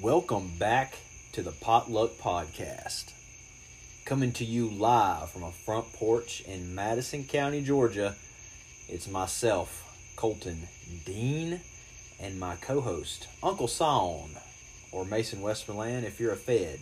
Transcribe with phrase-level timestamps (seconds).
[0.00, 0.94] Welcome back
[1.32, 3.12] to the Potluck Podcast.
[4.04, 8.14] Coming to you live from a front porch in Madison County, Georgia.
[8.88, 10.68] It's myself, Colton
[11.04, 11.62] Dean,
[12.20, 14.30] and my co host, Uncle Son,
[14.92, 16.78] or Mason Westmoreland if you're a Fed.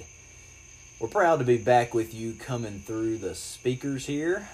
[1.01, 4.47] We're proud to be back with you coming through the speakers here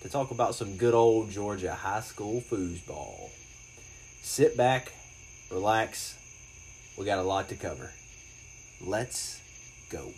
[0.00, 3.28] to talk about some good old Georgia high school foosball.
[4.22, 4.92] Sit back,
[5.50, 6.16] relax.
[6.96, 7.92] We got a lot to cover.
[8.80, 9.40] Let's
[9.90, 10.12] go.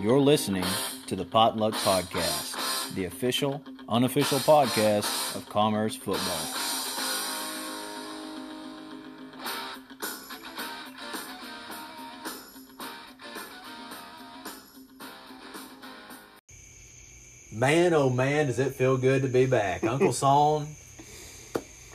[0.00, 0.64] You're listening
[1.06, 6.57] to the Potluck Podcast, the official, unofficial podcast of Commerce Football.
[17.58, 19.82] Man, oh man, does it feel good to be back.
[19.82, 20.68] Uncle Son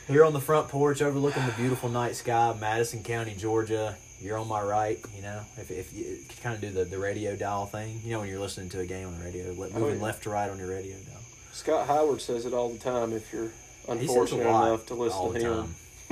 [0.09, 3.95] here on the front porch overlooking the beautiful night sky of Madison County, Georgia.
[4.19, 7.36] You're on my right, you know, if, if you kind of do the, the radio
[7.38, 9.97] dial thing, you know, when you're listening to a game on the radio, Oh, moving
[10.00, 10.03] yeah.
[10.03, 11.22] left to right on your radio dial.
[11.53, 13.50] Scott Howard says it all the time if you're He
[13.86, 15.53] says a unfortunate enough to listen to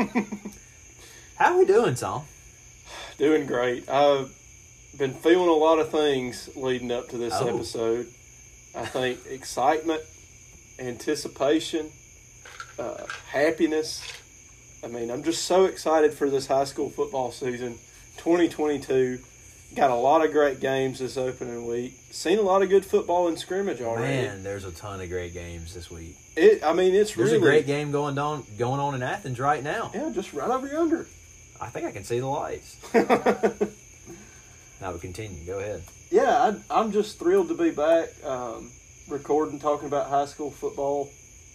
[0.08, 0.28] him.
[1.36, 2.22] How we doing, Son?
[3.18, 3.90] Doing great.
[3.90, 4.30] I've
[4.98, 7.48] been feeling a lot of things leading up to this Oh.
[7.48, 8.08] episode.
[8.76, 10.02] I think excitement,
[10.80, 11.92] anticipation,
[12.80, 14.02] uh, happiness.
[14.84, 17.78] I mean, I'm just so excited for this high school football season
[18.18, 19.20] 2022.
[19.76, 21.94] Got a lot of great games this opening week.
[22.12, 24.28] Seen a lot of good football in scrimmage already.
[24.28, 26.18] Man, there's a ton of great games this week.
[26.36, 29.40] It, I mean, it's There's really a great game going on going on in Athens
[29.40, 29.92] right now.
[29.94, 31.08] Yeah, just right over yonder.
[31.62, 32.78] I think I can see the lights.
[34.82, 35.46] Now we continue.
[35.46, 35.84] Go ahead.
[36.12, 38.70] Yeah, I, I'm just thrilled to be back, um,
[39.10, 41.10] recording, talking about high school football.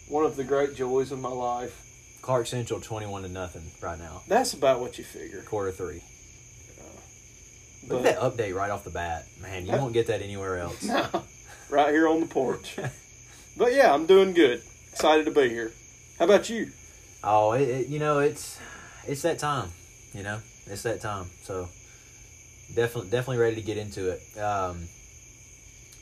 [0.09, 1.83] One of the great joys of my life.
[2.21, 4.21] Clark Central twenty-one to nothing right now.
[4.27, 5.41] That's about what you figure.
[5.43, 6.01] Quarter three.
[7.87, 9.65] Look But at that update right off the bat, man.
[9.65, 10.83] You won't get that anywhere else.
[10.87, 11.23] No.
[11.69, 12.75] right here on the porch.
[13.57, 14.61] but yeah, I'm doing good.
[14.91, 15.71] Excited to be here.
[16.19, 16.71] How about you?
[17.23, 18.59] Oh, it, it, you know it's
[19.07, 19.69] it's that time.
[20.13, 21.27] You know it's that time.
[21.43, 21.69] So
[22.75, 24.21] definitely definitely ready to get into it.
[24.39, 24.87] Um,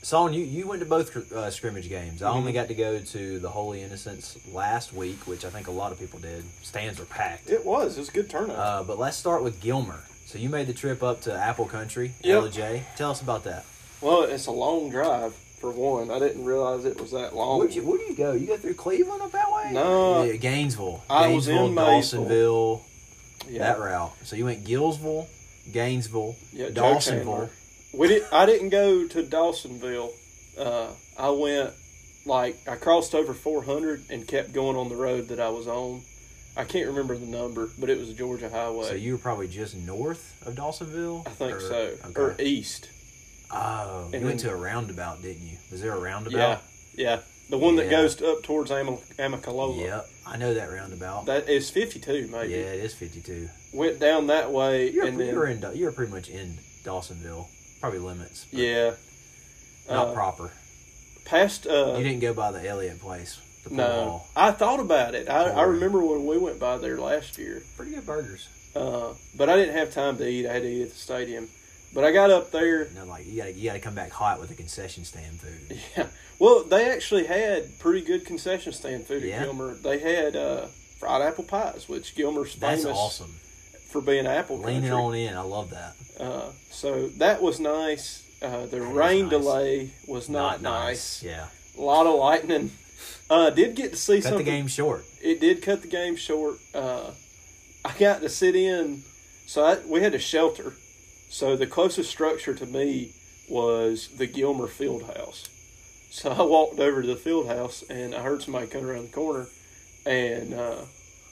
[0.02, 2.22] Son, you you went to both uh, scrimmage games.
[2.22, 2.54] I only Mhm.
[2.54, 5.98] got to go to the Holy Innocents last week, which I think a lot of
[5.98, 6.44] people did.
[6.62, 7.50] Stands were packed.
[7.50, 7.96] It was.
[7.96, 8.56] It was a good turnout.
[8.56, 10.04] Uh, but let's start with Gilmer.
[10.26, 12.42] So you made the trip up to Apple Country, Yep.
[12.44, 12.82] Ellijay.
[12.96, 13.64] Tell us about that.
[14.00, 16.10] well, it's a long drive for one.
[16.10, 17.58] I didn't realize it was that long.
[17.58, 18.32] Where'd you, where do you go?
[18.32, 19.70] You go through Cleveland up that way?
[19.72, 20.22] No.
[20.22, 21.02] Yeah, Gainesville.
[21.10, 22.80] I was Gainesville, in Dawsonville,
[23.48, 24.12] yeah, that route.
[24.22, 25.26] So you went Gillsville,
[25.72, 27.50] Gainesville, yeah, Dawsonville.
[27.92, 28.24] We did.
[28.32, 30.10] I didn't go to Dawsonville.
[30.58, 30.88] Uh,
[31.18, 31.70] I went
[32.24, 36.02] like I crossed over 400 and kept going on the road that I was on.
[36.56, 38.88] I can't remember the number, but it was a Georgia highway.
[38.88, 41.26] So you were probably just north of Dawsonville?
[41.26, 42.20] I think Or- so, Okay.
[42.20, 42.88] or east.
[43.50, 45.58] oh, you and went to a roundabout, didn't you?
[45.70, 46.62] Was there a roundabout?
[46.94, 47.90] Yeah, yeah, the one that Yeah.
[48.02, 49.78] goes up towards Am- Amicalola.
[49.80, 50.08] Yep.
[50.26, 51.26] I know that roundabout.
[51.26, 52.52] That is 52, maybe.
[52.52, 53.48] yeah, it is 52.
[53.72, 55.64] Went down that way, You're, and then you're in.
[55.74, 57.46] You're pretty much in Dawsonville.
[57.80, 58.46] Probably limits.
[58.50, 58.92] yeah,
[59.88, 60.52] Not uh, proper.
[61.24, 61.66] past.
[61.66, 63.38] Uh, You didn't go by the Elliott place.
[63.64, 64.28] The no, hall.
[64.36, 65.28] I thought about it.
[65.28, 67.62] I, I remember when we went by there last year.
[67.76, 68.48] Pretty good burgers.
[68.74, 70.46] Uh, but I didn't have time to eat.
[70.46, 71.48] I had to eat at the stadium.
[71.96, 72.86] But I got up there.
[72.88, 75.80] You know, like you gotta you gotta come back hot with the concession stand food.
[75.96, 76.06] Yeah.
[76.38, 79.44] Well, they actually had pretty good concession stand food at Yeah?
[79.44, 79.74] Gilmer.
[79.74, 80.66] They had uh,
[80.98, 83.34] fried apple pies, which Gilmer's That's famous awesome.
[83.88, 84.74] for being apple country.
[84.74, 85.94] Leaning on in, I love that.
[86.20, 88.22] Uh, so that was nice.
[88.42, 89.30] Uh, the That rain nice.
[89.30, 91.22] delay was not, nice.
[91.22, 91.46] Yeah,
[91.78, 92.70] A lot of lightning.
[93.30, 94.32] Uh, did get to see some.
[94.32, 94.44] cut something.
[94.44, 95.06] the game short.
[95.22, 96.58] It did cut the game short.
[96.74, 97.12] Uh,
[97.82, 99.02] I got to sit in,
[99.46, 100.74] so I, we had a shelter.
[101.28, 103.12] So the closest structure to me
[103.48, 105.48] was the Gilmer Field House.
[106.16, 109.12] So I walked over to the field house and I heard somebody come around the
[109.12, 109.48] corner,
[110.06, 110.76] and uh,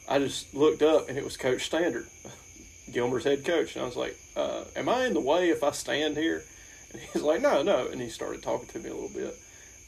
[0.07, 2.07] I just looked up and it was Coach Standard,
[2.93, 5.71] Gilmer's head coach, and I was like, uh, "Am I in the way if I
[5.71, 6.45] stand here?"
[6.93, 9.35] And he's like, "No, no," and he started talking to me a little bit,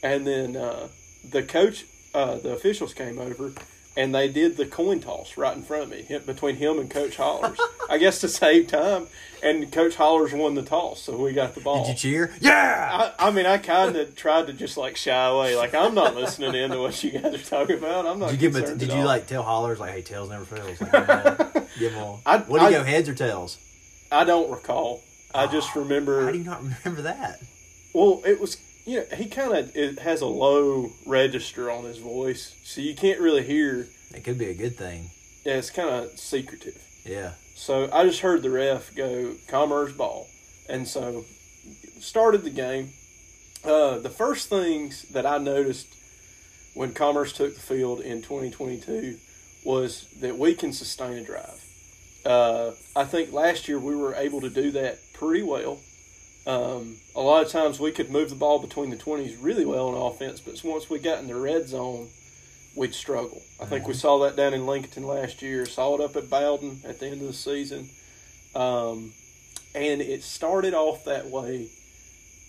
[0.01, 0.87] and then uh,
[1.29, 3.53] the coach, uh, the officials came over.
[3.95, 7.17] And they did the coin toss right in front of me, between him and Coach
[7.17, 7.57] Hollers.
[7.89, 9.07] I guess to save time,
[9.43, 11.85] and Coach Hollers won the toss, so we got the ball.
[11.85, 12.33] Did you cheer?
[12.39, 13.13] Yeah.
[13.19, 15.55] I, I mean, I kind of tried to just like shy away.
[15.55, 18.05] Like I'm not listening in to what you guys are talking about.
[18.05, 18.31] I'm not.
[18.31, 18.55] Did you give?
[18.63, 19.05] A, did you all.
[19.05, 20.81] like tell hollers like, "Hey, tails never fails"?
[20.81, 22.21] Like, Give them all.
[22.25, 23.57] I- what do you I- go, heads or tails?
[24.11, 25.03] I don't recall.
[25.33, 26.25] I ah, just remember.
[26.25, 27.39] How do you not remember that?
[27.93, 31.97] Well, it was you know he kind of it has a low register on his
[31.97, 33.87] voice, so you can't really hear.
[34.13, 35.11] It could be a good thing.
[35.45, 36.81] Yeah, it's kind of secretive.
[37.05, 37.33] Yeah.
[37.57, 40.27] So I just heard the ref go Commerce ball,
[40.69, 41.25] and so
[41.99, 42.91] started the game.
[43.65, 45.87] Uh, the first things that I noticed
[46.75, 49.17] when Commerce took the field in 2022
[49.65, 51.65] was that we can sustain a drive.
[52.23, 55.79] Uh, I think last year we were able to do that pretty well.
[56.45, 59.87] Um, a lot of times we could move the ball between the 20s really well
[59.87, 62.09] on offense, but once we got in the red zone,
[62.77, 63.41] we'd struggle.
[63.59, 66.81] I think we saw that down in Lincoln last year, saw it up at Bowden
[66.85, 67.89] at the end of the season.
[68.55, 69.13] Um,
[69.73, 71.69] and it started off that way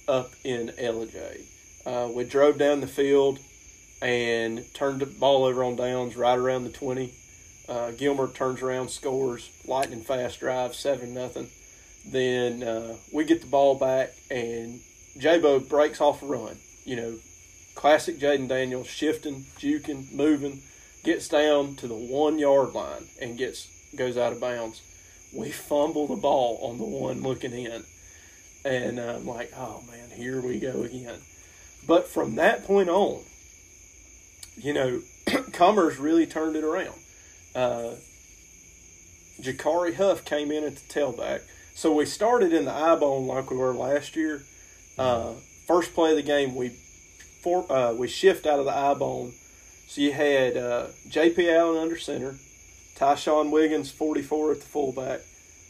[0.06, 1.44] up in Ellijay.
[1.86, 3.38] Uh, we drove down the field
[4.02, 7.12] and turned the ball over on downs right around the 20.
[7.68, 11.48] Uh, Gilmer turns around, scores, lightning fast drive, 7 nothing.
[12.06, 14.80] Then uh, we get the ball back, and
[15.18, 16.56] Jabo breaks off a run.
[16.84, 17.18] You know,
[17.78, 20.62] classic Jaden Daniels, shifting, juking, moving,
[21.04, 24.82] gets down to the one yard line and gets goes out of bounds.
[25.32, 27.84] We fumble the ball on the one looking in,
[28.64, 31.20] and I'm like, oh man, here we go again.
[31.86, 33.22] But from that point on,
[34.56, 35.00] you know,
[35.52, 36.98] Commerce really turned it around.
[37.54, 37.94] Uh,
[39.40, 41.42] Jakari Huff came in at the tailback.
[41.76, 44.42] So we started in the I bone like we were last year.
[44.98, 45.34] Uh,
[45.68, 46.72] first play of the game, we
[47.46, 49.32] uh, we shift out of the I bone.
[49.86, 51.50] So you had uh, J.P.
[51.50, 52.36] Allen under center,
[52.96, 55.20] Tyshawn Wiggins 44 at the fullback,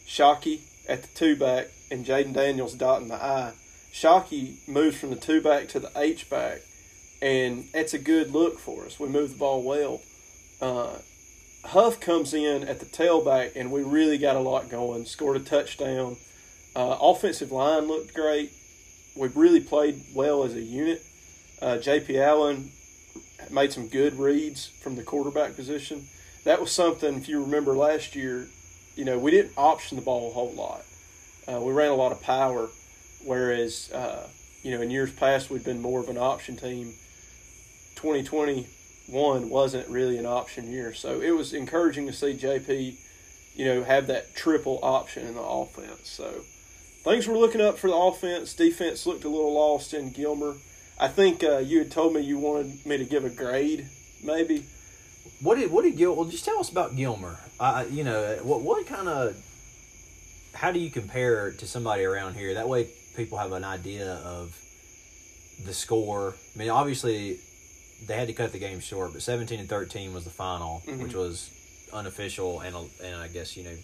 [0.05, 3.53] Shockey at the two back, and Jaden Daniels dotting the I.
[3.93, 6.61] Shockey moves from the two back to the H back,
[7.21, 8.99] and that's a good look for us.
[8.99, 10.01] We move the ball well.
[10.61, 10.97] Uh,
[11.65, 15.05] Huff comes in at the tailback, and we really got a lot going.
[15.05, 16.17] Scored a touchdown.
[16.75, 18.51] Uh, offensive line looked great.
[19.15, 21.03] We really played well as a unit.
[21.61, 22.19] Uh, J.P.
[22.19, 22.71] Allen
[23.51, 26.07] made some good reads from the quarterback position.
[26.45, 28.47] That was something, if you remember last year,
[28.95, 30.83] you know, we didn't option the ball a whole lot.
[31.47, 32.69] Uh, we ran a lot of power,
[33.25, 34.27] whereas, uh,
[34.63, 36.93] you know, in years past, we'd been more of an option team.
[37.95, 40.93] 2021 wasn't really an option year.
[40.93, 42.95] So it was encouraging to see JP,
[43.55, 46.09] you know, have that triple option in the offense.
[46.09, 46.43] So
[47.03, 48.53] things were looking up for the offense.
[48.53, 50.55] Defense looked a little lost in Gilmer.
[50.99, 53.87] I think uh, you had told me you wanted me to give a grade,
[54.23, 54.65] maybe.
[55.41, 56.15] What did what did Gil?
[56.15, 57.39] Well, just tell us about Gilmer.
[57.59, 59.35] Uh, you know, what what kind of
[60.53, 62.55] how do you compare to somebody around here?
[62.55, 64.57] That way, people have an idea of
[65.65, 66.35] the score.
[66.55, 67.37] I mean, obviously,
[68.05, 71.03] they had to cut the game short, but seventeen and thirteen was the final, Mhm.
[71.03, 71.49] which was
[71.93, 73.75] unofficial, and and I guess you know.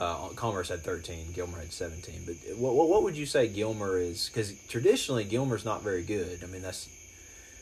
[0.00, 2.22] Uh, Commerce had 13, Gilmer had 17.
[2.24, 4.28] But what, what, what would you say Gilmer is?
[4.30, 6.42] Because traditionally, Gilmer's not very good.
[6.42, 6.88] I mean, that's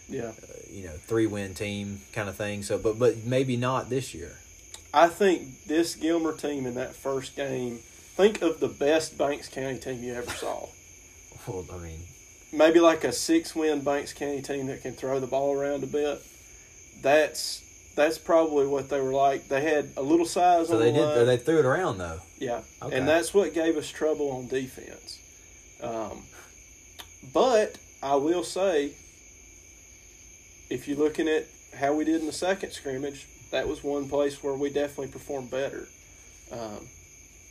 [0.08, 0.30] Yeah.
[0.70, 2.62] you know three win team kind of thing.
[2.62, 4.36] So, but but maybe not this year.
[4.94, 7.80] I think this Gilmer team in that first game,
[8.16, 10.68] think of the best Banks County team you ever saw.
[11.46, 12.00] Well, I mean,
[12.52, 15.86] maybe like a six win Banks County team that can throw the ball around a
[15.86, 16.20] bit.
[17.00, 17.62] That's
[17.98, 19.48] that's probably what they were like.
[19.48, 21.16] They had a little size so on they the did.
[21.16, 21.26] line.
[21.26, 22.20] They threw it around though.
[22.38, 22.96] yeah, Okay.
[22.96, 25.18] and that's what gave us trouble on defense.
[25.82, 26.22] Um,
[27.34, 28.92] but I will say,
[30.70, 34.42] if you're looking at how we did in the second scrimmage, that was one place
[34.42, 35.88] where we definitely performed better.
[36.52, 36.86] Um,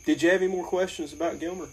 [0.06, 1.68] did you have any more questions about Gilmer?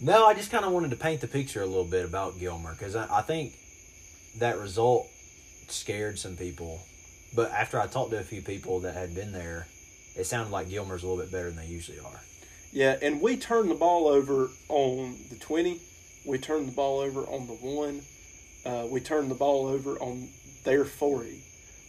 [0.00, 2.72] No, I just kind of wanted to paint the picture a little bit about Gilmer
[2.72, 3.52] because I, I think
[4.38, 5.08] that result
[5.68, 6.80] scared some people.
[7.34, 9.66] But after I talked to a few people that had been there,
[10.16, 12.20] it sounded like Gilmer's a little bit better than they usually are.
[12.72, 15.80] Yeah, and we turned the ball over on the 20.
[16.26, 18.02] We turned the ball over on the 1.
[18.66, 20.28] Uh, we turned the ball over on
[20.64, 21.40] their 40.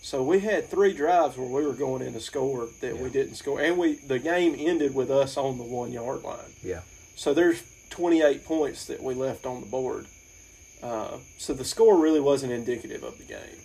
[0.01, 3.36] So we had three drives where we were going in to score that we didn't
[3.36, 3.60] score.
[3.60, 6.53] And we the game ended with us on the one yard line.
[6.62, 6.82] Yeah.
[7.15, 10.05] So there's 28 points that we left on the board.
[10.84, 13.60] Uh, so the score really wasn't indicative of the game.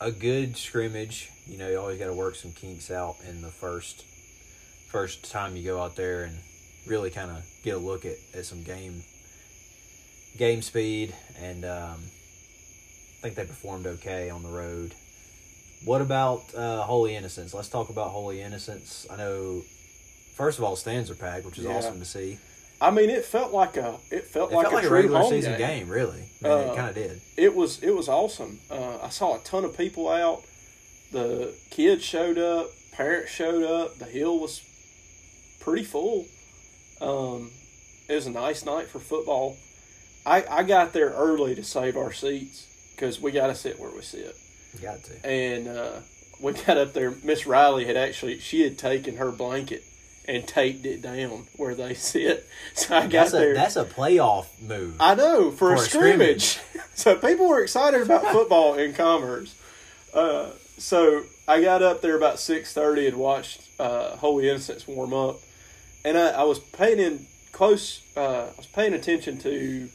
[0.00, 1.30] a good scrimmage.
[1.46, 4.04] You know, you always got to work some kinks out in the first
[4.90, 6.36] first time you go out there and
[6.86, 9.02] really kind of get a look at, at some game
[10.38, 11.14] game speed.
[11.40, 14.94] And um, I think they performed okay on the road.
[15.84, 17.54] What about uh, Holy Innocents?
[17.54, 19.06] Let's talk about Holy Innocents.
[19.10, 19.62] I know,
[20.34, 21.72] first of all, stands are packed, which is Yeah.
[21.72, 22.38] awesome to see.
[22.82, 24.96] I mean, it felt like a it felt It like felt a, like a true
[24.96, 25.78] regular home season game.
[25.80, 26.24] game, really.
[26.44, 27.20] I mean, Uh, it kind of did.
[27.36, 28.58] it was it was awesome.
[28.70, 30.42] Uh, I saw a ton of people out.
[31.12, 32.70] The kids showed up.
[32.92, 33.96] Parents showed up.
[33.98, 34.60] The hill was
[35.60, 36.26] pretty full.
[37.00, 37.50] Um,
[38.08, 39.56] it was a nice night for football.
[40.24, 43.90] I, I got there early to save our seats because we got to sit where
[43.90, 44.34] we sit.
[44.80, 45.26] Got to.
[45.26, 46.00] And uh,
[46.40, 47.12] we got up there.
[47.22, 49.84] Miss Riley had actually she had taken her blanket
[50.32, 52.48] and taped it down where they sit.
[52.74, 53.54] So I got That's a there.
[53.54, 54.96] that's a playoff move.
[54.98, 56.58] I know for, For a a scrimmage.
[56.94, 59.54] so people were excited about football in Commerce.
[60.14, 65.12] Uh, so I got up there about six thirty and watched uh, Holy Innocents warm
[65.12, 65.40] up,
[66.04, 68.00] and I, I was paying in close.
[68.16, 69.88] Uh, I was paying attention to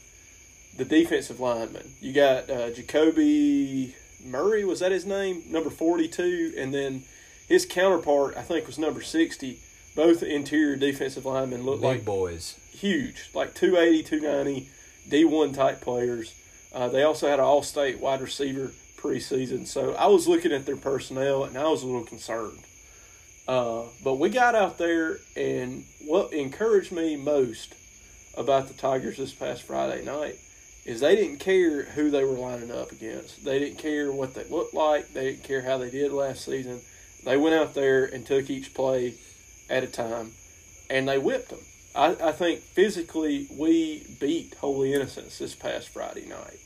[0.76, 1.94] the defensive lineman.
[2.00, 4.64] You got uh, Jacoby Murray.
[4.64, 5.42] Was that his name?
[5.48, 7.02] Number forty-two, and then
[7.48, 9.58] his counterpart, I think, was number sixty.
[9.94, 12.56] Both interior defensive linemen look Big like boys.
[12.72, 14.68] huge, like 280, 290,
[15.08, 16.34] D1 type players.
[16.72, 19.66] Uh, they also had an all state wide receiver preseason.
[19.66, 22.60] So I was looking at their personnel and I was a little concerned.
[23.48, 27.74] Uh, but we got out there, and what encouraged me most
[28.36, 30.36] about the Tigers this past Friday night
[30.84, 33.44] is they didn't care who they were lining up against.
[33.44, 35.14] They didn't care what they looked like.
[35.14, 36.80] They didn't care how they did last season.
[37.24, 39.14] They went out there and took each play
[39.70, 40.32] at a time,
[40.90, 41.60] and they whipped them.
[41.94, 46.58] I, I think physically we beat Holy Innocents this past Friday night.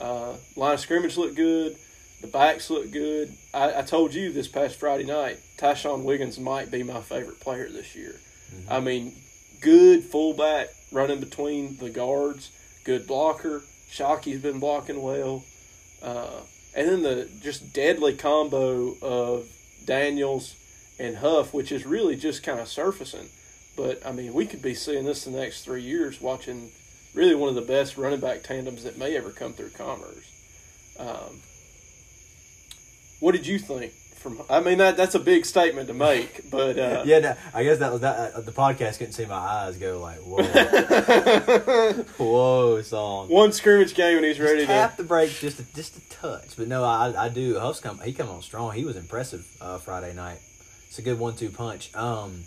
[0.00, 1.76] Uh, line of scrimmage looked good.
[2.20, 3.32] The backs looked good.
[3.52, 7.68] I, I told you this past Friday night, Tyshawn Wiggins might be my favorite player
[7.68, 8.20] this year.
[8.68, 9.14] I mean,
[9.60, 12.50] good fullback running between the guards,
[12.84, 13.62] good blocker.
[13.90, 15.44] Shockey's been blocking well.
[16.02, 16.40] Uh,
[16.74, 19.46] and then the just deadly combo of
[19.84, 20.56] Daniels
[20.98, 23.28] and Huff, which is really just kind of surfacing.
[23.76, 26.70] But I mean, we could be seeing this the next three years, watching
[27.14, 30.30] really one of the best running back tandems that may ever come through Commerce.
[30.98, 31.40] Um,
[33.20, 33.92] what did you think?
[33.92, 37.62] From I mean, that that's a big statement to make, but uh, Yeah, no, I
[37.62, 38.32] guess that was that.
[38.34, 40.42] Uh, the podcast couldn't see my eyes go like, whoa,
[42.16, 43.28] whoa, song.
[43.28, 44.72] one scrimmage game and he's ready Just to.
[44.72, 46.56] tap the brakes just a, just a touch.
[46.56, 47.58] But no, I I do.
[47.58, 47.98] Huff's come.
[48.00, 48.72] He come on strong.
[48.72, 50.38] He was impressive uh, Friday night.
[50.94, 51.92] It's a good one-two punch.
[51.96, 52.44] Um,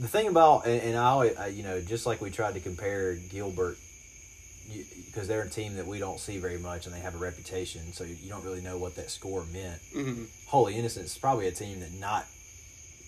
[0.00, 2.60] the thing about and, and I always, I, you know, just like we tried to
[2.60, 3.76] compare Gilmer,
[5.06, 7.92] because they're a team that we don't see very much, and they have a reputation,
[7.92, 9.80] so you don't really know what that score meant.
[9.94, 10.26] Mhm.
[10.46, 12.26] Holy Innocents is probably a team that not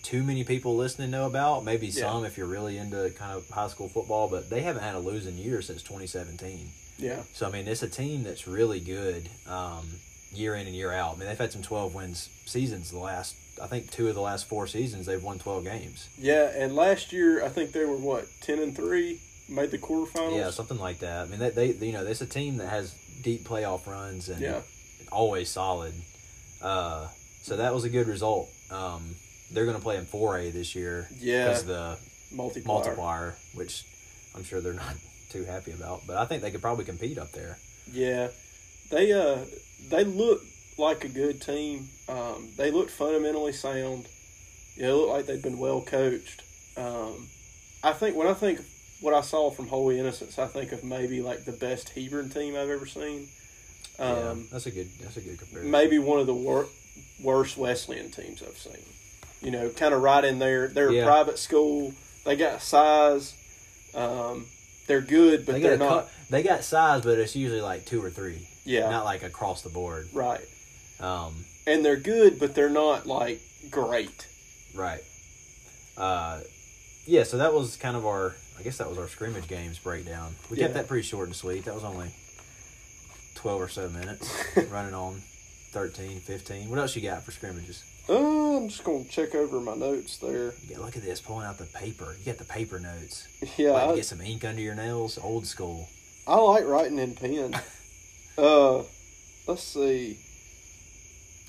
[0.03, 1.65] too many people listening know about.
[1.65, 2.03] Maybe Yeah.
[2.13, 4.99] some if you're really into kind of high school football, but they haven't had a
[4.99, 6.71] losing year since 2017.
[6.97, 9.99] Yeah, So I mean, it's a team that's really good um,
[10.33, 11.15] year in and year out.
[11.15, 13.35] I mean, they've had some 12 wins seasons the last.
[13.61, 16.09] I think two of the last four seasons they've won 12 games.
[16.17, 16.49] yeah.
[16.55, 19.19] And last year, I think they were what ten and three,
[19.49, 20.35] made the quarterfinals.
[20.37, 21.25] Yeah, something like that.
[21.27, 24.41] I mean, they, they you know, it's a team that has deep playoff runs and
[24.41, 24.61] Yeah.
[25.11, 25.93] always solid.
[26.61, 27.07] Uh,
[27.43, 28.49] so that was a good result.
[28.71, 29.15] Um,
[29.51, 31.45] they're going to play in 4A this year Yeah.
[31.49, 31.97] because the
[32.31, 32.73] multiplier.
[32.73, 33.83] multiplier, which
[34.35, 34.95] I'm sure they're not
[35.29, 36.01] too happy about.
[36.07, 37.57] But I think they could probably compete up there.
[37.91, 38.29] Yeah,
[38.89, 39.39] they uh
[39.89, 40.41] they look
[40.77, 41.89] like a good team.
[42.09, 44.07] Um, they look fundamentally sound.
[44.77, 46.43] Yeah, they look like they've been well coached.
[46.77, 47.27] Um,
[47.83, 48.59] I think when I think
[49.01, 52.55] what I saw from Holy Innocents, I think of maybe like the best Hebron team
[52.55, 53.27] I've ever seen.
[53.99, 54.89] yeah, Um, that's a good.
[55.01, 55.71] That's a good comparison.
[55.71, 56.67] maybe one of the wor-
[57.21, 58.83] worst Wesleyan teams I've seen.
[59.41, 60.67] You know, kind of right in there.
[60.67, 61.01] They're Yeah.
[61.01, 61.93] a private school.
[62.25, 63.33] They got size.
[63.95, 64.45] Um,
[64.87, 68.09] they're good, but they they're not they got size, but it's usually like two or
[68.11, 68.47] three.
[68.65, 68.89] Yeah.
[68.89, 70.07] not like across the board.
[70.13, 70.41] right.
[70.99, 71.33] Um,
[71.65, 74.27] And they're good, but they're not like great.
[74.75, 75.01] right.
[75.97, 76.41] Uh,
[77.05, 77.23] yeah.
[77.23, 78.35] So that was kind of our.
[78.59, 80.35] I guess that was our scrimmage games breakdown.
[80.51, 81.65] We kept that pretty short and sweet.
[81.65, 82.11] That was only
[83.35, 84.31] twelve or so minutes,
[84.69, 85.19] running on
[85.71, 86.69] 13, 15.
[86.69, 87.83] What else you got for scrimmages?
[88.09, 90.53] Uh, I'm just gonna check over my notes there.
[90.67, 92.15] Yeah, look at this, pulling out the paper.
[92.19, 93.27] You got the paper notes.
[93.57, 95.87] Yeah, Like, I, get some ink under your nails, old school.
[96.27, 97.55] I like writing in pen.
[98.37, 98.83] uh,
[99.47, 100.17] let's see.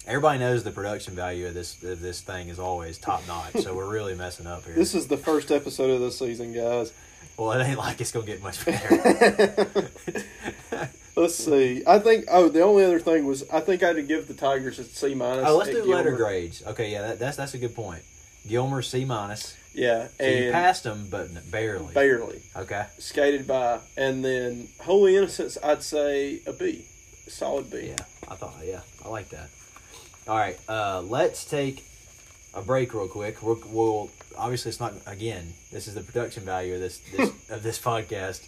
[0.06, 3.62] Everybody knows the production value of this of this thing is always top notch.
[3.62, 4.74] so we're really messing up here.
[4.82, 6.92] This is the first episode of the season, guys.
[7.36, 9.90] well, it ain't like it's gonna get much better.
[11.14, 11.82] Let's see.
[11.86, 12.24] I think.
[12.30, 14.84] Oh, the only other thing was I think I had to give the Tigers a
[14.84, 15.44] C minus.
[15.46, 16.64] oh, let's do letter grades.
[16.66, 18.02] Okay, yeah, that, that's that's a good point.
[18.46, 19.56] Gilmer C minus.
[19.74, 21.94] Yeah, So you and passed them, but barely.
[21.94, 22.84] barely Okay.
[22.98, 26.84] skated by, and then Holy Innocents, I'd say a B,
[27.28, 27.86] solid B.
[27.88, 28.54] Yeah, I thought.
[28.62, 29.48] Yeah, I like that.
[30.28, 31.84] All right, uh, let's take
[32.52, 33.42] a break real quick.
[33.42, 35.54] We'll, we'll obviously it's not again.
[35.72, 38.46] This is the production value of this, this of this podcast.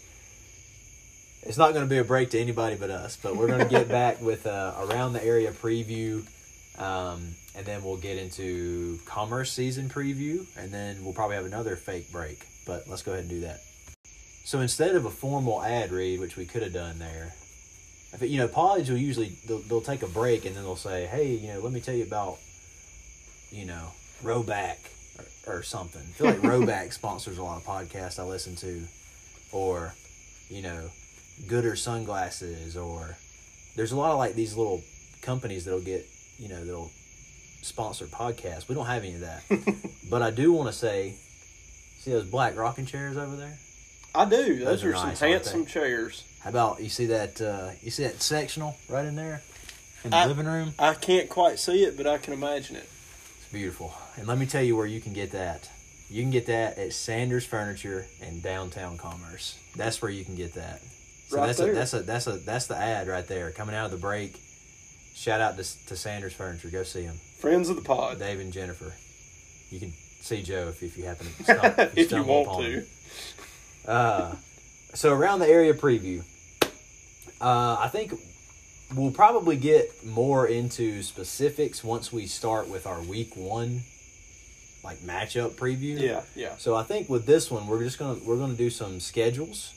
[1.42, 3.68] It's not going to be a break to anybody but us, but we're going to
[3.68, 6.26] get back with uh, around the area preview.
[6.78, 11.76] Um, and then we'll get into commerce season preview, and then we'll probably have another
[11.76, 12.44] fake break.
[12.66, 13.60] But let's go ahead and do that.
[14.44, 17.32] So instead of a formal ad read, which we could have done there,
[18.12, 20.76] I think you know, Pods will usually they'll, they'll take a break and then they'll
[20.76, 22.38] say, "Hey, you know, let me tell you about,
[23.50, 23.88] you know,
[24.22, 24.76] Rhoback
[25.46, 28.82] or, or something." I feel like Rhoback sponsors a lot of podcasts I listen to,
[29.50, 29.94] or
[30.48, 30.90] you know,
[31.46, 33.16] Goodr sunglasses, or
[33.76, 34.82] there's a lot of like these little
[35.22, 36.06] companies that'll get
[36.38, 36.92] you know that'll
[37.64, 38.68] sponsor podcast.
[38.68, 39.42] We don't have any of that,
[40.10, 41.14] but I do want to say,
[41.98, 43.58] see those black rocking chairs over there.
[44.14, 44.58] I do.
[44.58, 46.24] Those, Those are are, some nice, aren't handsome chairs.
[46.40, 47.40] How about you see that?
[47.40, 49.42] Uh, you see that sectional right in there
[50.04, 50.72] in the I- living room?
[50.78, 52.88] I can't quite see it, but I can imagine it.
[53.40, 53.92] It's beautiful.
[54.16, 55.68] And let me tell you where you can get that.
[56.10, 59.58] You can get that at Sanders Furniture in downtown Commerce.
[59.74, 60.80] That's where you can get that.
[61.28, 61.72] So Right that's there.
[61.72, 64.38] a that's a that's a that's the ad right there coming out of the break.
[65.14, 66.68] Shout out to, to Sanders Furniture.
[66.68, 67.18] Go see them.
[67.44, 68.18] Friends of the pod.
[68.18, 68.94] Dave and Jennifer.
[69.70, 72.62] You can see Joe if, if you happen to stumble, if you stumble want upon
[72.62, 72.70] to.
[72.70, 72.86] him.
[73.86, 74.34] Uh,
[74.94, 76.24] so around the area preview,
[77.42, 78.14] uh, I think
[78.94, 83.82] we'll probably get more into specifics once we start with our week one,
[84.82, 86.00] like matchup preview.
[86.00, 86.56] Yeah, yeah.
[86.56, 89.74] So I think with this one, we're just gonna we're gonna do some schedules.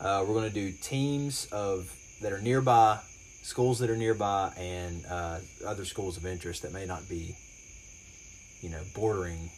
[0.00, 2.98] Uh, we're gonna do teams of that are nearby,
[3.48, 7.34] schools that are nearby, and uh, other schools of interest that may not be,
[8.60, 9.48] you know, bordering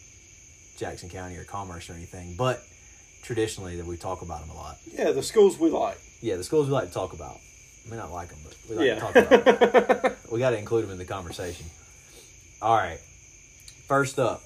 [0.77, 2.63] Jackson County or Commerce or anything, but
[3.25, 4.77] traditionally that we talk about them a lot.
[4.87, 5.99] Yeah, the schools we like.
[6.21, 7.39] Yeah, the schools we like to talk about.
[7.85, 8.95] I may not like them, but we like yeah.
[8.95, 10.13] to talk about them.
[10.33, 11.67] we got to include them in the conversation.
[12.63, 13.01] All right.
[13.89, 14.41] First up,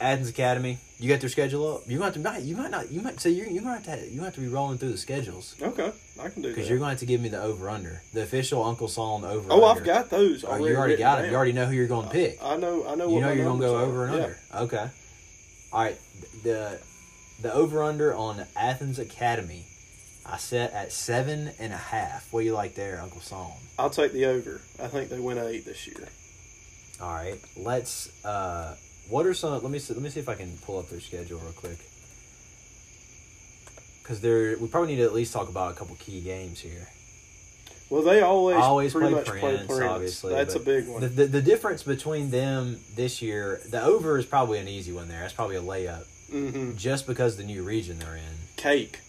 [0.00, 0.78] Athens Academy.
[0.98, 1.82] You got their schedule up.
[1.86, 2.40] You might have to.
[2.42, 2.90] You might not.
[2.90, 3.46] You might say you're.
[3.46, 4.10] You're going to have to.
[4.10, 6.54] You have to be rolling through the schedules okay, I can do that.
[6.54, 9.24] because you're going to have to give me the over under, the official Uncle Psalm
[9.24, 9.46] over.
[9.50, 10.44] oh, I've got those.
[10.44, 11.24] Oh, you already got them.
[11.24, 11.30] down.
[11.30, 12.38] You already know who you're going to pick.
[12.42, 12.86] I know.
[12.86, 13.08] I know.
[13.08, 14.22] you know you're going to go over and Yeah.
[14.22, 14.38] under.
[14.54, 14.90] Okay.
[15.72, 15.98] All right.
[16.42, 16.78] The
[17.42, 19.64] the over under on Athens Academy,
[20.26, 22.30] I set at seven and a half.
[22.30, 23.52] What do you like there, Uncle Psalm?
[23.78, 24.60] I'll take the over.
[24.82, 26.08] I think they win eight this year.
[27.00, 28.10] All right, let's.
[28.24, 28.76] Uh,
[29.10, 29.62] what are some?
[29.62, 31.78] Let me see, let me see if I can pull up their schedule real quick.
[34.02, 36.88] Because there, we probably need to at least talk about a couple key games here.
[37.90, 40.32] Well, they always Always pretty play much Prince, play obviously.
[40.32, 41.00] That's a big one.
[41.00, 45.08] The, the the difference between them this year, the over is probably an easy one
[45.08, 45.20] there.
[45.20, 48.22] That's probably a layup, hmm just because the new region they're in.
[48.56, 49.00] Cake,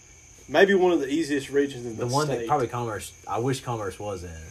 [0.48, 2.38] maybe one of the easiest regions in the, The one state.
[2.38, 4.42] that probably Commerce, I wish Commerce was in,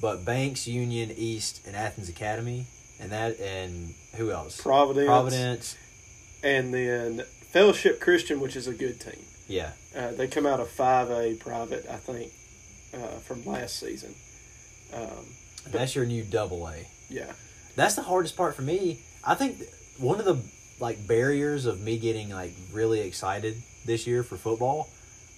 [0.00, 2.64] but Banks, Union, East, and Athens Academy,
[3.00, 4.60] and that, and who else?
[4.60, 5.76] Providence, Providence.
[6.42, 9.22] and then Fellowship Christian, which is a good team.
[9.48, 12.32] Yeah, Uh, they come out of five A private, I think,
[12.94, 14.14] uh, from last season.
[14.92, 15.26] Um,
[15.70, 16.86] that's your new double A.
[17.08, 17.32] yeah,
[17.76, 19.00] That's the hardest part for me.
[19.24, 19.58] I think
[19.98, 20.38] one of the
[20.78, 24.88] like barriers of me getting like really excited this year for football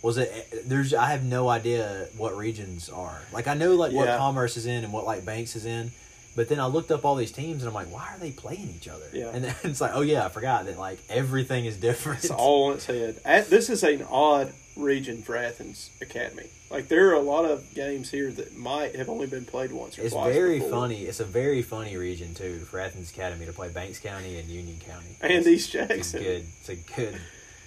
[0.02, 3.20] was that eh, there's I have no idea what regions are.
[3.32, 4.16] Like I know like what Yeah.
[4.18, 5.92] Commerce is in and what like Banks is in,
[6.38, 8.72] but then I looked up all these teams and I'm like, why are they playing
[8.76, 9.04] each other?
[9.12, 9.30] Yeah.
[9.34, 12.20] And then it's like, oh yeah, I forgot that like everything is different.
[12.22, 13.20] it's all on its head.
[13.24, 16.46] At, this is an odd region for Athens Academy.
[16.70, 19.98] Like there are a lot of games here that might have only been played once
[19.98, 20.32] or It's twice.
[20.32, 20.70] very before.
[20.70, 21.02] funny.
[21.06, 24.78] It's a very funny region too for Athens Academy to play Banks County and Union
[24.86, 25.16] County.
[25.20, 26.22] And It's- East It's Jackson.
[26.22, 26.44] good.
[26.60, 27.20] It's a good,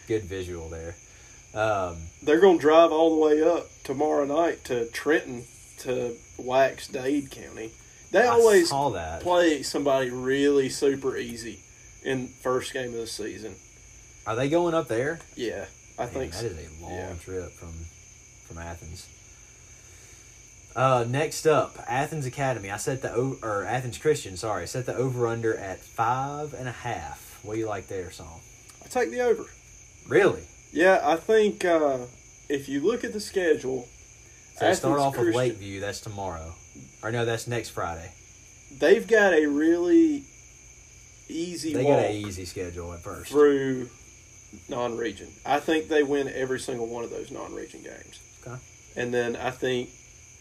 [0.07, 0.95] good visual there.
[1.53, 5.43] Um, They're going to drive all the way up tomorrow night to Trenton
[5.79, 7.71] to wax Dade County.
[8.11, 8.69] They I always
[9.21, 11.59] play somebody really super easy
[12.03, 13.55] in first game of the season.
[14.27, 15.19] Are they going up there?
[15.35, 15.65] Yeah,
[15.97, 16.45] I Man, think that so.
[16.47, 17.13] is a long Yeah.
[17.23, 17.73] trip from
[18.47, 19.07] from Athens.
[20.75, 22.69] Uh, next up, Athens Academy.
[22.69, 24.37] I set the or Athens Christian.
[24.37, 27.39] Sorry, set the over under at five and a half.
[27.43, 28.41] What do you like there, Song?
[28.83, 29.45] I take the over.
[30.07, 30.43] Really?
[30.71, 31.99] Yeah, I think uh,
[32.49, 33.87] if you look at the schedule,
[34.57, 35.79] So they start Athens off with Lakeview.
[35.79, 36.55] That's tomorrow.
[37.03, 38.11] Or no, that's next Friday.
[38.79, 40.23] they've got a really
[41.29, 43.31] easy They got an easy schedule at first.
[43.31, 43.89] through
[44.69, 45.27] non-region.
[45.45, 48.19] I think they win every single one of those non-region games.
[48.45, 48.57] Okay.
[48.95, 49.89] And then I think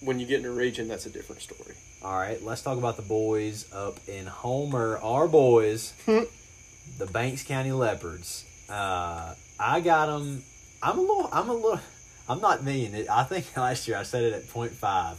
[0.01, 1.75] when you get into region, that's a different story.
[2.03, 4.99] All right, let's talk about the boys up in Homer.
[5.03, 8.44] Our boys, the Banks County Leopards.
[8.70, 10.42] Uh, I got them.
[10.83, 11.29] I'm a little.
[11.31, 11.81] I'm a little.
[12.29, 13.07] I'm not mean.
[13.11, 15.16] I think last year I said it at 0.5.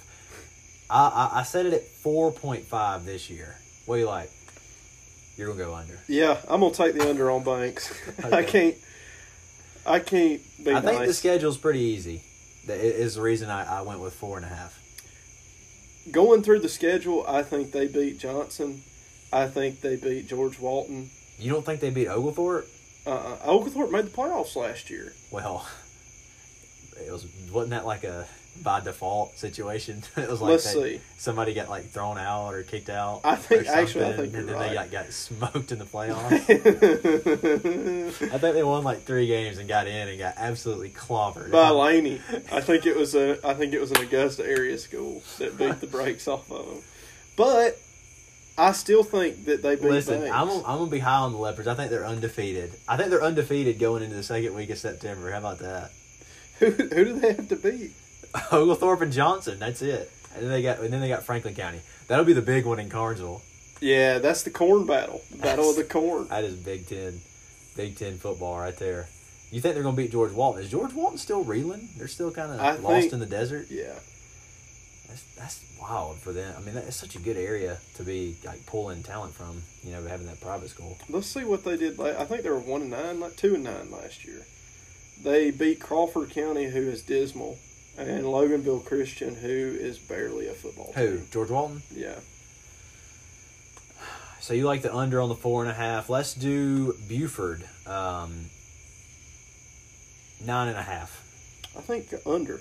[0.92, 3.56] I, I I set it at 4.5 this year.
[3.86, 4.30] What do you like?
[5.38, 5.98] You're gonna go under.
[6.08, 7.92] Yeah, I'm gonna take the under on Banks.
[8.24, 8.76] I can't.
[9.86, 11.18] I can't I think the nice.
[11.18, 12.22] schedule's pretty easy.
[12.68, 14.78] That is the reason I, I went with four and a half.
[16.12, 18.84] Going through the schedule, I think they beat Johnson,
[19.34, 21.10] I think they beat George Walton.
[21.40, 22.68] You don't think they beat Oglethorpe?
[23.08, 25.14] Uh, Oglethorpe made the playoffs last year.
[25.32, 25.68] Well,
[27.04, 28.28] it was wasn't that like a
[28.62, 30.04] by default situation?
[30.18, 33.22] it was like they- somebody got like thrown out or kicked out.
[33.24, 36.32] I think- actually, I think and then they got, got smoked in the playoffs.
[38.34, 41.52] I think they won like three games and got in and got absolutely clobbered.
[41.52, 43.40] By Laney, I think it was a.
[43.48, 46.82] I think it was an Augusta area school that beat the brakes off of them.
[47.38, 47.80] But
[48.58, 49.86] I still think that they beat.
[49.86, 50.36] Listen, Banks.
[50.36, 51.68] I'm gonna, I'm gonna be high on the Leopards.
[51.68, 52.74] I think they're undefeated.
[52.88, 55.32] I think they're undefeated going into the second week of September.
[55.32, 55.92] How about that?
[56.60, 57.92] who, who do they have to beat?
[58.52, 59.60] Oglethorpe and Johnson.
[59.60, 60.12] That's it.
[60.34, 61.82] And then they got and then they got Franklin County.
[62.08, 63.42] That'll be the big one in Carnesville.
[63.82, 65.22] Yeah, that's the corn battle.
[65.32, 66.28] The battle of the corn.
[66.28, 67.20] That is Big Ten,
[67.76, 69.08] Big Ten football right there.
[69.52, 70.62] You think they're gonna beat George Walton?
[70.64, 71.90] Is George Walton still reeling?
[71.98, 73.68] They're still kind of lost think- in the desert.
[73.70, 73.94] Yeah.
[75.08, 76.56] That's that's wild for them.
[76.58, 79.62] I mean, that's such a good area to be like pulling talent from.
[79.84, 80.98] You know, having that private school.
[81.10, 82.00] Let's see what they did.
[82.00, 84.46] I think they were one and nine, like two and nine last year.
[85.22, 87.58] They beat Crawford County, who is dismal,
[87.98, 91.18] and Loganville Christian, who is barely a football Who?
[91.18, 91.28] team.
[91.32, 91.82] George Walton.
[91.94, 92.16] Yeah.
[94.40, 96.10] So you like the under on the four and a half?
[96.10, 97.64] Let's do Buford.
[97.86, 98.46] Um,
[100.44, 101.24] nine and a half.
[101.78, 102.60] I think under.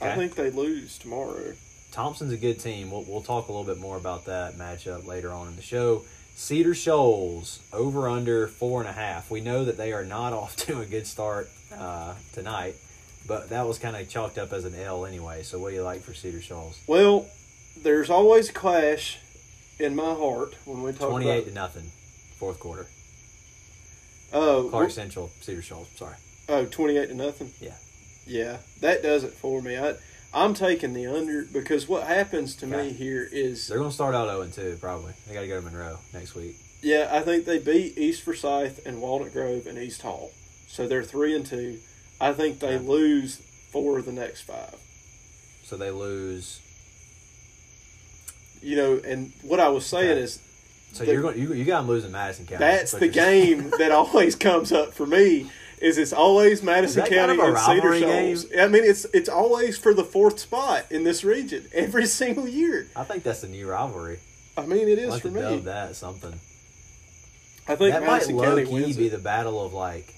[0.00, 1.52] I think they lose tomorrow.
[1.90, 2.90] Thompson's a good team.
[2.90, 6.04] We'll, we'll talk a little bit more about that matchup later on in the show.
[6.34, 9.30] Cedar Shoals over under four and a half.
[9.30, 12.76] We know that they are not off to a good start uh, tonight,
[13.28, 15.42] but that was kind of chalked up as an L anyway.
[15.44, 16.80] So what do you like for Cedar Shoals?
[16.88, 17.26] Well,
[17.80, 19.18] there's always a clash
[19.78, 21.48] in my heart when we talk Twenty-eight about.
[21.48, 21.90] to nothing,
[22.38, 22.86] fourth quarter.
[24.32, 25.88] Oh, Clark Central, Cedar Shoals.
[25.96, 26.16] Sorry.
[26.48, 27.50] oh, 28 to nothing.
[27.60, 27.74] Yeah.
[28.26, 29.78] Yeah, that does it for me.
[29.78, 29.94] I,
[30.34, 32.88] I'm taking the under because what happens to Okay.
[32.88, 35.14] me here is They're going to start out zero and two probably.
[35.26, 36.56] They got to go to Monroe next week.
[36.82, 40.30] Yeah, I think they beat East Forsyth and Walnut Grove and East Hall.
[40.66, 41.78] So they're three and two.
[42.20, 43.36] I think they lose
[43.70, 44.74] four of the next five.
[45.64, 46.60] So they lose.
[48.60, 50.20] You know, and what I was saying Okay.
[50.22, 50.40] is
[50.92, 51.38] So The- you're going.
[51.38, 52.60] You, you got them losing Madison County.
[52.60, 55.50] that's the game that always comes up for me.
[55.80, 58.46] Is it's always Madison Is that kind County of and Cedar Shoals?
[58.58, 62.88] I mean, it's it's always for the fourth spot in this region every single year.
[62.96, 64.18] I think that's a new rivalry.
[64.56, 65.40] I mean, it is I is like for me.
[65.42, 66.32] dub that something.
[67.68, 70.14] I think that might Madison low County key be the battle of like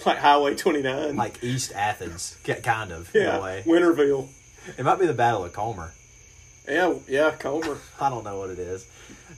[0.06, 1.16] like Highway 29.
[1.16, 3.62] like East Athens, kind of in yeah, a way.
[3.66, 4.28] Winterville.
[4.78, 5.92] It might be the battle of Comer.
[6.68, 7.78] Yeah, yeah, Comer.
[8.00, 8.86] I don't know what it is.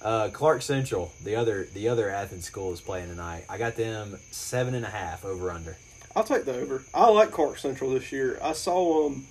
[0.00, 3.44] Uh, Clark Central, the other the other Athens school is playing tonight.
[3.48, 5.76] I got them seven and a half over under.
[6.14, 6.82] I'll take the over.
[6.94, 8.38] I like Clark Central this year.
[8.42, 9.26] I saw them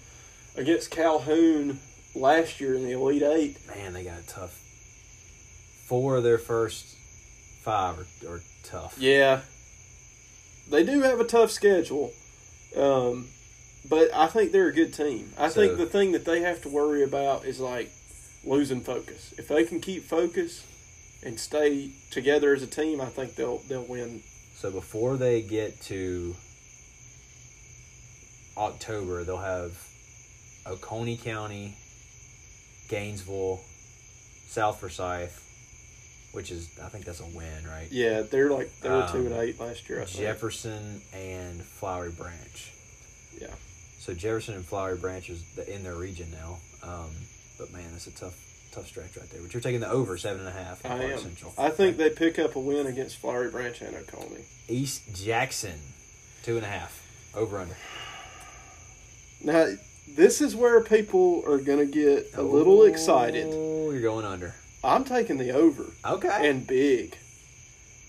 [0.56, 1.80] against Calhoun
[2.14, 3.58] last year in the Elite Eight.
[3.68, 4.62] Man, they got a tough.
[5.88, 6.96] Four of their first
[7.62, 8.98] five are, are tough.
[9.00, 9.42] Yeah,
[10.70, 12.12] they do have a tough schedule,
[12.76, 13.28] um,
[13.90, 15.34] but I think they're a good team.
[15.38, 17.92] I So- think the thing that they have to worry about is like
[18.44, 19.34] losing focus.
[19.38, 20.62] If they can keep focus
[21.24, 24.22] and stay together as a team, I think they'll they'll win.
[24.58, 26.36] So before they get to
[28.58, 29.74] October, they'll have
[30.66, 31.76] Oconee County,
[32.88, 33.62] Gainesville,
[34.48, 35.42] South Forsyth,
[36.36, 37.88] which is I think that's a win, right?
[37.90, 40.02] Yeah, they're like they were two Um, and eight last year.
[40.02, 40.20] I think.
[40.20, 42.72] Jefferson and Flowery Branch.
[43.40, 43.48] Yeah.
[44.00, 46.58] So Jefferson and Flowery Branch is in their region now.
[46.84, 47.10] Um,
[47.58, 48.36] but man, that's a tough,
[48.72, 49.42] tough stretch right there.
[49.42, 50.86] But you're taking the over seven and a half.
[50.86, 51.18] I am.
[51.20, 51.54] Central.
[51.58, 54.44] I think they pick up a win against Flowery Branch and Oconee.
[54.68, 55.80] East Jackson,
[56.44, 57.02] two and a half
[57.34, 57.76] over under.
[59.42, 59.68] Now,
[60.08, 63.48] this is where people are going to get a little excited.
[63.50, 64.54] Oh, you're going under.
[64.86, 66.50] I'm taking the over Okay.
[66.50, 67.18] and big.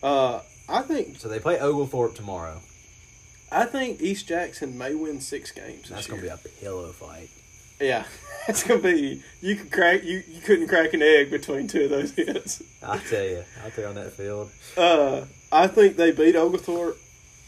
[0.02, 2.60] Uh, I think so they play Oglethorpe tomorrow.
[3.50, 5.88] I think East Jackson may win six games.
[5.88, 7.28] That's gonna be a pillow fight.
[7.80, 8.04] yeah.
[8.48, 11.90] It's gonna be you could crack you, you couldn't crack an egg between two of
[11.90, 12.62] those hits.
[12.80, 14.50] I'll tell you, out there on that field.
[14.76, 16.96] Uh, I think they beat Oglethorpe.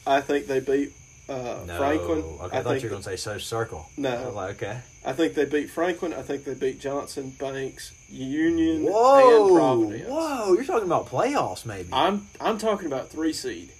[0.05, 0.91] I think they beat
[1.29, 2.19] uh, No, Franklin.
[2.41, 2.57] okay.
[2.57, 3.87] I, I, thought you were gonna say Social Circle.
[3.97, 4.33] No.
[4.35, 4.81] Like, okay.
[5.05, 6.13] I think they beat Franklin.
[6.13, 10.09] I think they beat Johnson, Banks, Union, and Whoa, Providence.
[10.09, 10.53] whoa!
[10.55, 11.89] You're talking about playoffs, maybe.
[11.93, 13.71] I'm I'm talking about three seed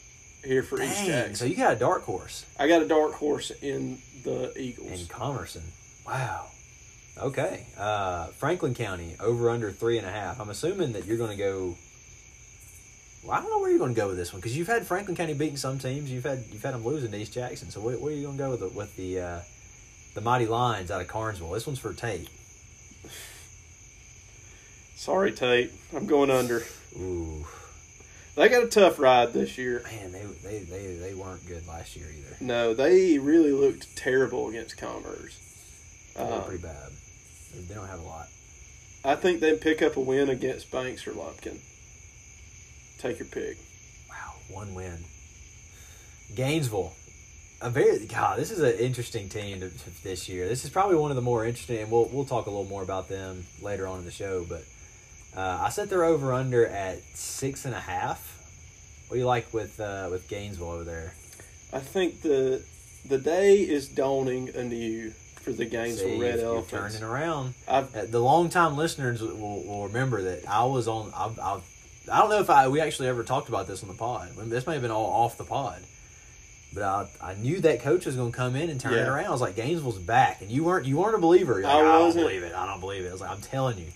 [0.45, 1.35] here for East Dang, Jackson.
[1.35, 5.01] so you got a dark horse I got a dark horse in the Eagles.
[5.03, 5.07] in.
[5.09, 5.63] Commerson.
[6.07, 6.47] Wow.
[7.19, 7.67] Okay.
[7.77, 10.41] Uh, Franklin County over under three and a half.
[10.41, 11.77] I'm assuming that you're going to go.
[13.23, 14.87] Well, I don't know where you're going to go with this one because you've had
[14.87, 16.11] Franklin County beating some teams.
[16.11, 17.71] You've had you've had them losing to East Jackson.
[17.71, 19.41] So where, where are you going to go with the with the uh,
[20.15, 21.53] the Mighty Lions out of Carnesville?
[21.53, 22.29] This one's for Tate.
[24.97, 25.71] Sorry, Tate.
[25.95, 26.63] I'm going under.
[26.99, 27.47] Ooh,
[28.35, 29.83] They got a tough ride this year.
[29.85, 32.37] man, they they they, they weren't good last year either.
[32.41, 35.39] No, they really looked terrible against Commerce.
[36.17, 36.91] They were Uh, pretty bad.
[37.55, 38.27] They, they don't have a lot.
[39.05, 41.59] I think they'd pick up a win against Banks or Lumpkin.
[42.99, 43.57] Take your pick.
[44.09, 44.99] Wow, one win.
[46.35, 46.93] Gainesville,
[47.61, 48.39] a very God.
[48.39, 50.49] This is an interesting team to, to this year.
[50.49, 52.83] This is probably one of the more interesting, and we'll we'll talk a little more
[52.83, 54.45] about them later on in the show.
[54.49, 54.65] But
[55.37, 58.35] uh, I set their over under at six and a half.
[59.09, 61.15] What do you like with uh, with Gainesville over there?
[61.73, 62.63] I think the
[63.09, 66.99] the day is dawning anew for the Gainesville See, Red Elephants.
[66.99, 67.55] turning around.
[67.67, 71.11] I've, Uh, the longtime listeners will, will remember that I was on.
[71.15, 71.61] I, I,
[72.11, 74.31] I don't know if I we actually ever talked about this on the pod.
[74.37, 75.81] This may have been all off the pod,
[76.75, 79.27] but I, I knew that coach was going to come in and turn it around.
[79.27, 81.63] I was like, Gainesville's back, and you weren't you weren't a believer.
[81.63, 82.55] Like, I I, don't believe it.
[82.55, 83.09] I don't believe it.
[83.09, 83.87] I was like, I'm telling you.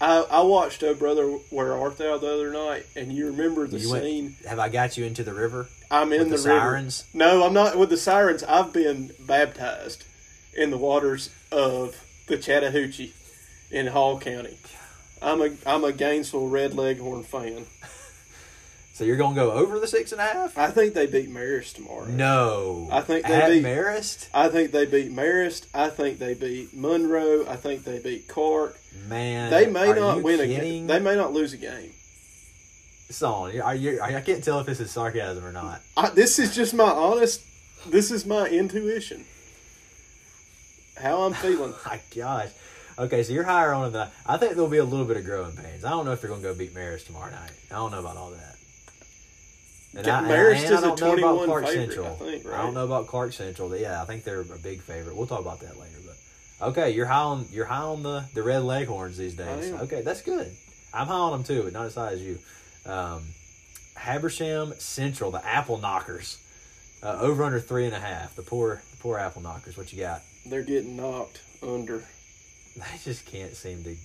[0.00, 3.78] I, I watched Oh Brother Where Art Thou the other night, and you remember the
[3.78, 4.36] You went- scene.
[4.46, 6.60] Have I got you into the river I'm in with the, the, river.
[6.60, 7.04] sirens?
[7.14, 8.42] No, I'm not with the sirens.
[8.42, 10.04] I've been baptized
[10.56, 11.94] in the waters of
[12.26, 13.12] the Chattahoochee
[13.70, 14.58] in Hall County.
[15.24, 17.64] I'm a I'm a Gainesville Red Leghorn fan.
[18.92, 20.56] So you're going to go over the six and a half?
[20.56, 22.04] I think they beat Marist tomorrow.
[22.06, 24.28] No, I think they at beat- Marist.
[24.32, 25.66] I think they beat Marist.
[25.74, 27.44] I think they beat Monroe.
[27.48, 28.78] I think they beat Clark.
[29.08, 30.86] Man, They may not win a game.
[30.86, 31.90] They may not lose a game.
[33.10, 35.80] Song, are you, I can't tell if this is sarcasm or not.
[35.96, 37.42] I, this is just my honest.
[37.90, 39.24] This is my intuition.
[40.96, 41.74] How I'm feeling.
[41.86, 42.50] My gosh.
[42.98, 44.34] Okay, so you're higher on them than I.
[44.34, 45.84] I think there'll be a little bit of growing pains.
[45.84, 47.52] I don't know if they're going to go beat Marist tomorrow night.
[47.70, 48.56] I don't know about all that.
[49.96, 52.06] And I, Marist and I is a don't know about Clark favorite, Central.
[52.06, 52.62] I think, right?
[52.62, 53.76] don't know about Clark Central.
[53.76, 55.16] Yeah, I think they're a big favorite.
[55.16, 55.98] We'll talk about that later.
[56.04, 59.72] But okay, you're high on you're high on the the Red Leghorns these days.
[59.72, 60.50] Okay, that's good.
[60.92, 62.38] I'm high on them too, but not as high as you.
[62.86, 63.22] Um,
[63.96, 66.38] Habersham Central, the Apple Knockers,
[67.02, 68.34] uh, over under three and a half.
[68.34, 69.76] The poor the poor Apple Knockers.
[69.76, 70.22] What you got?
[70.46, 72.04] They're getting knocked under.
[72.76, 73.96] They just can't seem to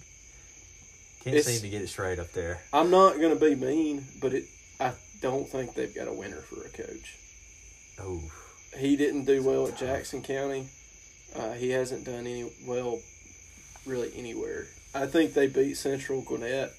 [1.24, 2.62] can't It's- seem to get it straight up there.
[2.72, 4.46] I'm not going to be mean, but it.
[4.80, 7.16] I don't think they've got a winner for a coach.
[8.00, 8.22] Oh,
[8.78, 10.68] He didn't do well at Jackson County.
[11.36, 13.00] Uh, he hasn't done any well,
[13.86, 14.68] really anywhere.
[14.96, 16.72] I think they beat Central Gwinnett.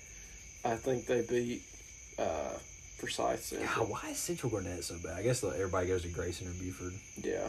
[0.65, 1.63] I think they beat
[2.19, 2.57] uh,
[2.99, 3.19] Forsyth
[3.51, 3.87] God, Central.
[3.87, 5.19] why is Central Gwinnett so bad?
[5.19, 6.95] I guess everybody goes to Grayson or Buford.
[7.23, 7.49] Yeah,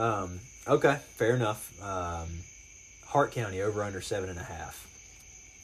[0.00, 1.70] Um, okay, fair enough.
[1.82, 2.28] Um,
[3.14, 4.88] Hart County over under seven and a half.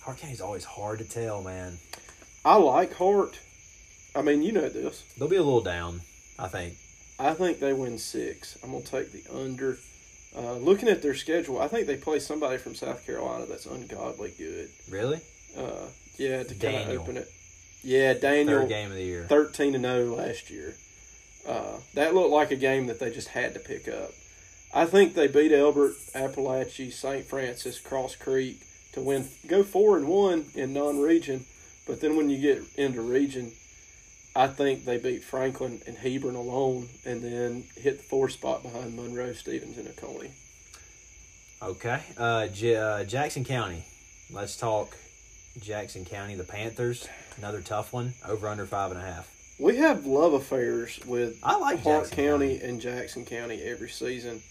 [0.05, 1.79] Hart County's always hard to tell, man.
[2.45, 3.41] I like Hart.
[4.15, 5.03] I mean, you know this.
[5.19, 6.01] They'll be a little down,
[6.39, 6.75] I think.
[7.19, 8.57] I think they win six.
[8.63, 9.79] I'm gonna take the under.
[10.37, 14.33] Uh, looking at their schedule, I think they play somebody from South Carolina that's ungodly
[14.39, 14.69] good.
[14.89, 15.21] Really?
[15.59, 17.29] Uh, yeah, to kind of open it.
[17.83, 18.61] Yeah, Daniel.
[18.61, 19.27] Third game of the year.
[19.29, 20.77] 13 to 0 last year.
[21.45, 24.13] Uh, that looked like a game that they just had to pick up.
[24.73, 27.25] I think they beat Elbert, Apalachee, St.
[27.27, 31.45] Francis, Cross Creek to win, go four and one in non-region.
[31.87, 33.53] But then when you get into region,
[34.37, 38.95] I think they beat Franklin and Hebron alone, and then hit the four spot behind
[38.95, 40.31] Monroe, Stephens, and Oconee.
[41.63, 42.01] Okay.
[42.17, 43.85] Uh, J- uh, Jackson County.
[44.31, 44.97] Let's talk
[45.61, 46.37] Jackson County.
[46.37, 47.09] The Panthers.
[47.39, 48.15] Another tough one.
[48.27, 49.29] Over under five and a half.
[49.59, 52.71] We have love affairs with I like Hart Jackson County, County.
[52.71, 54.43] and Jackson County every season.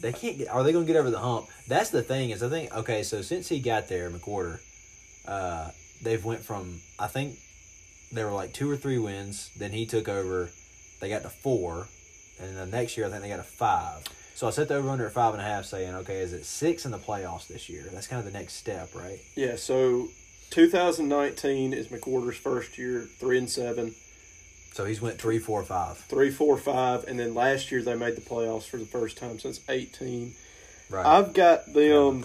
[0.00, 0.48] They can't get.
[0.48, 1.48] Are they going to get over the hump?
[1.68, 2.30] That's the thing.
[2.30, 3.02] Is I think okay.
[3.02, 4.60] So since he got there, McWhorter,
[5.26, 5.70] uh,
[6.02, 7.36] they've went from I think
[8.12, 9.50] there were like two or three wins.
[9.56, 10.50] Then he took over.
[11.00, 11.88] They got to four,
[12.40, 14.04] and the next year I think they got to five.
[14.34, 16.44] So I set the over under at five and a half, saying okay, is it
[16.44, 17.86] six in the playoffs this year?
[17.92, 19.18] That's kind of the next step, right?
[19.36, 20.08] Yeah, so
[20.50, 23.94] 2019 is McWhorter's first year, three and seven,
[24.72, 25.98] So he's went three, four, five.
[25.98, 29.38] three, four, five, and then last year they made the playoffs for the first time
[29.38, 30.32] since 18.
[30.88, 31.06] Right.
[31.06, 32.24] I've got them.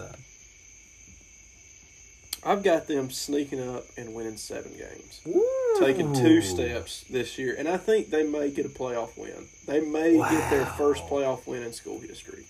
[2.44, 5.22] I've got them sneaking up and winning seven games,
[5.80, 9.48] taking two steps this year, and I think they may get a playoff win.
[9.66, 12.44] They may get their first playoff win in school history.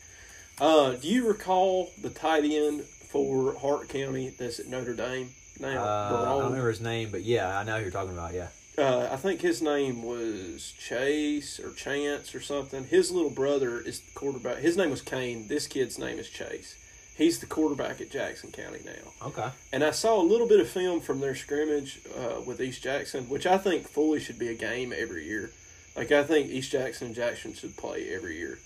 [0.59, 5.29] Uh, do you recall the tight end for Hart County that's at Notre Dame
[5.61, 5.81] now?
[5.81, 8.33] Uh, I don't remember his name, but yeah, I know who you're talking about.
[8.33, 8.49] Yeah.
[8.77, 12.85] Uh, I think his name was Chase or Chance or something.
[12.85, 14.57] His little brother is the quarterback.
[14.57, 15.47] His name was Kane.
[15.47, 16.77] This kid's name is Chase.
[17.17, 19.27] He's the quarterback at Jackson County now.
[19.27, 19.49] Okay.
[19.71, 23.29] And I saw a little bit of film from their scrimmage uh, with East Jackson,
[23.29, 25.51] which I think fully should be a game every year.
[25.95, 28.59] Like I think East Jackson and Jackson should play every year,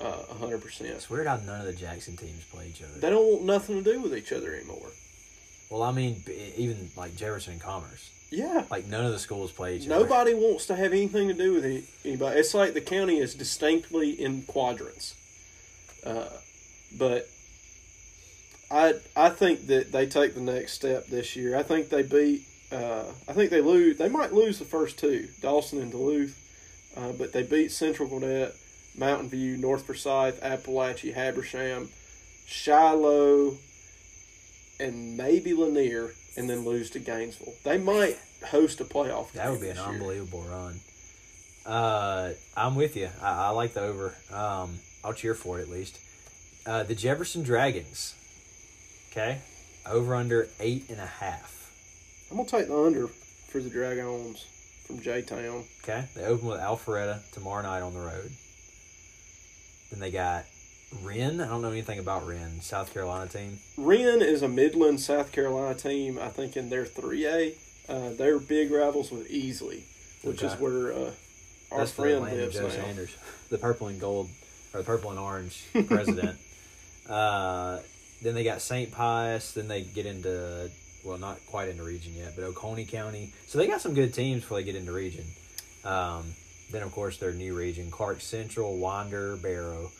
[0.00, 0.90] uh, a hundred percent.
[0.90, 3.00] It's weird how none of the Jackson teams play each other.
[3.00, 4.92] They don't want nothing to do with each other anymore.
[5.68, 6.22] Well, I mean,
[6.56, 8.64] even like Jefferson and Commerce, Yeah.
[8.70, 10.00] like none of the schools play each other.
[10.00, 12.40] Nobody wants to have anything to do with any- anybody.
[12.40, 15.14] It's like the county is distinctly in quadrants.
[16.04, 16.28] Uh,
[16.96, 17.28] but
[18.70, 21.56] I I think that they take the next step this year.
[21.56, 22.42] I think they beat.
[22.70, 23.96] Uh, I think they lose.
[23.96, 26.36] They might lose the first two, Dawson and Duluth,
[26.96, 28.54] uh, but they beat Central Gwinnett,
[28.96, 31.88] Mountain View, North Forsyth, Apalachee, Habersham,
[32.46, 33.56] Shiloh,
[34.78, 37.54] and maybe Lanier, and then lose to Gainesville.
[37.64, 39.32] They might host a playoff.
[39.32, 39.84] That would be an year.
[39.84, 40.80] unbelievable run.
[41.66, 43.08] Uh, I'm with you.
[43.20, 44.14] I, I like the over.
[44.32, 45.98] Um, I'll cheer for it at least.
[46.66, 48.14] Uh, the Jefferson Dragons.
[49.10, 49.38] Okay,
[49.86, 51.54] over under eight and a half.
[52.30, 54.46] I'm gonna take the under for the Dragons
[54.86, 55.64] from J Town.
[55.82, 58.30] Okay, they open with Alpharetta tomorrow night on the road.
[59.90, 60.44] Then they got
[61.02, 61.40] Wren.
[61.40, 63.58] I don't know anything about Wren, South Carolina team.
[63.76, 66.18] Wren is a Midland, South Carolina team.
[66.18, 67.54] I think in their three A,
[67.88, 69.82] uh, they're big rivals with Easley,
[70.22, 71.10] which is where uh,
[71.70, 72.70] our That's friend lives Joe now.
[72.70, 73.16] Sanders,
[73.50, 74.30] the purple and gold
[74.72, 76.38] or the purple and orange president.
[77.08, 77.78] uh,
[78.22, 78.90] then they got St.
[78.90, 79.52] Pius.
[79.52, 80.70] Then they get into
[81.04, 83.32] well, not quite into region yet, but Oconee County.
[83.46, 85.24] So they got some good teams before they get into region.
[85.84, 86.34] Um,
[86.70, 89.90] then of course their new region: Clarke Central, Winder, Barrow,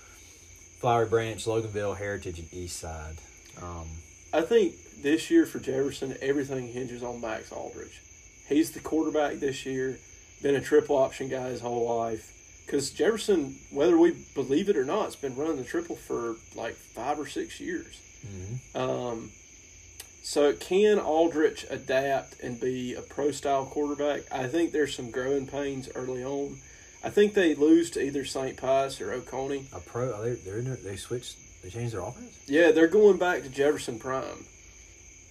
[0.78, 3.16] Flowery Branch, Loganville, Heritage, and East Side.
[3.60, 3.86] Um,
[4.32, 8.00] I think this year for Jefferson, everything hinges on Max Aldridge.
[8.48, 9.98] He's the quarterback this year.
[10.42, 12.32] Been a triple option guy his whole life.
[12.64, 16.74] Because Jefferson, whether we believe it or not, has been running the triple for like
[16.74, 18.00] five or six years.
[18.26, 18.76] mhm.
[18.78, 19.30] Um,
[20.22, 24.30] so can Aldrich adapt and be a pro style quarterback?
[24.30, 26.58] I think there's some growing pains early on.
[27.02, 28.56] I think they lose to either St.
[28.56, 29.66] Pius or Oconee.
[29.72, 30.22] A pro?
[30.22, 31.36] They they're in, they switched.
[31.62, 32.38] They changed their offense.
[32.46, 34.44] Yeah, they're going back to Jefferson Prime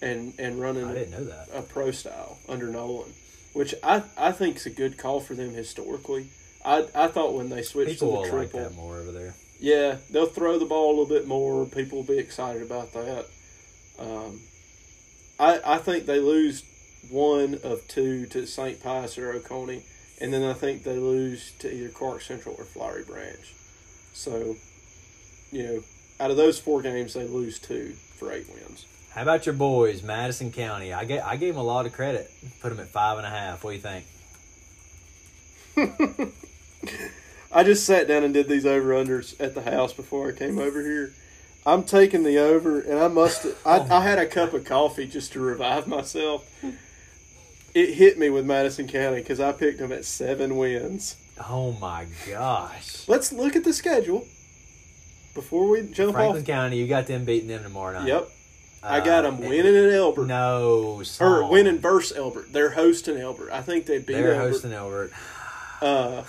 [0.00, 1.48] and and running I didn't know that.
[1.52, 3.12] a pro style under Nolan,
[3.52, 6.28] which I I think is a good call for them historically.
[6.64, 9.34] I I thought when they switched People to the like that more over there.
[9.60, 11.66] yeah, they'll throw the ball a little bit more.
[11.66, 13.26] People will be excited about that.
[13.98, 14.40] Um,
[15.38, 16.62] I I think they lose
[17.10, 18.82] one of two to St.
[18.82, 19.82] Pius or Oconee,
[20.20, 23.54] and then I think they lose to either Clarke Central or Flowery Branch.
[24.12, 24.56] So,
[25.52, 25.82] you know,
[26.20, 28.86] out of those four games, they lose two for eight wins.
[29.12, 30.92] How about your boys, Madison County?
[30.92, 32.30] I gave I gave them a lot of credit.
[32.60, 33.64] Put them at five and a half.
[33.64, 34.04] What do you think?
[37.52, 40.58] I just sat down and did these over unders at the house before I came
[40.58, 41.14] over here.
[41.64, 43.46] I'm taking the over, and I must.
[43.46, 43.86] I, oh.
[43.90, 46.48] I had a cup of coffee just to revive myself.
[47.74, 51.16] It hit me with Madison County because I picked them at seven wins.
[51.48, 53.06] Oh my gosh!
[53.08, 54.26] Let's look at the schedule
[55.34, 56.46] before we jump Franklin off.
[56.46, 58.08] County, you got them beating them tomorrow night.
[58.08, 58.28] Yep,
[58.82, 61.50] I got them Uh, winning at Elbert No, or song.
[61.50, 62.52] winning versus Elbert.
[62.52, 63.50] They're hosting Elbert.
[63.52, 64.50] I think they beat They're Elbert.
[64.52, 65.12] hosting Elbert.
[65.80, 66.22] Uh,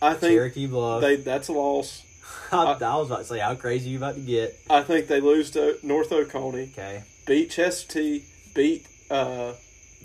[0.00, 1.00] I think Cherokee Bluff.
[1.00, 2.04] they that's a loss.
[2.52, 4.56] I, I was about to say how crazy you about to get.
[4.70, 6.70] I think they lose to North Oconee.
[6.72, 8.22] Okay, beat Chestatee,
[8.54, 9.54] beat uh,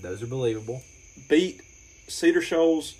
[0.01, 0.81] those are believable.
[1.29, 1.61] beat
[2.07, 2.93] Cedar Shoals,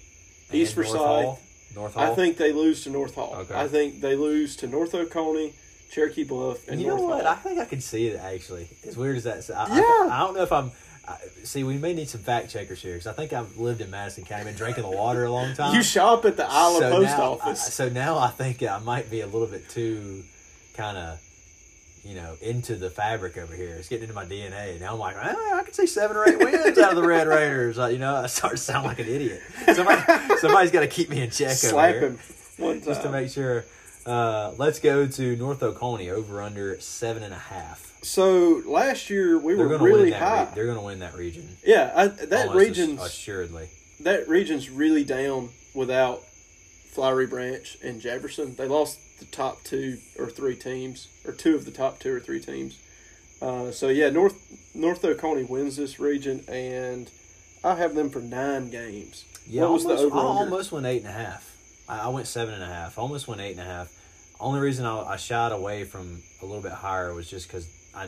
[0.52, 1.02] East And North Forsyth.
[1.26, 1.40] Hall.
[1.76, 2.12] North Hall.
[2.12, 3.36] I think they lose to North Hall.
[3.42, 3.54] Okay.
[3.56, 5.54] I think they lose to North Oconee,
[5.92, 7.26] Cherokee Bluff, and you know North what?
[7.26, 8.68] I think I can see it actually.
[8.86, 10.10] As weird as that, I, I- Yeah.
[10.14, 10.72] I, don't know if I'm.
[11.08, 13.90] I, see, we may need some fact checkers here because I think I've lived in
[13.90, 15.74] Madison County, been drinking the water a long time.
[15.74, 17.68] You shop at the Ila So Post now- Office.
[17.68, 20.24] I- so now I think I might be a little bit too
[20.74, 21.20] kind of,
[22.08, 23.76] you know, into the fabric over here.
[23.76, 24.80] It's getting into my DNA.
[24.80, 27.28] Now I'm like, eh, I can see seven or eight wins out of the Red
[27.28, 27.78] Raiders.
[27.78, 29.42] Uh, you know, I start to sound like an idiot.
[29.74, 30.02] Somebody,
[30.38, 32.20] somebody's got to keep me in check Slap over here him
[32.58, 32.84] one time.
[32.86, 33.66] just to make sure.
[34.06, 37.98] Uh, let's go to North Oconee over under seven and a half.
[38.04, 40.44] so last year we They're were really win high.
[40.44, 41.58] Re- they're going to win that region.
[41.66, 43.68] yeah, I, that region's assuredly.
[44.00, 46.22] that region's really down without
[46.94, 48.56] Flowery Branch and Jefferson.
[48.56, 52.20] They lost the top two or three teams, or two of the top two or
[52.20, 52.80] three teams.
[53.42, 54.36] Uh, so yeah, North
[54.74, 57.10] North Oconee wins this region, and
[57.64, 59.26] I have them for nine games.
[59.48, 60.18] Yeah, what was almost, the over?
[60.18, 61.56] I almost went eight and a half.
[61.88, 62.98] I, I went seven and a half.
[62.98, 63.92] I almost went eight and a half.
[64.40, 68.08] Only reason I, I shied away from a little bit higher was just because I,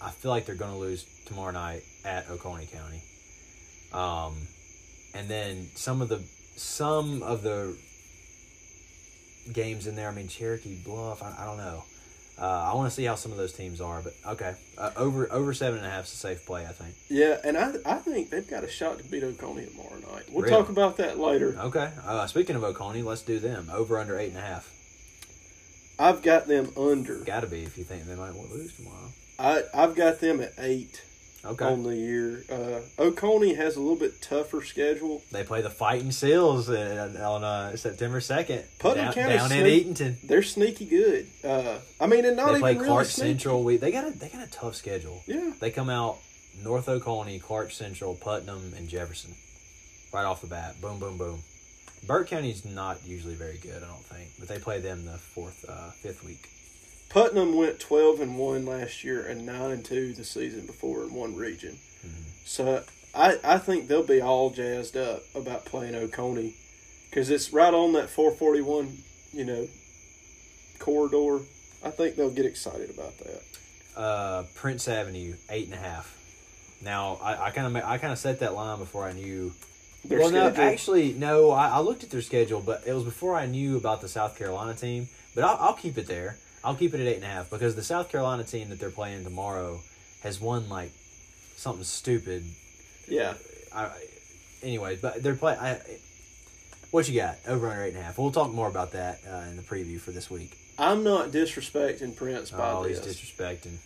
[0.00, 3.02] I feel like they're going to lose tomorrow night at Oconee County.
[3.92, 4.34] Um,
[5.14, 6.22] and then some of the
[6.56, 7.76] some of the
[9.52, 10.08] games in there.
[10.08, 11.22] I mean, Cherokee Bluff.
[11.22, 11.84] I, I don't know.
[12.38, 15.26] Uh, I want to see how some of those teams are, but okay, uh, over
[15.32, 16.66] over seven and a half is a safe play.
[16.66, 16.94] I think.
[17.08, 20.24] Yeah, and I I think they've got a shot to beat Oconee tomorrow night.
[20.30, 20.50] We'll Really?
[20.54, 21.56] talk about that later.
[21.58, 21.90] Okay.
[22.04, 24.70] Uh, speaking of Oconee, let's do them over under eight and a half.
[25.98, 27.20] I've got them under.
[27.20, 29.08] Got to be if you think they might want lose tomorrow.
[29.38, 31.02] I I've got them at eight.
[31.44, 31.64] Okay.
[31.64, 32.42] on the year.
[32.50, 35.22] Uh, Oconee has a little bit tougher schedule.
[35.30, 38.64] They play the Fighting Seals uh, on uh, September second.
[38.80, 40.20] Putnam down, County down in Eatonton.
[40.22, 41.26] They're sneaky good.
[41.44, 43.28] Uh, I mean, and not They even play really Clarke sneaky.
[43.30, 43.62] Central.
[43.62, 45.22] We they got a they got a tough schedule.
[45.26, 46.18] Yeah, They come out
[46.64, 49.34] North Oconee, Clarke Central, Putnam, and Jefferson.
[50.12, 51.42] Right off the bat, boom, boom, boom.
[52.06, 55.64] Burke County's not usually very good, I don't think, but they play them the fourth,
[55.68, 56.48] uh, fifth week.
[57.08, 61.14] Putnam went twelve and one last year and nine and two the season before in
[61.14, 61.78] one region.
[62.44, 62.84] So
[63.14, 66.54] I I think they'll be all jazzed up about playing Oconee
[67.10, 68.98] because it's right on that four forty one
[69.32, 69.66] you know
[70.78, 71.44] corridor.
[71.84, 73.42] I think they'll get excited about that.
[73.96, 76.14] Uh, Prince Avenue, eight and a half.
[76.82, 79.52] Now I kind of I kind of set that line before I knew.
[80.04, 81.50] Their well, no, actually, no.
[81.50, 84.38] I, I looked at their schedule, but it was before I knew about the South
[84.38, 85.08] Carolina team.
[85.34, 86.38] But I'll, I'll keep it there.
[86.64, 88.90] I'll keep it at eight and a half because the South Carolina team that they're
[88.90, 89.80] playing tomorrow
[90.22, 90.90] has won like
[91.56, 92.44] something stupid.
[93.08, 93.34] yeah.
[93.74, 93.90] I,
[94.62, 95.54] anyways, but they're play.
[95.54, 95.80] I,
[96.90, 97.36] what you got?
[97.46, 98.16] Over under eight and a half.
[98.18, 100.56] We'll talk more about that uh, in the preview for this week.
[100.78, 103.20] I'm not disrespecting Prince by Oh, he's this.
[103.20, 103.76] disrespecting.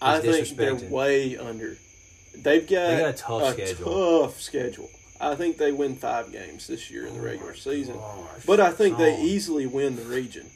[0.00, 1.76] I he's think they're way under.
[2.36, 4.20] They've got, They got a tough schedule.
[4.22, 4.90] tough schedule.
[5.20, 8.72] I think they win five games this year in the regular season, gosh, but I
[8.72, 10.46] think they easily win the region.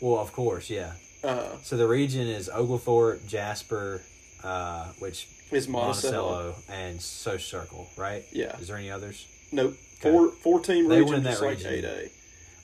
[0.00, 0.92] Well, of course, yeah.
[1.24, 4.02] Uh, So the region is Oglethorpe, Jasper,
[4.44, 6.22] uh, which is Monticello?
[6.22, 8.24] Monticello, and Social Circle, right?
[8.32, 8.56] Yeah.
[8.58, 9.26] Is there any others?
[9.52, 9.74] Nope.
[10.00, 10.10] Okay.
[10.10, 11.72] Four four team They region, that just like region.
[11.74, 12.10] eight A.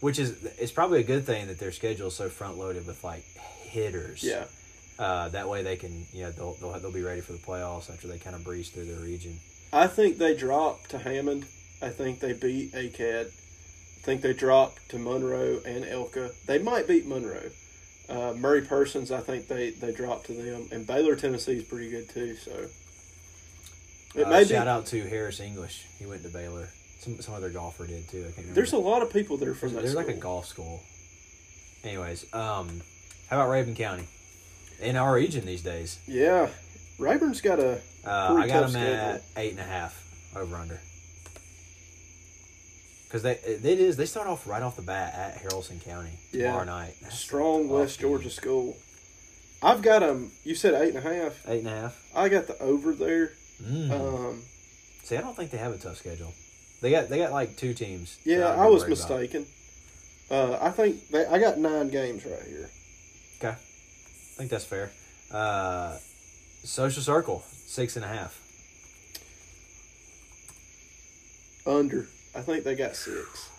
[0.01, 3.03] Which is it's probably a good thing that their schedule is so front loaded with
[3.05, 3.25] like
[3.63, 4.23] hitters.
[4.23, 4.45] Yeah.
[4.99, 7.89] Uh, that way they can you know they'll, they'll they'll be ready for the playoffs
[7.91, 9.39] after they kind of breeze through their region.
[9.73, 11.47] I think they drop to Hammond.
[11.81, 13.31] I think they beat ACAD.
[14.03, 16.33] Think they dropped to Monroe and ELCA.
[16.47, 17.51] They might beat Monroe.
[18.09, 20.69] Uh, Mary Persons, I think they, they dropped to them.
[20.73, 22.35] And Baylor, Tennessee is pretty good too.
[22.37, 22.51] So
[24.15, 24.51] it Uh, may be.
[24.51, 25.85] shout out to Harris English.
[25.99, 26.69] He went to Baylor.
[27.01, 28.19] Some some other golfer did too.
[28.21, 28.55] I can't remember.
[28.55, 30.05] There's a lot of people there from that There's school.
[30.07, 30.83] like a golf school.
[31.85, 32.83] Anyways, um,
[33.29, 34.07] how about Rabun County?
[34.81, 36.49] In our region these days, Yeah,
[36.99, 40.05] Rabun's got a uh, I got them at eight and a half
[40.37, 40.81] over under.
[43.13, 46.47] Because they it is they start off right off the bat at Haralson County Yeah.
[46.47, 46.95] tomorrow night.
[47.03, 48.09] That's strong West game.
[48.09, 48.75] Georgia school.
[49.63, 50.33] I've got them.
[50.45, 51.47] You said eight and a half.
[51.47, 52.03] Eight and a half.
[52.17, 53.33] I got the over there.
[53.63, 53.91] Mm.
[53.91, 54.43] Um,
[55.03, 56.33] See, I don't think they have a tough schedule.
[56.81, 58.19] They got they got like two teams.
[58.25, 59.45] yeah, I was mistaken.
[60.31, 62.71] Uh, I think they, I got nine games right here.
[63.41, 64.91] Okay, I think that's fair.
[65.31, 65.99] Uh,
[66.65, 68.41] Social Circle six and a half.
[71.67, 72.09] Under.
[72.35, 73.51] I think they got six.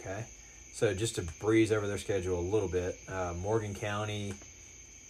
[0.00, 0.24] Okay.
[0.72, 4.34] So just to breeze over their schedule a little bit, uh, Morgan County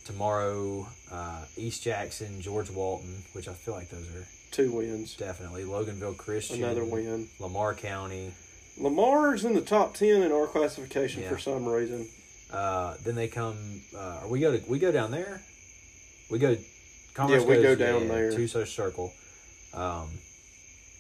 [0.05, 5.17] tomorrow, uh, East Jackson, George Walton, which I feel like those are Two wins.
[5.17, 7.29] definitely Loganville Christian, Another win.
[7.41, 8.33] Lamar County.
[8.79, 11.31] Lamar's in the top ten in our classification Yeah.
[11.31, 12.07] for some reason.
[12.53, 13.81] Uh, then they come.
[13.97, 15.41] Uh, we go to we go down there.
[16.31, 16.57] We go.
[17.15, 18.31] Commerce Yeah, we go down yeah, there.
[18.33, 19.13] to Social Circle,
[19.75, 20.11] um,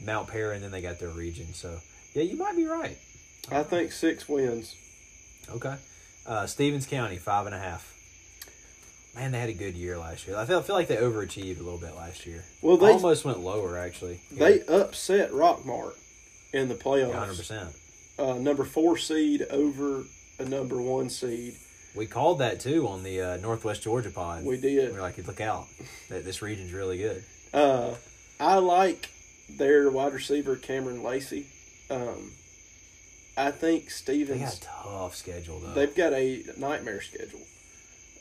[0.04, 1.52] Mount Perry, and then they got their region.
[1.54, 1.78] So
[2.16, 2.96] yeah, you might be right.
[3.52, 4.74] I think six wins.
[5.50, 5.76] Okay.
[6.26, 7.92] Uh, Stephens County, five and a half.
[9.14, 10.36] Man, they had a good year last year.
[10.36, 12.42] I feel, I feel like they overachieved a little bit last year.
[12.62, 14.20] Well, they Almost went lower, actually.
[14.32, 15.92] they upset Rockmart
[16.54, 17.48] in the playoffs.
[17.48, 17.76] 100%.
[18.18, 20.04] Uh, number four seed over
[20.38, 21.54] a number one seed.
[21.94, 24.44] We called that, too, on the uh, Northwest Georgia pod.
[24.44, 24.90] We did.
[24.90, 25.66] We were like, look out.
[26.08, 27.24] That This region's really good.
[27.52, 27.94] Uh,
[28.40, 29.10] I like
[29.48, 31.46] their wide receiver Cameron Lacey.
[31.90, 32.32] Um,
[33.36, 34.40] I think They Stephens.
[34.40, 35.72] got a tough schedule, though.
[35.74, 37.40] They've got a nightmare schedule,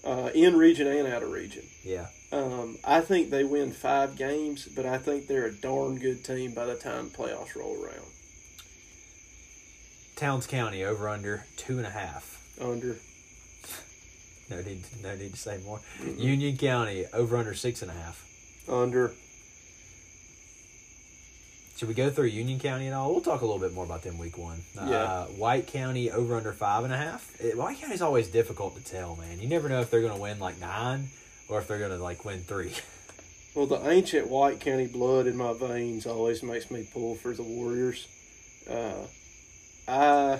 [0.03, 1.63] uh, in region and out of region.
[1.83, 2.07] yeah.
[2.31, 6.53] Um, I think they win five games, but I think they're a darn good team
[6.53, 8.05] by the time playoffs roll around.
[10.15, 12.41] Towns County, over under two and a half.
[12.59, 12.97] Under
[14.49, 15.79] No need, no need to say more.
[16.17, 18.25] Union County, over under six and a half.
[18.67, 19.13] under
[21.77, 23.11] Should we go through Union County at all?
[23.11, 24.61] We'll talk a little bit more about them week one.
[24.75, 24.83] Yeah.
[24.83, 27.29] Uh, White County over under five and a half.
[27.41, 29.41] It, White County's always difficult to tell, man.
[29.41, 31.09] You never know if they're going to win like nine
[31.49, 32.71] or if they're going to like win three.
[33.55, 37.43] well, the ancient White County blood in my veins always makes me pull for the
[37.43, 38.07] Warriors.
[38.69, 39.07] Uh,
[39.85, 40.39] I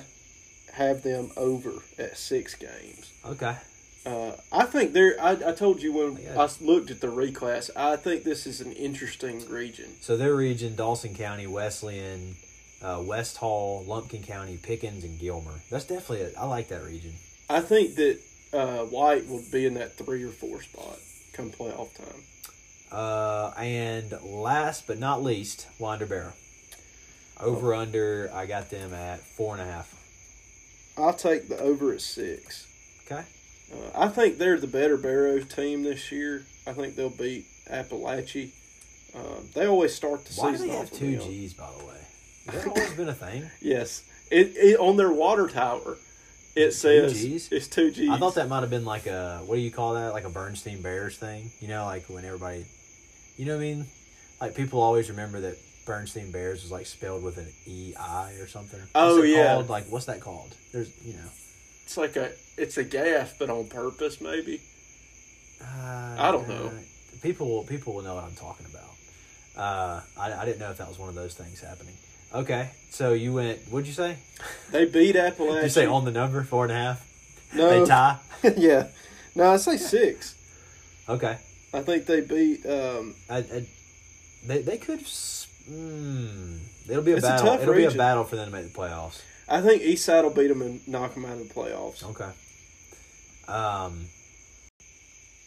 [0.73, 3.11] have them over at six games.
[3.25, 3.57] okay.
[4.05, 5.15] Uh, I think they're.
[5.19, 6.39] I, I told you when Yeah.
[6.39, 7.69] I looked at the reclass.
[7.75, 9.95] I think this is an interesting region.
[10.01, 12.35] So their region: Dawson County, Wesleyan,
[12.83, 15.59] uh, West Hall, Lumpkin County, Pickens, and Gilmer.
[15.71, 16.33] That's definitely.
[16.35, 17.13] A, I like that region.
[17.49, 18.19] I think that
[18.53, 20.99] uh, White will be in that three or four spot
[21.33, 22.21] come playoff time.
[22.91, 26.33] Uh, and last but not least, Winder Barrow.
[27.41, 29.93] Over under, I got them at four and a half.
[30.97, 32.67] I'll take the over at six.
[33.05, 33.23] Okay.
[33.73, 36.45] Uh, I think they're the better Barrow team this year.
[36.67, 38.51] I think they'll beat Apalachee.
[39.15, 41.27] Um, they always start the Why do season they off have two them.
[41.27, 41.93] G's, by the way?
[42.47, 43.49] Has that always been a thing?
[43.61, 45.97] Yes, it, it on their water tower.
[46.55, 47.51] It says Gs?
[47.51, 48.09] it's two G's.
[48.09, 50.13] I thought that might have been like a what do you call that?
[50.13, 51.51] Like a Bernstein Bears thing.
[51.59, 52.65] You know, like when everybody,
[53.37, 53.85] you know what I mean?
[54.39, 58.47] Like people always remember that Bernstein Bears was like spelled with an E I or
[58.47, 58.79] something.
[58.95, 59.55] Oh, yeah.
[59.55, 59.69] Called?
[59.69, 60.55] Like what's that called?
[60.71, 61.29] There's you know.
[61.85, 64.61] It's like a it's a gaff, but on purpose maybe.
[65.61, 66.71] Uh, I don't know.
[67.21, 68.81] People will people will know what I'm talking about.
[69.55, 71.93] Uh, I, I didn't know if that was one of those things happening.
[72.33, 73.59] Okay, so you went.
[73.69, 74.17] What'd you say?
[74.71, 75.55] They beat Apalachee.
[75.55, 77.07] Did you say on the number four and a half?
[77.53, 77.79] no?
[77.79, 78.17] They tie.
[78.57, 78.87] yeah,
[79.35, 80.35] no, I say six.
[81.07, 81.37] Okay.
[81.73, 82.65] I think they beat.
[82.65, 83.67] Um, I, I,
[84.45, 85.01] they they could.
[85.01, 86.59] Mm,
[86.89, 87.47] it'll be a a battle.
[87.47, 89.21] tough it'll be a battle for them to make the playoffs.
[89.47, 92.03] I think Eastside will beat them and knock them out of the playoffs.
[92.03, 92.31] Okay.
[93.47, 94.05] Um,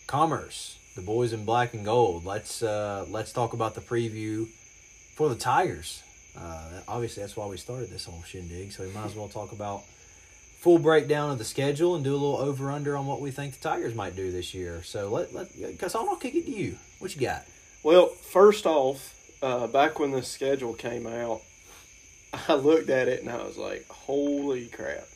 [0.06, 2.24] Commerce, the boys in black and gold.
[2.24, 4.46] Let's uh, let's talk about the preview
[5.16, 6.02] for the Tigers.
[6.34, 8.72] Uh, obviously, that's why we started this whole shindig.
[8.72, 9.82] So we might as well talk about
[10.60, 13.54] full breakdown of the schedule and do a little over under on what we think
[13.54, 14.82] the Tigers might do this year.
[14.82, 16.76] So let let because I'll kick it to you.
[17.00, 17.44] What you got?
[17.82, 21.42] Well, first off, uh, back when the schedule came out,
[22.48, 25.06] I looked at it and I was like, "Holy crap,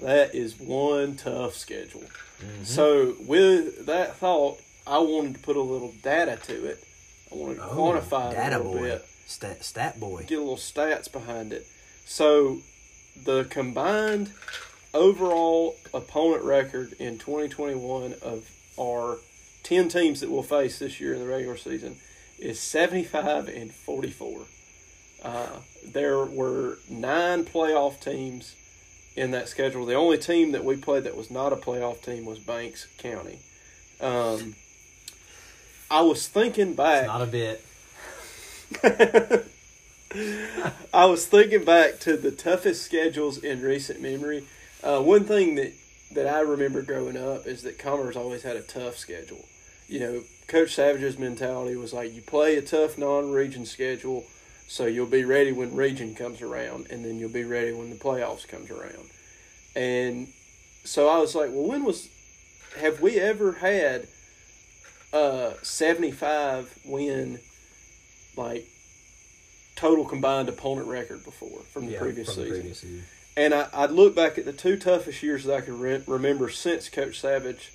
[0.00, 2.02] that is one tough schedule."
[2.40, 2.64] Mm-hmm.
[2.64, 6.84] So, with that thought, I wanted to put a little data to it.
[7.30, 10.24] I wanted to oh, quantify it a Oh, little boy, bit, stat stat boy.
[10.26, 11.66] get a little stats behind it.
[12.04, 12.58] So,
[13.24, 14.32] the combined
[14.92, 19.18] overall opponent record in 2021 of our
[19.62, 21.96] 10 teams that we'll face this year in the regular season
[22.38, 24.42] is 75 and 44.
[25.22, 28.56] Uh, there were nine playoff teams
[29.14, 29.86] in that schedule.
[29.86, 33.38] The only team that we played that was not a playoff team was Banks County.
[34.00, 34.56] Um,
[35.90, 37.06] I was thinking back.
[37.06, 37.64] Not a bit.
[40.92, 44.44] I was thinking back to the toughest schedules in recent memory.
[44.82, 45.72] Uh, one thing that,
[46.14, 49.44] that I remember growing up is that Commerce always had a tough schedule.
[49.88, 54.24] You know, Coach Savage's mentality was like you play a tough non-region schedule,
[54.72, 57.96] so you'll be ready when region comes around, and then you'll be ready when the
[57.96, 59.10] playoffs comes around.
[59.76, 60.28] And
[60.84, 62.08] so I was like, well, when was
[62.78, 64.06] have we ever had
[65.12, 67.38] a seventy-five win
[68.34, 68.66] like
[69.76, 72.56] total combined opponent record before from the Yeah, previous from the season.
[72.60, 73.02] previous season.
[73.36, 76.48] And I, I'd look back at the two toughest years that I could re- remember
[76.48, 77.72] since Coach Savage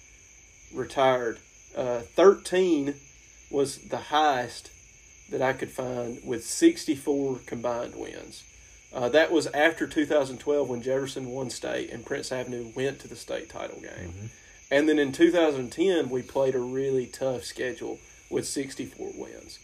[0.74, 1.38] retired.
[1.76, 2.96] Uh, 13
[3.52, 4.72] was the highest
[5.30, 8.44] that I could find with 64 combined wins.
[8.94, 13.16] Uh, that was after 2012 when Jefferson won state and Prince Avenue went to the
[13.16, 14.14] state title game.
[14.72, 18.00] And then in 2010, we played a really tough schedule
[18.30, 19.60] with 64 wins.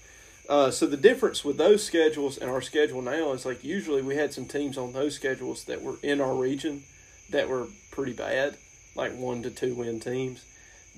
[0.49, 4.15] Uh, so the difference with those schedules and our schedule now is like usually we
[4.17, 6.83] had some teams on those schedules that were in our region
[7.29, 8.57] that were pretty bad,
[8.95, 10.43] like one to two win teams.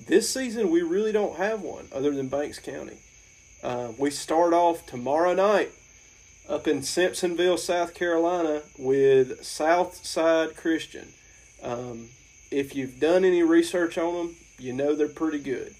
[0.06, 2.98] This season we really don't have one other than Banks County.
[3.66, 5.72] Uh, we start off tomorrow night
[6.48, 11.08] up in Simpsonville, South Carolina, with Southside Christian.
[11.64, 12.10] Um,
[12.52, 15.74] if you've done any research on them, you know they're pretty good.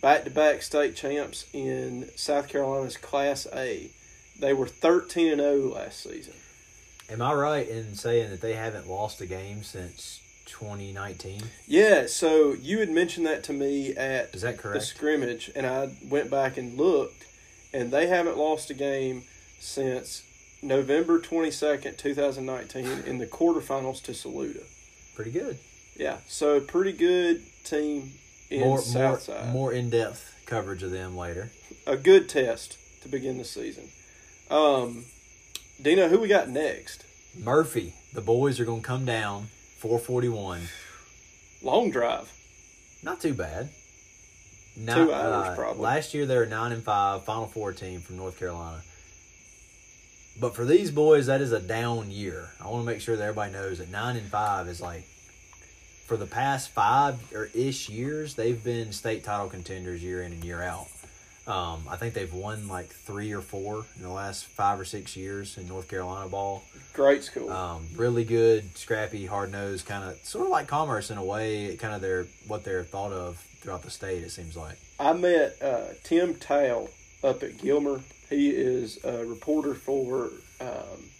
[0.00, 3.90] Back to back state champs in South Carolina's Class A.
[4.38, 6.34] They were 13 and 0 last season.
[7.10, 11.42] Am I right in saying that they haven't lost a game since 2019?
[11.66, 15.90] Yeah, so you had mentioned that to me at Is that the scrimmage, and I
[16.08, 17.26] went back and looked,
[17.72, 19.24] and they haven't lost a game
[19.58, 20.22] since
[20.62, 24.60] November 22nd, 2019, in the quarterfinals to Saluda.
[25.14, 25.58] Pretty good.
[25.96, 28.12] Yeah, so pretty good team
[28.50, 29.52] in More more Southside.
[29.52, 31.50] more in depth coverage of them later.
[31.86, 33.88] a good test to begin the season.
[34.50, 35.04] Um,
[35.82, 37.04] Dino, who we got next?
[37.36, 40.62] Murphy, the boys are going to come down 441.
[41.62, 42.32] Long drive.
[43.02, 43.68] Not too bad.
[44.78, 45.82] Not, Two hours, uh, probably.
[45.82, 48.82] Last year they were nine and five, Final Four team from North Carolina.
[50.38, 52.50] But for these boys, that is a down year.
[52.60, 55.04] I want to make sure that everybody knows that nine and five is like
[56.06, 60.44] for the past five or ish years, they've been state title contenders year in and
[60.44, 60.86] year out.
[61.46, 65.16] Um, I think they've won like three or four in the last five or six
[65.16, 66.64] years in North Carolina ball.
[66.92, 67.50] Great school.
[67.50, 71.76] Um, really good, scrappy, hard nosed, kind of sort of like Commerce in a way.
[71.76, 74.22] Kind of their what they're thought of throughout the state.
[74.22, 74.76] It seems like.
[74.98, 76.88] I met uh, Tim Tao
[77.22, 78.00] up at Gilmer.
[78.28, 80.30] He is a reporter for
[80.60, 81.10] um,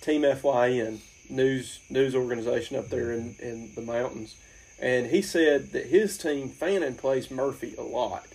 [0.00, 4.36] Team FYN news news organization up there in, in the mountains,
[4.80, 8.26] and he said that his team Fannin plays Murphy a lot,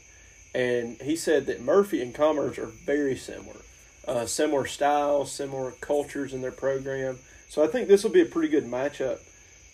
[0.54, 3.62] and he said that Murphy and Commerce are very similar,
[4.08, 7.20] uh, similar styles, similar cultures in their program.
[7.49, 9.20] So I think this will be a pretty good matchup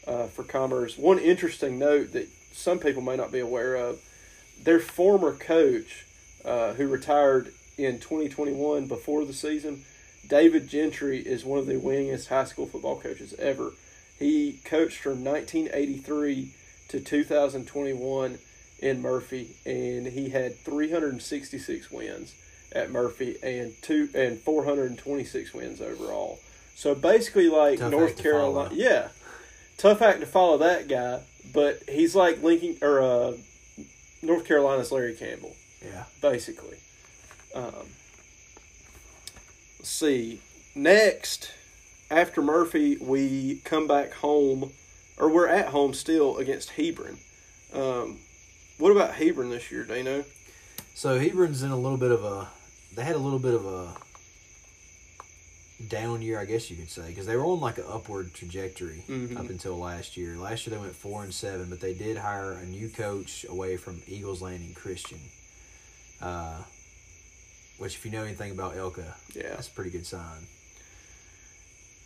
[0.07, 0.97] uh, for Commerce.
[0.97, 3.99] One interesting note that some people may not be aware of:
[4.63, 6.05] their former coach,
[6.45, 9.83] uh, who retired in 2021 before the season,
[10.27, 13.73] David Gentry is one of the winningest high school football coaches ever.
[14.17, 16.53] He coached from 1983
[16.89, 18.37] to 2021
[18.81, 22.35] in Murphy, and he had 366 wins
[22.71, 26.39] at Murphy and two and 426 wins overall.
[26.75, 29.09] So basically, like Tough North Carolina, yeah,
[29.77, 31.21] tough act to follow that guy.
[31.53, 33.33] But he's like Lincoln or uh,
[34.21, 36.03] North Carolina's Larry Campbell Yeah.
[36.21, 36.77] basically.
[37.55, 37.73] Um,
[39.79, 40.41] let's see.
[40.75, 41.51] Next,
[42.11, 44.71] after Murphy, we come back home,
[45.17, 47.17] or we're at home still against Hebron.
[47.73, 48.19] Um,
[48.79, 50.23] what about Hebron this year, Dano?
[50.95, 52.47] So Hebron's in a little bit of a.
[52.95, 53.93] They had a little bit of a
[55.87, 59.03] down year, I guess you could say, because they were on like an upward trajectory
[59.07, 59.37] Mhm.
[59.37, 60.35] up until last year.
[60.35, 63.77] Last year they went four and seven, but they did hire a new coach away
[63.77, 65.19] from Eagles Landing Christian.
[66.21, 66.63] Uh,
[67.77, 69.51] which, if you know anything about ELCA, Yeah.
[69.55, 70.47] that's a pretty good sign.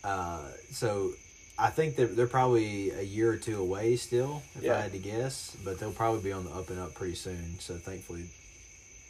[0.04, 1.14] Uh, so
[1.58, 4.78] I think they're, they're probably a year or two away still, if Yeah.
[4.78, 7.60] I had to guess, but they'll probably be on the up and up pretty soon.
[7.60, 8.24] So thankfully,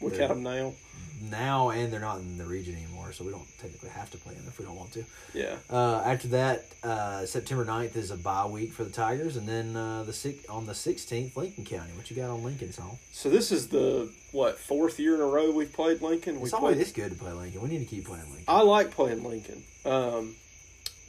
[0.00, 0.74] We got them now.
[1.22, 4.34] now and they're not in the region anymore, so we don't technically have to play
[4.34, 5.04] them if we don't want to.
[5.32, 5.56] Yeah.
[5.70, 9.74] Uh, after that, uh, September 9th is a bye week for the Tigers, and then
[9.74, 11.92] uh, the six, on the 16th, Lincoln County.
[11.96, 12.98] What you got on Lincoln's home?
[13.12, 16.40] So this is the what fourth year in a row we've played Lincoln.
[16.40, 16.82] We It's always played.
[16.82, 17.62] it's good to play Lincoln.
[17.62, 18.44] We need to keep playing Lincoln.
[18.48, 19.62] I like playing Lincoln.
[19.86, 20.34] Um,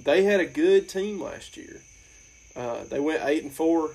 [0.04, 1.82] they had a good team last year.
[2.56, 3.92] Uh, they went eight and four,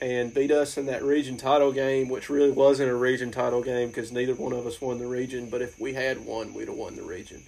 [0.00, 3.88] and beat us in that region title game, which really wasn't a region title game
[3.88, 5.48] because neither one of us won the region.
[5.48, 7.42] But if we had won, we'd have won the region.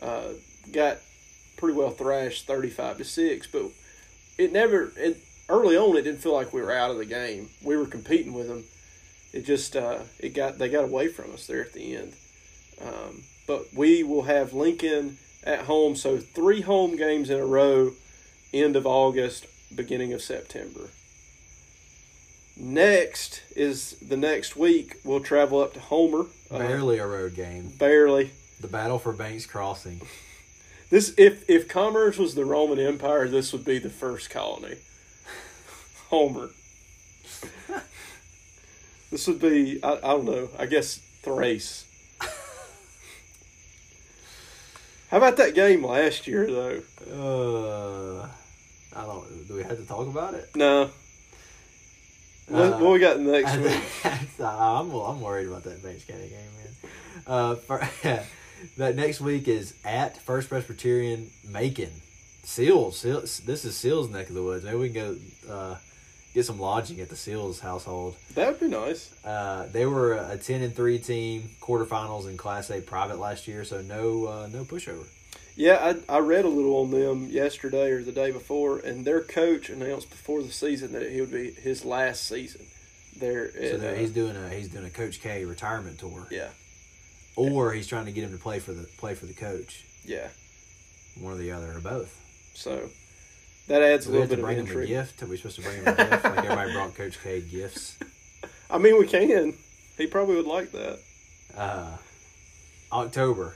[0.00, 0.28] Uh,
[0.72, 0.98] got
[1.56, 3.46] pretty well thrashed, thirty-five to six.
[3.46, 3.64] But
[4.38, 4.92] it never.
[4.96, 5.18] It,
[5.48, 7.48] early on, it didn't feel like we were out of the game.
[7.62, 8.64] We were competing with them.
[9.32, 12.14] It just uh, it got they got away from us there at the end.
[12.80, 17.92] Um, but we will have Lincoln at home, so three home games in a row,
[18.52, 20.90] end of August, beginning of September.
[22.56, 24.96] Next is the next week.
[25.04, 26.26] We'll travel up to Homer.
[26.50, 27.70] uh, Barely a road game.
[27.78, 28.32] barely.
[28.60, 30.00] The battle for Banks Crossing.
[30.90, 34.74] This if if Commerce was the Roman Empire, this would be the first colony.
[36.08, 36.48] Homer.
[39.12, 40.48] this would be I, I don't know.
[40.58, 41.84] I guess Thrace.
[45.10, 46.82] How about that game last year though?
[47.10, 48.28] Uh,
[48.98, 49.48] I don't.
[49.48, 50.50] Do we have to talk about it?
[50.54, 50.90] No.
[52.48, 53.70] What, Uh, what we got next I week?
[53.72, 56.90] think- I'm I'm worried about that County game, man.
[57.26, 57.88] Uh, for,
[58.76, 61.90] that next week is at First Presbyterian Macon.
[62.44, 63.38] Seals, Seals.
[63.40, 64.64] This is Seals' neck of the woods.
[64.64, 65.76] Maybe we can go uh,
[66.34, 68.16] get some lodging at the Seals household.
[68.34, 69.12] That would be nice.
[69.24, 73.64] Uh, they were a ten and three team, quarterfinals in Class A private last year,
[73.64, 75.06] so no uh, no pushover.
[75.56, 79.20] Yeah, I, I read a little on them yesterday or the day before, and their
[79.20, 82.64] coach announced before the season that it would be his last season.
[83.16, 86.50] There, So at, uh, he's doing a he's doing a Coach K retirement tour, yeah,
[87.34, 90.28] or he's trying to get him to play for the play for the coach, yeah.
[91.20, 92.14] one or the other, or both.
[92.54, 92.88] So
[93.68, 94.88] that adds a little bit of him a intrigue.
[94.88, 95.22] gift?
[95.22, 96.24] Are we supposed to bring him a gift?
[96.24, 97.96] Like everybody brought Coach K gifts.
[98.70, 99.54] I mean, we can.
[99.96, 100.98] He probably would like that.
[101.56, 101.96] Uh,
[102.92, 103.54] October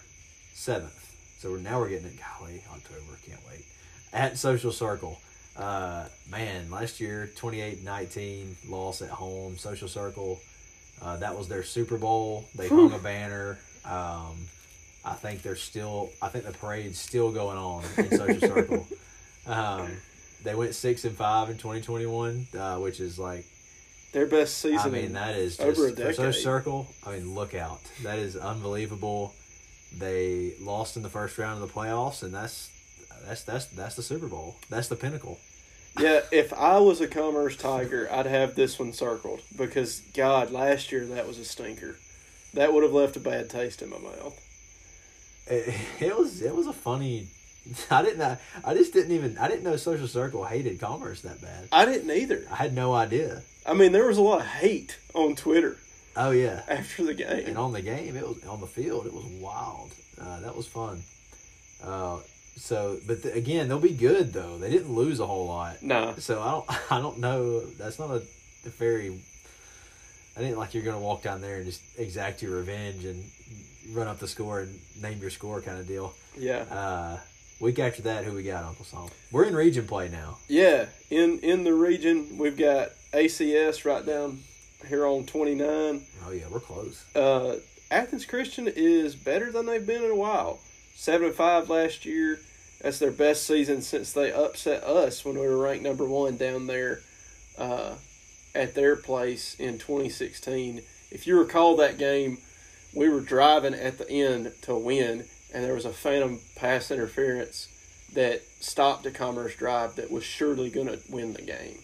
[0.54, 0.98] seventh.
[1.38, 2.18] So we're, now we're getting it.
[2.38, 3.64] Golly, October, can't wait.
[4.12, 5.18] At Social Circle.
[5.56, 9.56] Uh, man, last year 28-19 loss at home.
[9.56, 10.40] Social Circle.
[11.00, 12.48] Uh, that was their Super Bowl.
[12.54, 13.58] They hung a banner.
[13.84, 14.36] Um,
[15.04, 16.10] I think they're still.
[16.22, 18.86] I think the parade's still going on in Social Circle.
[19.46, 19.96] Um,
[20.44, 23.44] they went six and five in 2021, uh, which is like
[24.12, 24.78] Their best season.
[24.78, 26.16] I mean, that is just over a for decade.
[26.16, 26.86] Social Circle.
[27.06, 27.80] I mean, look out!
[28.02, 29.34] That is unbelievable.
[29.98, 32.70] They lost in the first round of the playoffs, and that's
[33.26, 34.56] that's that's that's the Super Bowl.
[34.70, 35.38] That's the pinnacle.
[35.98, 40.90] yeah, if I was a Commerce Tiger, I'd have this one circled because God, last
[40.92, 41.96] year that was a stinker.
[42.54, 44.38] That would have left a bad taste in my mouth.
[45.46, 47.28] It, it was it was a funny
[47.90, 48.36] I didn't know.
[48.64, 49.38] I just didn't even.
[49.38, 51.68] I didn't know Social Circle hated Commerce that bad.
[51.72, 52.46] I didn't either.
[52.50, 53.42] I had no idea.
[53.64, 55.76] I mean, there was a lot of hate on Twitter
[56.16, 59.06] Oh yeah, after the game and on the game, it was on the field.
[59.06, 59.92] It was wild.
[60.20, 61.02] Uh, that was fun.
[61.82, 62.18] Uh,
[62.56, 64.58] so, but the, again, they'll be good though.
[64.58, 65.82] They didn't lose a whole lot.
[65.82, 66.66] Nah, So I don't.
[66.92, 67.60] I don't know.
[67.60, 68.22] That's not a,
[68.66, 69.20] a very.
[70.36, 73.24] I didn't like you're gonna walk down there and just exact your revenge and
[73.90, 76.14] run up the score and name your score kind of deal.
[76.36, 77.18] yeah, Uh,
[77.62, 79.06] week after that, who we got, Uncle Sam?
[79.30, 80.36] We're in region play now.
[80.48, 80.86] yeah.
[81.08, 84.40] In in the region, we've got ACS right down
[84.88, 86.02] here on twenty nine.
[86.26, 87.04] Oh yeah, we're close.
[87.14, 87.56] Uh,
[87.90, 90.58] Athens Christian is better than they've been in a while.
[90.94, 92.38] Seven and five last year.
[92.80, 96.66] That's their best season since they upset us when we were ranked number one down
[96.66, 97.00] there
[97.56, 97.94] uh,
[98.56, 100.82] at their place in 2016.
[101.12, 102.38] If you recall that game,
[102.92, 107.68] we were driving at the end to win, and there was a phantom pass interference
[108.14, 111.78] that stopped a Commerce drive that was surely going to win the game.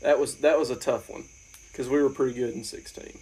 [0.00, 1.24] That was that was a tough one
[1.70, 3.18] because we were pretty good in 16.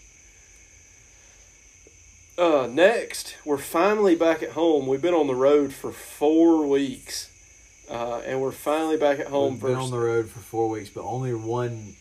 [2.39, 4.87] Uh, next, we're finally back at home.
[4.87, 7.31] We've been on the road for four weeks,
[7.91, 9.55] uh, and we're finally back at home.
[9.55, 11.97] We've been on the road for four weeks, but only one.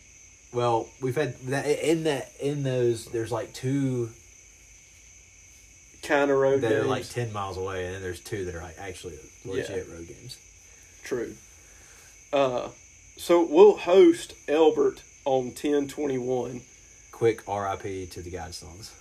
[0.52, 3.04] Well, we've had that in that in those.
[3.06, 4.10] There's like two
[6.10, 6.84] kind of road that games.
[6.84, 10.06] are like ten miles away, and then there's two that are like actually legit road
[10.08, 10.38] games.
[11.04, 11.34] True.
[12.32, 12.68] Uh,
[13.16, 16.62] so we'll host Elbert on ten twenty one.
[17.12, 18.06] Quick R.I.P.
[18.06, 18.92] to the Guidestones.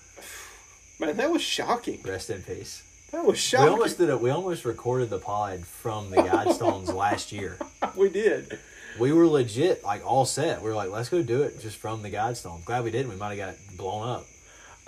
[0.99, 2.01] Man, that was shocking.
[2.03, 2.83] Rest in peace.
[3.11, 3.67] That was shocking.
[3.67, 4.19] We almost did it.
[4.19, 7.57] We almost recorded the pod from the Guidestones last year.
[7.95, 8.59] We did.
[8.99, 10.61] We were legit, like all set.
[10.61, 12.65] We were like, let's go do it just from the Guidestones.
[12.65, 13.09] Glad we didn't.
[13.09, 14.25] We might have got blown up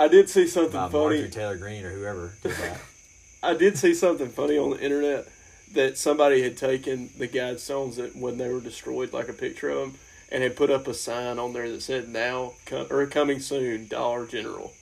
[0.02, 1.18] I did see something by funny.
[1.18, 2.82] Marjorie Taylor Greene or whoever did that.
[3.44, 5.28] I did see something funny on the internet
[5.74, 9.78] that somebody had taken the Guidestones that when they were destroyed, like a picture of
[9.78, 10.00] them,
[10.32, 13.88] and had put up a sign on there that said "Now co- or coming soon,
[13.88, 14.74] Dollar General."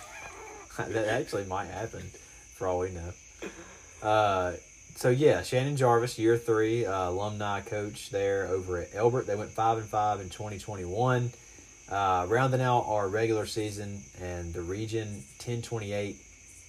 [0.78, 2.10] that actually might happen,
[2.54, 3.12] for all we know.
[4.02, 4.54] Uh,
[4.94, 9.26] so yeah, Shannon Jarvis, year three, uh, alumni coach there over at Elbert.
[9.26, 11.32] They went five and five in twenty twenty one.
[11.90, 16.16] Uh, rounding out our regular season and the region, ten twenty eight,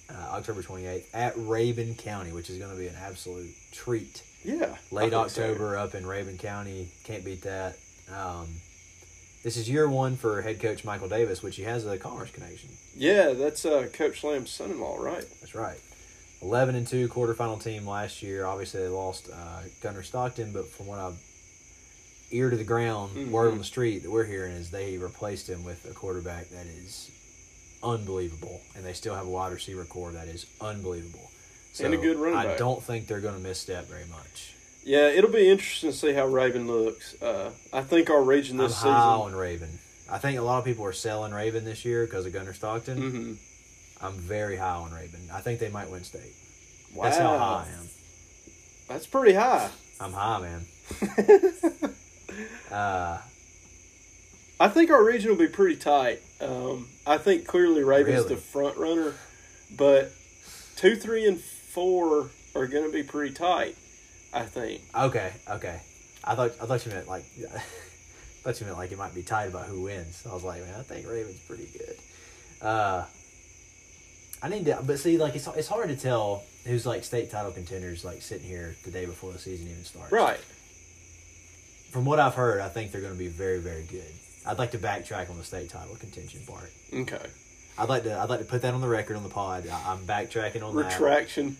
[0.08, 4.22] uh, October twenty eighth at Rabun County, which is going to be an absolute treat.
[4.44, 5.42] Yeah, Late think so.
[5.42, 7.76] October up in Rabun County, can't beat that.
[8.14, 8.46] Um,
[9.42, 12.70] this is year one for head coach Michael Davis, which he has a commerce connection.
[12.96, 15.24] Yeah, that's uh, Coach Lamb's son-in-law, right?
[15.40, 15.78] That's right.
[16.40, 18.46] Eleven and two quarterfinal team last year.
[18.46, 21.18] Obviously, they lost uh, Gunner Stockton, but from what I've
[22.30, 23.30] ear to the ground, Mhm.
[23.30, 26.66] word on the street that we're hearing is they replaced him with a quarterback that
[26.66, 27.10] is
[27.82, 31.30] unbelievable, and they still have a wide receiver core that is unbelievable.
[31.72, 32.58] So And a good running I back.
[32.58, 34.54] don't think they're going to misstep very much.
[34.84, 37.14] Yeah, it'll be interesting to see how Rabun looks.
[37.20, 39.10] Uh, I think our region this I'm this high season.
[39.10, 39.78] on Rabun.
[40.10, 42.98] I think a lot of people are selling Rabun this year because of Gunner Stockton.
[43.10, 43.32] hmm
[44.00, 45.30] I'm very high on Rabun.
[45.32, 46.32] I think they might win state.
[46.94, 47.88] Wow, That's how high I am.
[48.88, 49.70] That's pretty high.
[50.00, 50.66] I'm high, man.
[52.70, 53.18] Uh,
[54.60, 56.20] I think our region will be pretty tight.
[56.40, 58.28] Um, I think clearly Rabun's Really?
[58.34, 59.14] the front runner,
[59.76, 60.10] but
[60.76, 63.76] two, three, and four are going to be pretty tight.
[64.32, 64.82] I think.
[64.94, 65.80] okay, okay.
[66.22, 67.24] I thought I thought you meant like
[67.54, 67.58] I
[68.42, 70.26] thought you meant like it might be tight about who wins.
[70.28, 71.96] I was like, man, I think Rabun's pretty good.
[72.60, 73.04] Uh,
[74.42, 77.52] I need to, but see, like it's it's hard to tell who's like state title
[77.52, 80.12] contenders like sitting here the day before the season even starts.
[80.12, 80.40] Right.
[81.90, 84.12] From what I've heard, I think they're going to be very very good.
[84.46, 86.72] I'd like to backtrack on the state title contention part.
[86.92, 87.26] Okay.
[87.76, 89.66] I'd like to I'd like to put that on the record on the pod.
[89.68, 90.92] I, I'm backtracking on that.
[90.92, 91.56] Retraction.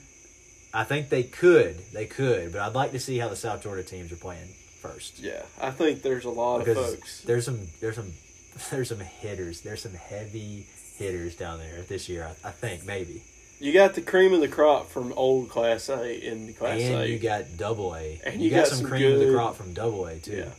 [0.73, 3.83] I think they could, they could, but I'd like to see how the South Georgia
[3.83, 4.49] teams are playing
[4.81, 5.19] first.
[5.19, 7.23] Yeah, I think there's a lot of because folks.
[7.23, 8.13] there's some there's some
[8.71, 10.67] there's some hitters there's some heavy
[10.97, 13.23] hitters down there this year I, I think maybe
[13.61, 17.09] You got the cream of the crop from old Class A in Class and A.
[17.09, 19.75] you got double A And you, you got, got some cream of the crop from
[19.75, 20.51] double A too yeah,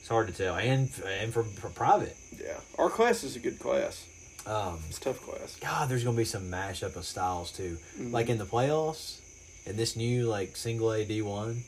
[0.00, 0.90] it's hard to tell and
[1.20, 2.56] and from, from private yeah.
[2.78, 4.04] Our class is a good class.
[4.46, 5.56] um It's a tough class.
[5.60, 8.12] God there's gonna be some mashup of styles too Mhm.
[8.12, 9.20] like in the playoffs
[9.66, 11.62] in this new like single A D one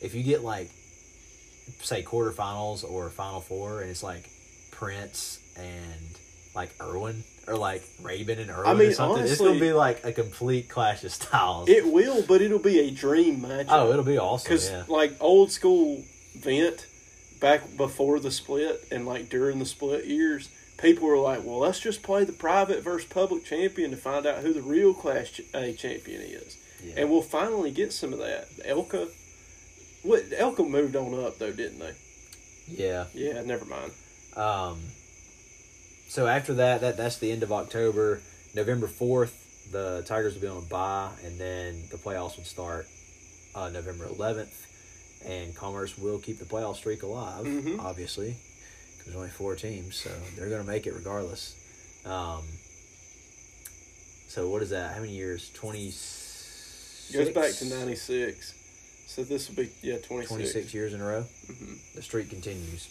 [0.00, 0.70] if you get like
[1.80, 4.30] say quarterfinals or final four and it's like
[4.70, 6.18] Prince and
[6.54, 9.22] like Irwin or like Rabun and Irwin mean, or something.
[9.22, 11.68] it's honestly- gonna be like a complete clash of styles.
[11.68, 13.66] It will, but it'll be a dream match.
[13.68, 14.44] oh, it'll be awesome.
[14.48, 14.84] Because Yeah.
[14.88, 16.04] like old school
[16.36, 16.86] vent
[17.40, 21.78] back before the split and like during the split years, people were like, "Well, let's
[21.80, 25.72] just play the private versus public champion to find out who the real Class A
[25.72, 26.94] champion is." Yeah.
[26.98, 28.48] and we'll finally get some of that.
[28.66, 29.08] ELCA,
[30.02, 31.92] what ELCA moved on up though, didn't they?
[32.68, 33.06] Yeah.
[33.14, 33.92] Yeah, never mind.
[34.36, 34.80] Um,
[36.14, 38.20] so after that, that that's the end of October.
[38.54, 39.34] November fourth,
[39.72, 42.86] the Tigers will be on a bye, and then the playoffs would start
[43.56, 44.54] uh, November eleventh,
[45.26, 47.44] and Commerce will keep the playoff streak alive.
[47.44, 47.80] Mhm.
[47.80, 51.56] Obviously, 'cause there's only four teams, so they're going to make it regardless.
[52.04, 52.44] Um,
[54.28, 54.94] so what is that?
[54.94, 55.50] How many years?
[55.52, 55.92] Twenty.
[57.12, 58.54] Goes back to '96,
[59.06, 60.28] so this will be yeah 26.
[60.28, 61.24] 26 years in a row.
[61.48, 61.78] Mhm.
[61.94, 62.86] The streak continues.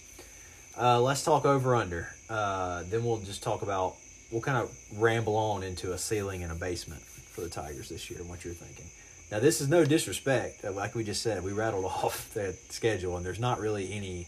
[0.80, 2.09] Uh, let's talk over under.
[2.30, 3.95] Uh, then we'll just talk about.
[4.32, 8.09] We'll kind of ramble on into a ceiling and a basement for the Tigers this
[8.09, 8.86] year and what you're thinking.
[9.32, 10.63] Now, this is no disrespect.
[10.63, 14.28] Like we just said, we rattled off the schedule, and there's not really any.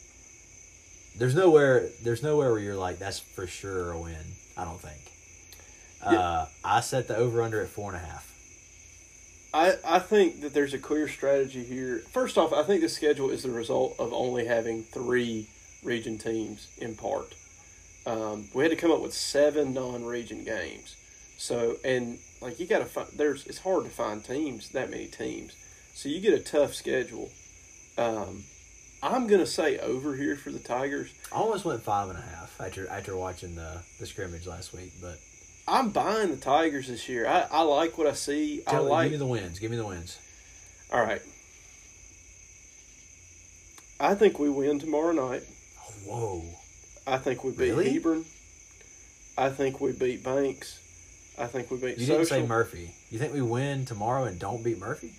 [1.18, 1.89] There's nowhere.
[2.04, 4.16] There's nowhere where you're like, that's for sure a win.
[4.58, 5.02] I don't think.
[6.04, 8.32] Uh, I set the over under at four and a half.
[9.54, 12.04] I, I think that there's a clear strategy here.
[12.12, 15.48] First off, I think the schedule is the result of only having three
[15.86, 17.34] region teams in part.
[18.06, 20.96] Um, we had to come up with seven non-region games.
[21.38, 25.08] So and like you got to find there's it's hard to find teams that many
[25.08, 25.56] teams.
[25.94, 27.30] So you get a tough schedule.
[27.98, 28.44] Um,
[29.02, 31.14] I'm gonna say over here for the Tigers.
[31.32, 34.94] I almost went five and a half after after watching the the scrimmage last week,
[35.02, 35.18] but
[35.68, 37.28] I'm buying the Tigers this year.
[37.28, 38.64] I, I like what I see.
[38.68, 39.60] I tell, like give me the wins.
[39.60, 40.20] Give me the wins.
[40.92, 41.22] All right.
[44.00, 45.44] I think we win tomorrow night.
[46.06, 46.44] Whoa.
[47.08, 47.94] I think we beat Really?
[47.94, 48.26] Hebron.
[49.38, 50.80] I think we beat Banks.
[51.38, 52.18] I think we beat You Social.
[52.18, 52.92] didn't say Murphy.
[53.12, 55.12] You think we win tomorrow and don't beat Murphy?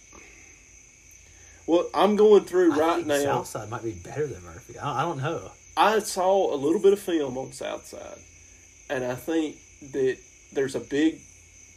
[1.66, 3.22] well, I'm going through I right think now.
[3.44, 4.78] Southside might be better than Murphy.
[4.78, 5.50] I, I don't know.
[5.76, 8.18] I saw a little bit of film on Southside,
[8.88, 9.56] and I think
[9.92, 10.16] that
[10.52, 11.20] there's a big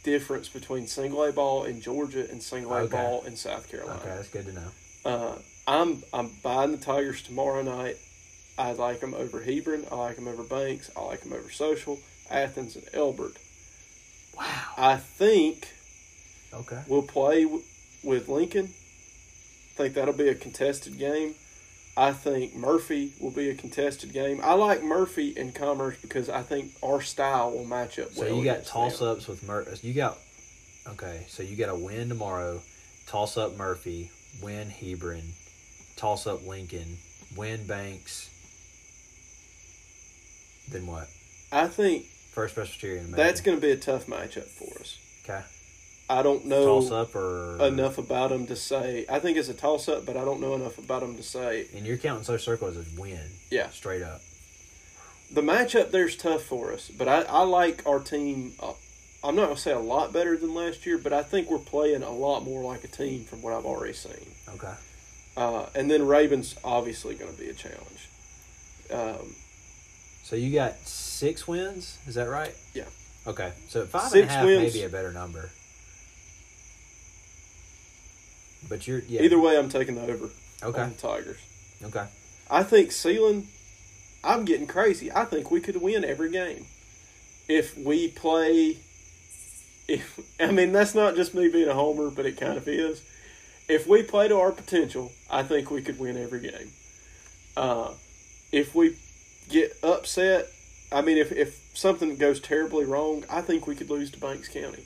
[0.04, 2.92] difference between single A ball in Georgia and single A Okay.
[2.96, 4.00] ball in South Carolina.
[4.00, 4.68] Okay, that's good to know.
[5.04, 5.34] Uh,
[5.68, 7.96] I'm I'm buying the Tigers tomorrow night.
[8.60, 9.86] I like them over Hebron.
[9.90, 10.90] I like them over Banks.
[10.96, 11.98] I like them over Social,
[12.30, 13.36] Athens, and Elbert.
[14.36, 14.46] Wow.
[14.76, 15.68] I think
[16.52, 16.82] Okay.
[16.86, 17.62] we'll play w-
[18.02, 18.66] with Lincoln.
[18.66, 21.34] I think that'll be a contested game.
[21.96, 24.40] I think Murphy will be a contested game.
[24.42, 28.34] I like Murphy and Commerce because I think our style will match up So well.
[28.36, 29.08] you got toss them.
[29.08, 29.70] ups with Murphy.
[29.72, 30.18] Uh, you got
[30.88, 31.24] okay.
[31.28, 32.60] So you got a win tomorrow.
[33.06, 34.10] Toss up Murphy.
[34.42, 35.22] Win Hebron.
[35.96, 36.98] Toss up Lincoln.
[37.36, 38.28] Win Banks.
[40.70, 41.08] Then what?
[41.52, 43.10] I think First Presbyterian.
[43.10, 44.98] that's going to be a tough matchup for us.
[45.24, 45.42] okay.
[46.08, 49.06] I don't know Toss up or enough about them to say.
[49.08, 51.66] I think it's a toss up, but I don't know enough about them to say.
[51.76, 53.20] And you're counting social circle as a win.
[53.50, 53.68] Yeah.
[53.70, 54.20] Straight up.
[55.32, 58.54] The matchup there's tough for us, but I, I like our team.
[58.60, 58.72] Uh,
[59.22, 61.58] I'm not going to say a lot better than last year, but I think we're
[61.58, 64.26] playing a lot more like a team from what I've already seen.
[64.54, 64.72] Okay.
[65.36, 68.08] Uh, and then Rabuns obviously going to be a challenge.
[68.92, 69.36] Um,
[70.30, 72.54] So you got six wins, is that right?
[72.72, 72.84] Yeah.
[73.26, 73.50] Okay.
[73.66, 74.72] So five and a wins.
[74.72, 75.50] may be a better number.
[78.68, 79.22] But you're yeah.
[79.22, 80.30] Either way, I'm taking the over
[80.62, 80.88] Okay.
[80.88, 81.38] the Tigers.
[81.82, 82.06] Okay.
[82.48, 83.46] I think Sealand,
[84.22, 85.10] I'm getting crazy.
[85.10, 86.64] I think we could win every game
[87.48, 88.76] if we play.
[89.88, 93.02] If I mean that's not just me being a homer, but it kind of is.
[93.68, 96.70] If we play to our potential, I think we could win every game.
[97.56, 97.94] Uh,
[98.52, 98.94] if we
[99.50, 100.46] get upset,
[100.92, 104.48] I mean, if if something goes terribly wrong, I think we could lose to Banks
[104.48, 104.84] County.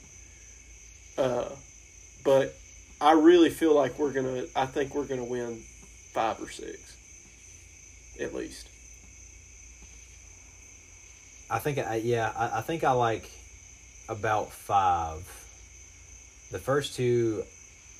[1.17, 1.49] Uh,
[2.23, 2.55] but
[3.01, 4.45] I really feel like we're gonna.
[4.55, 5.61] I think we're gonna win
[6.13, 6.97] five or six,
[8.19, 8.69] at least.
[11.49, 13.29] I think I yeah, I, I think I like
[14.09, 15.23] about five.
[16.51, 17.43] The first two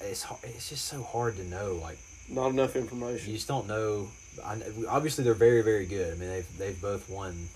[0.01, 1.97] it's it's just so hard to know like
[2.29, 3.31] Not enough information.
[3.31, 4.07] you just don't know
[4.43, 6.13] I, obviously they're very very good.
[6.13, 7.47] I mean they've they've both won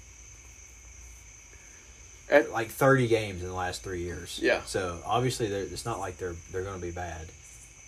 [2.30, 4.40] At- like 30 games in the last 3 years.
[4.42, 4.62] Yeah.
[4.66, 7.28] So obviously they're, it's not like they're they're going to be bad.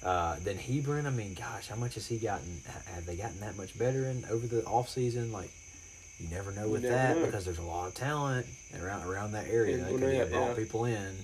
[0.03, 2.61] Uh, then Hebron, I mean, gosh, how much has he gotten?
[2.95, 5.31] Have they gotten that much better in over the off season?
[5.31, 5.51] Like,
[6.17, 7.25] you never know with never that know.
[7.27, 8.47] because there's a lot of talent
[8.81, 10.53] around around that area They can brought yeah.
[10.55, 11.15] people in.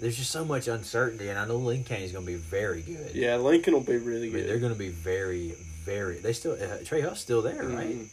[0.00, 2.82] There's just so much uncertainty, and I know Lincoln County is going to be very
[2.82, 3.14] good.
[3.14, 4.48] Yeah, Lincoln will be really I mean, good.
[4.48, 6.18] they're going to be very, very.
[6.18, 7.94] They still uh, Trey Huff's still there, right?
[7.96, 8.08] Mhm.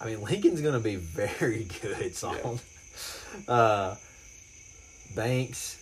[0.00, 2.14] I mean, Lincoln's going to be very good.
[2.14, 2.62] Salt.
[3.46, 3.94] Uh,
[5.14, 5.76] Banks.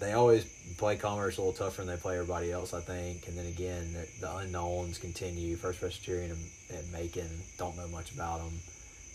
[0.00, 0.44] They always
[0.78, 3.28] play Commerce a little tougher than they play everybody else, I think.
[3.28, 5.56] And then again, the, the unknowns continue.
[5.56, 7.28] First Presbyterian and, and Macon
[7.58, 8.58] don't know much about them.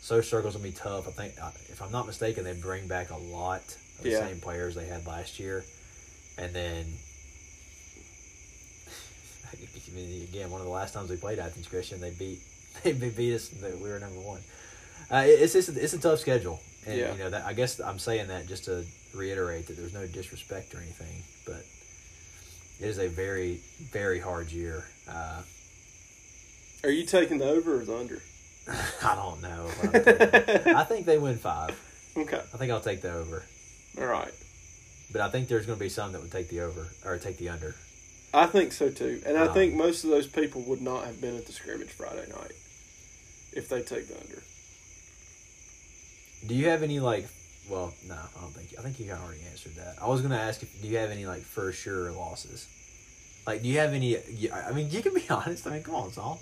[0.02, 1.08] Social Circle's gonna be tough.
[1.08, 1.34] I think,
[1.70, 3.62] if I'm not mistaken, they bring back a lot
[3.98, 4.28] of the Yeah.
[4.28, 5.64] same players they had last year.
[6.38, 6.86] and then
[10.30, 12.40] again one of the last times we played Athens Christian, they beat
[12.84, 13.52] they beat us.
[13.62, 14.42] We were number one.
[15.12, 17.12] Uh, it's it's a, it's a tough schedule, and Yeah.
[17.12, 20.74] you know that I guess I'm saying that just to reiterate that there's no disrespect
[20.74, 21.64] or anything, but
[22.80, 23.60] it is a very
[23.92, 24.86] very hard year.
[25.08, 25.42] Uh,
[26.86, 28.22] Are you taking the over or the under?
[29.04, 29.68] I don't know.
[30.78, 31.80] I think they win five.
[32.18, 32.42] Okay.
[32.54, 33.44] I think I'll take the over,
[33.98, 34.32] All right.
[35.12, 37.38] but I think there's going to be some that would take the over or take
[37.38, 37.76] the under.
[38.34, 41.20] I think so too, and I Um, think most of those people would not have
[41.22, 42.52] been at the scrimmage Friday night
[43.54, 44.42] if they take the under.
[46.48, 47.28] Do you have any like?
[47.70, 48.78] Well, no, I don't think.
[48.80, 49.96] I think you kind of already answered that.
[50.02, 52.68] I was going to ask if do you have any like for sure losses?
[53.46, 54.18] Like, do you have any?
[54.52, 55.68] I mean, you can be honest.
[55.68, 56.42] I mean, come on, Saul.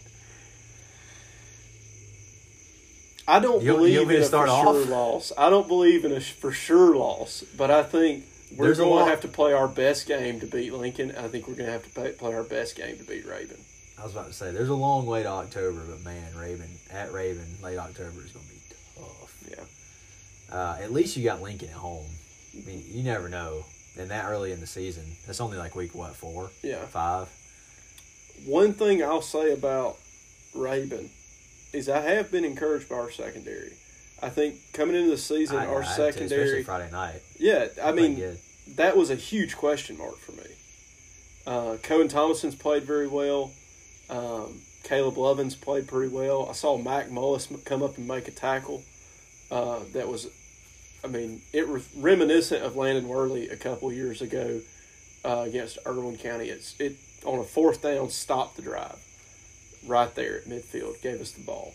[3.30, 4.64] I don't You- you believe me in a for off?
[4.76, 5.32] sure loss.
[5.38, 8.26] I don't believe in a for sure loss, but I think
[8.56, 11.14] we're There's going to have to play our best game to beat Lincoln.
[11.16, 13.60] I think we're going to have to play, play our best game to beat Rabun.
[14.00, 17.12] I was about to say there's a long way to October, but man, Rabun at
[17.12, 18.60] Rabun late October is going to be
[18.98, 19.38] tough.
[19.52, 20.56] Yeah.
[20.58, 22.08] Uh, at least you got Lincoln at home.
[22.58, 23.66] I mean, you never know.
[23.98, 26.86] And that early in the season, that's only like week what four, Yeah.
[26.88, 27.28] five.
[28.46, 29.98] One thing I'll say about
[30.56, 31.10] Rabun
[31.74, 33.74] is I have been encouraged by our secondary.
[34.22, 36.64] I think coming into the season, I- our I to, especially secondary.
[36.64, 37.22] Friday night.
[37.38, 38.38] Yeah, I mean,
[38.76, 40.44] that was a huge question mark for me.
[41.48, 43.52] Uh, Cohen Thomason's played very well.
[44.10, 46.48] Um, Caleb Lovins played pretty well.
[46.50, 48.84] I saw Mac Mullis come up and make a tackle.
[49.52, 50.28] Uh, that was,
[51.04, 54.62] I mean, it was reminiscent of Landon Worley a couple years ago
[55.26, 56.50] uh, against Irwin County.
[56.50, 58.98] It's it on a fourth down, stopped the drive
[59.86, 61.74] right there at midfield, gave us the ball.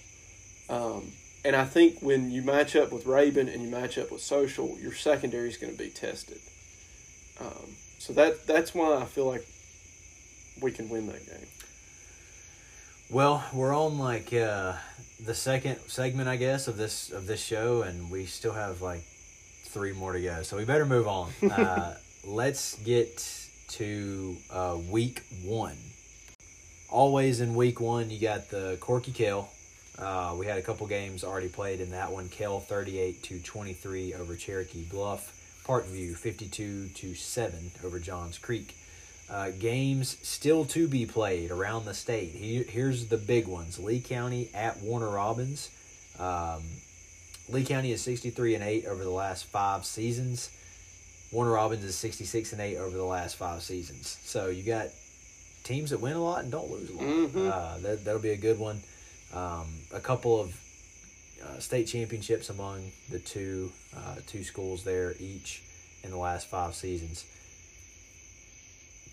[0.68, 1.12] Um,
[1.44, 4.78] and I think when you match up with Rabun and you match up with Social,
[4.80, 6.38] your secondary is going to be tested.
[7.40, 9.44] Um, so that that's why I feel like
[10.60, 11.46] we can win that game.
[13.10, 14.74] Well, we're on like uh,
[15.24, 19.02] the second segment, I guess, of this of this show, and we still have like
[19.66, 20.42] three more to go.
[20.42, 21.32] So we better move on.
[21.50, 21.94] Uh,
[22.24, 23.22] let's get
[23.68, 25.76] to uh, week one.
[26.94, 29.50] Always in week one, you got the Corky Kell.
[29.98, 32.28] Uh, we had a couple games already played in that one.
[32.28, 35.34] Kell thirty-eight to twenty-three over Cherokee Bluff.
[35.66, 38.76] Parkview fifty-two to seven over Johns Creek.
[39.28, 42.30] Uh, games still to be played around the state.
[42.30, 45.72] Here, here's the big ones: Lee County at Warner Robins.
[46.20, 46.62] Um,
[47.48, 50.48] Lee County is sixty-three and eight over the last five seasons.
[51.32, 54.16] Warner Robins is sixty-six and eight over the last five seasons.
[54.22, 54.90] So you got
[55.64, 57.04] teams that win a lot and don't lose a lot.
[57.04, 57.50] Mhm.
[57.50, 58.82] Uh, that that'll be a good one.
[59.32, 60.54] Um, a couple of
[61.42, 65.62] uh, state championships among the two uh, two schools there each
[66.02, 67.24] in the last five seasons.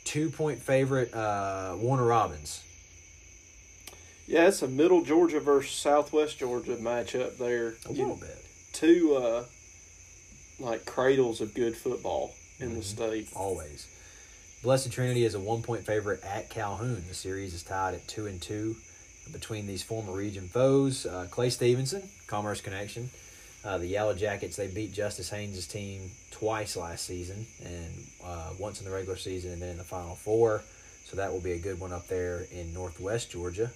[0.03, 2.61] Two point favorite uh, Warner Robins.
[4.27, 7.75] Yeah, it's a Middle Georgia versus Southwest Georgia matchup there.
[7.85, 8.37] A You- little bit,
[8.73, 9.45] Two uh,
[10.59, 12.83] like cradles of good football in the Mhm.
[12.83, 13.27] state.
[13.35, 13.87] always.
[14.63, 17.03] Blessed Trinity is a one point favorite at Calhoun.
[17.07, 18.75] The series is tied at two and two
[19.31, 21.05] between these former region foes.
[21.05, 23.09] Uh, Clay Stevenson, Commerce Connection.
[23.65, 27.93] Uh, the Yellow Jackets they beat Justice Haynes' team twice last season, and
[28.23, 30.63] uh, once in the regular season, and then in the Final Four.
[31.05, 33.71] So that will be a good one up there in Northwest Georgia.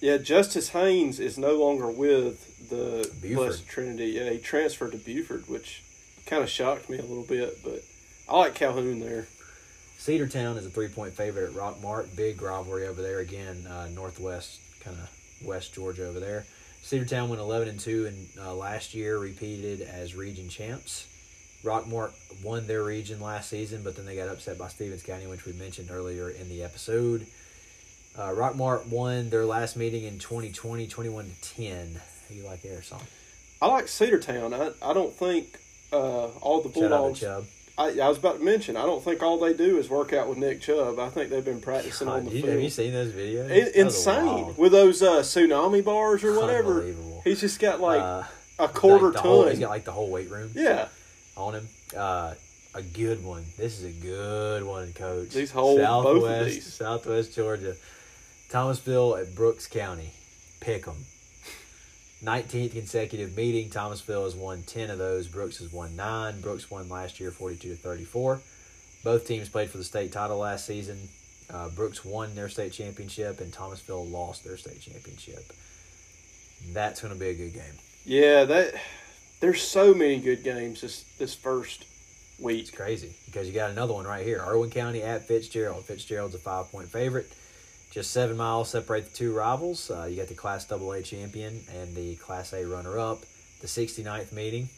[0.00, 3.48] Yeah, Justice Haynes is no longer with the Buford.
[3.48, 4.06] Blessed Trinity.
[4.06, 5.84] Yeah, he transferred to Buford, which
[6.26, 7.82] kind of shocked me a little bit, but
[8.28, 9.28] I like Calhoun there.
[10.00, 12.16] Cedartown is a three point favorite at Rockmart.
[12.16, 16.46] Big rivalry over there again, uh, Northwest, kind of West Georgia over there.
[16.82, 21.06] Cedartown went 11 and 2 and uh, last year repeated as region champs.
[21.62, 25.44] Rockmart won their region last season, but then they got upset by Stephens County, which
[25.44, 27.26] we mentioned earlier in the episode.
[28.16, 31.94] Uh, Rockmart won their last meeting in 2020, 21 to 10.
[31.94, 33.02] How you like there, song?
[33.60, 34.54] I like Cedartown.
[34.54, 35.58] I, I don't think
[35.92, 37.50] uh, all the Shout out to Bulldogs.
[37.80, 40.28] I, I was about to mention, I don't think all they do is work out
[40.28, 40.98] with Nick Chubb.
[40.98, 42.52] I think they've been practicing God, on the you- field.
[42.54, 43.48] have you seen those videos?
[43.50, 46.74] It, insane with those uh, tsunami bars or whatever.
[46.80, 47.20] Unbelievable.
[47.24, 48.24] He's just got like Uh,
[48.58, 49.22] a quarter like ton.
[49.22, 50.50] whole- he's got like the whole weight room.
[50.54, 50.88] yeah,
[51.36, 51.68] on him.
[51.96, 52.34] Uh,
[52.74, 53.44] a good one.
[53.58, 55.30] This is a good one, Coach.
[55.30, 56.74] These hold both of Southwest, these.
[56.74, 57.74] Southwest Georgia,
[58.50, 60.10] Thomasville at Brooks County.
[60.60, 60.94] Pick 'em.
[62.22, 63.70] 19th consecutive meeting.
[63.70, 65.26] Thomasville has won 10 of those.
[65.28, 66.40] Brooks has won 9.
[66.40, 68.40] Brooks won last year 42 to 34.
[69.02, 71.08] Both teams played for the state title last season.
[71.52, 75.42] Uh, Brooks won their state championship, and Thomasville lost their state championship.
[76.72, 77.78] That's going to be a good game.
[78.04, 78.44] yeah.
[78.44, 78.74] That
[79.40, 81.86] there's so many good games this this first
[82.38, 82.60] week.
[82.60, 84.44] It's crazy because you got another one right here.
[84.46, 85.86] Irwin County at Fitzgerald.
[85.86, 87.32] Fitzgerald's a five point favorite.
[87.90, 89.90] Just seven miles separate the two rivals.
[89.90, 93.22] Uh, you got the Class AA champion and the Class A runner up.
[93.60, 94.68] The 69th meeting.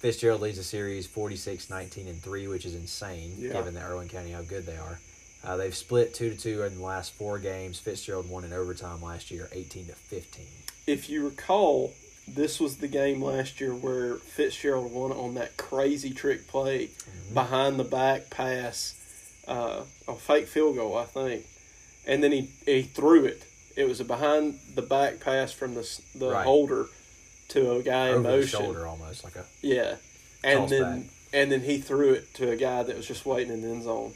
[0.00, 3.52] Fitzgerald leads the series 46 19 and 3, which is insane Yeah.
[3.54, 4.98] given that Irwin County how good they are.
[5.42, 7.78] Uh, they've split 2 to 2 in the last four games.
[7.78, 10.46] Fitzgerald won in overtime last year 18 to 15.
[10.86, 11.94] If you recall,
[12.26, 16.90] this was the game last year where Fitzgerald won on that crazy trick play
[17.32, 18.94] behind the back pass,
[19.46, 21.46] uh, a fake field goal, I think,
[22.06, 23.44] and then he he threw it.
[23.76, 26.44] It was a behind the back pass from the the Right.
[26.44, 26.86] holder
[27.48, 28.60] to a guy in Over the motion.
[28.60, 29.96] shoulder almost like a Yeah,
[30.42, 31.10] and then back.
[31.32, 33.82] and then he threw it to a guy that was just waiting in the end
[33.84, 34.14] zone.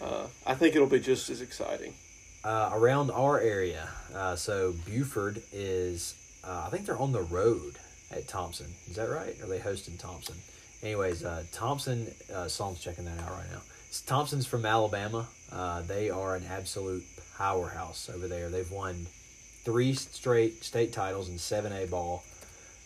[0.00, 1.94] Uh, I think it'll be just as exciting.
[2.42, 3.86] uh, around our area.
[4.14, 7.74] Uh, so Buford is, uh, I think they're on the road
[8.10, 8.74] at Thompson.
[8.88, 9.38] Is that right?
[9.42, 10.36] Are they hosting Thompson?
[10.82, 13.60] Anyways, uh, Thompson, uh, Psalm's checking that out right now.
[14.06, 15.28] Thompson's from Alabama.
[15.52, 17.04] Uh, they are an absolute
[17.40, 18.50] powerhouse over there.
[18.50, 19.06] They've won
[19.64, 22.22] three straight state titles in 7A ball.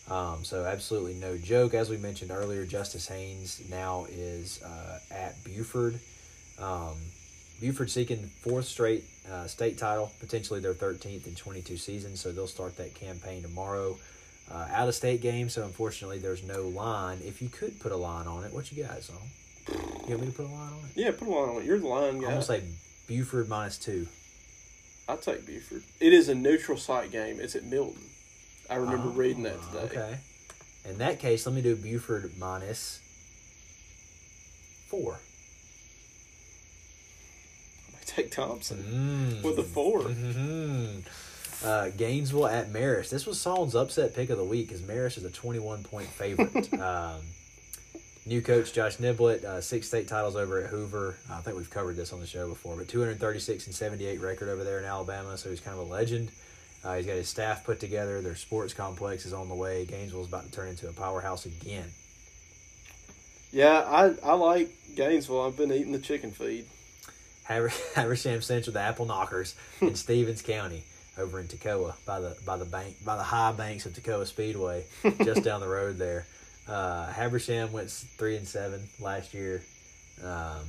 [0.09, 1.73] Um, so absolutely no joke.
[1.73, 5.99] As we mentioned earlier, Justice Haynes now is uh, at Buford.
[6.57, 6.95] Um,
[7.59, 12.21] Buford seeking fourth straight uh, state title, potentially their 13th in 22 seasons.
[12.21, 13.97] So they'll start that campaign tomorrow.
[14.49, 17.17] Uh, out of state game, so unfortunately there's no line.
[17.25, 19.15] If you could put a line on it, what you got, son?
[19.67, 20.91] You want me to put a line on it?
[20.93, 21.65] Yeah, put a line on it.
[21.65, 22.27] You're the line I'm guy.
[22.29, 22.61] gonna say
[23.07, 24.05] Buford minus two.
[25.07, 25.83] I'll take Buford.
[25.99, 27.39] It is a neutral site game.
[27.39, 28.01] It's at Milton.
[28.69, 29.79] I remember Oh, reading that today.
[29.85, 30.17] Okay.
[30.85, 32.99] In that case, let me do Buford minus
[34.87, 35.19] four.
[37.93, 38.83] I take Thompson
[39.41, 39.43] Mm.
[39.43, 40.01] with a four.
[40.03, 41.03] Mhm.
[41.63, 43.09] Uh, Gainesville at Marist.
[43.09, 46.73] This was Solon's upset pick of the week because Marist is a 21 point favorite.
[46.79, 47.21] um,
[48.25, 51.17] new coach Josh Niblett, uh, six state titles over at Hoover.
[51.31, 54.63] I think we've covered this on the show before, but 236 and 78 record over
[54.63, 56.29] there in Alabama, so he's kind of a legend.
[56.83, 58.21] Uh, he's got his staff put together.
[58.21, 59.85] Their sports complex is on the way.
[59.85, 61.89] Gainesville's about to turn into a powerhouse again.
[63.51, 65.41] Yeah, I, I like Gainesville.
[65.41, 66.65] I've been eating the chicken feed.
[67.45, 70.83] Haver- Habersham Central, the Apple Knockers in Stephens County,
[71.17, 74.85] over in Toccoa by the by the bank by the high banks of Toccoa Speedway,
[75.23, 76.25] just down the road there.
[76.67, 79.61] Uh, Habersham went three and seven last year.
[80.23, 80.65] Um,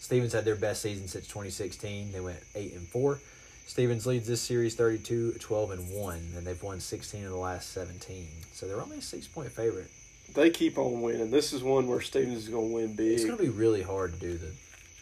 [0.00, 2.12] Stephens had their best season since 2016.
[2.12, 3.18] They went eight and four.
[3.66, 7.70] Stephens leads this series 32, 12 and one, and they've won 16 of the last
[7.72, 8.26] 17.
[8.52, 9.90] So they're only a six point favorite.
[10.34, 11.30] They keep on winning.
[11.30, 13.12] This is one where Stephens is going to win big.
[13.12, 14.52] It's going to be really hard to do the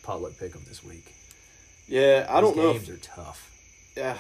[0.03, 1.15] potluck pick'em this week.
[1.89, 2.73] yeah, I These don't know.
[2.75, 3.51] Games If, are tough.
[3.97, 4.17] yeah,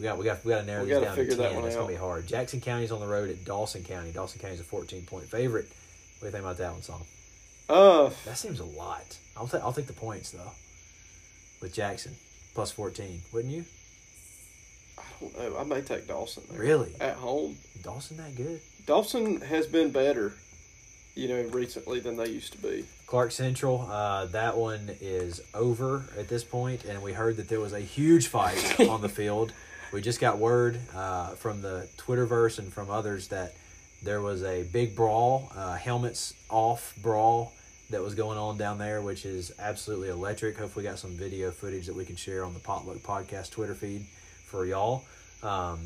[0.00, 1.64] We got we got we got to narrow We these down to that ten.
[1.64, 2.26] It's gonna be hard.
[2.26, 4.10] Jackson County's on the road at Dawson County.
[4.12, 5.66] Dawson County's a fourteen point favorite.
[5.66, 7.04] What do you think about that one, song?
[7.68, 9.18] uh, That seems a lot.
[9.36, 10.52] I'll take I'll take the points though.
[11.60, 12.14] With Jackson
[12.54, 13.66] plus fourteen, wouldn't you?
[14.96, 15.58] I don't know.
[15.58, 16.58] I may take Dawson there.
[16.60, 16.92] Really?
[16.98, 18.62] At home, Dawson that good?
[18.86, 20.32] Dawson has been better,
[21.14, 22.86] you know, recently than they used to be.
[23.06, 27.60] Clarke Central, uh, that one is over at this point, and we heard that there
[27.60, 29.52] was a huge fight on the field.
[29.92, 33.54] We just got word uh, from the Twitterverse and from others that
[34.02, 37.52] there was a big brawl, uh, helmets off brawl
[37.90, 40.56] that was going on down there, which is absolutely electric.
[40.56, 43.74] Hopefully, we got some video footage that we can share on the Potluck Podcast Twitter
[43.74, 44.02] feed
[44.46, 45.04] for y'all.
[45.42, 45.80] Um,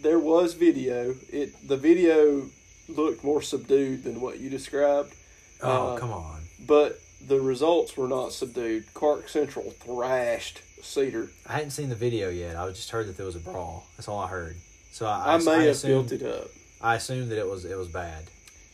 [0.00, 1.14] There was video.
[1.32, 2.46] It the video
[2.88, 5.12] looked more subdued than what you described.
[5.60, 6.42] oh, Uh, come on.
[6.66, 8.94] But the results were not subdued.
[8.94, 11.30] Clarke Central thrashed Cedar.
[11.46, 12.56] I hadn't seen the video yet.
[12.56, 13.86] I just heard that there was a brawl.
[13.96, 14.56] That's all I heard.
[14.92, 16.48] So I, I, I, may I have assumed, built it up.
[16.80, 18.24] I assumed that it was it was bad.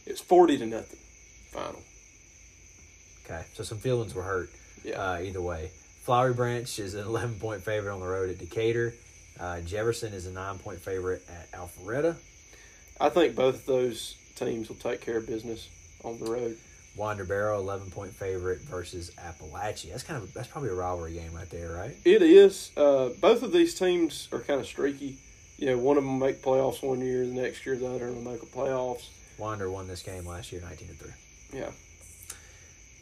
[0.06, 0.98] It's forty to nothing.
[1.52, 1.82] Final.
[3.24, 4.50] Okay, so some feelings were hurt.
[4.84, 5.00] Yeah.
[5.00, 5.70] Uh, either way,
[6.02, 8.94] Flowery Branch is an 11 point favorite on the road at Decatur.
[9.38, 12.16] Uh, Jefferson is a nine point favorite at Alpharetta.
[13.00, 15.68] I think both of those teams will take care of business
[16.04, 16.56] on the road.
[16.96, 19.90] Winder Barrow 11 point favorite versus Apalachee.
[19.90, 21.96] That's kind of that's probably a rivalry game right there, right?
[22.04, 22.70] It is.
[22.76, 25.18] Uh, both of these teams are kind of streaky.
[25.58, 28.22] You know, one of them make playoffs one year, the next year the other will
[28.22, 29.08] make a playoffs.
[29.38, 31.12] Winder won this game last year, 19 to three.
[31.52, 31.70] Yeah.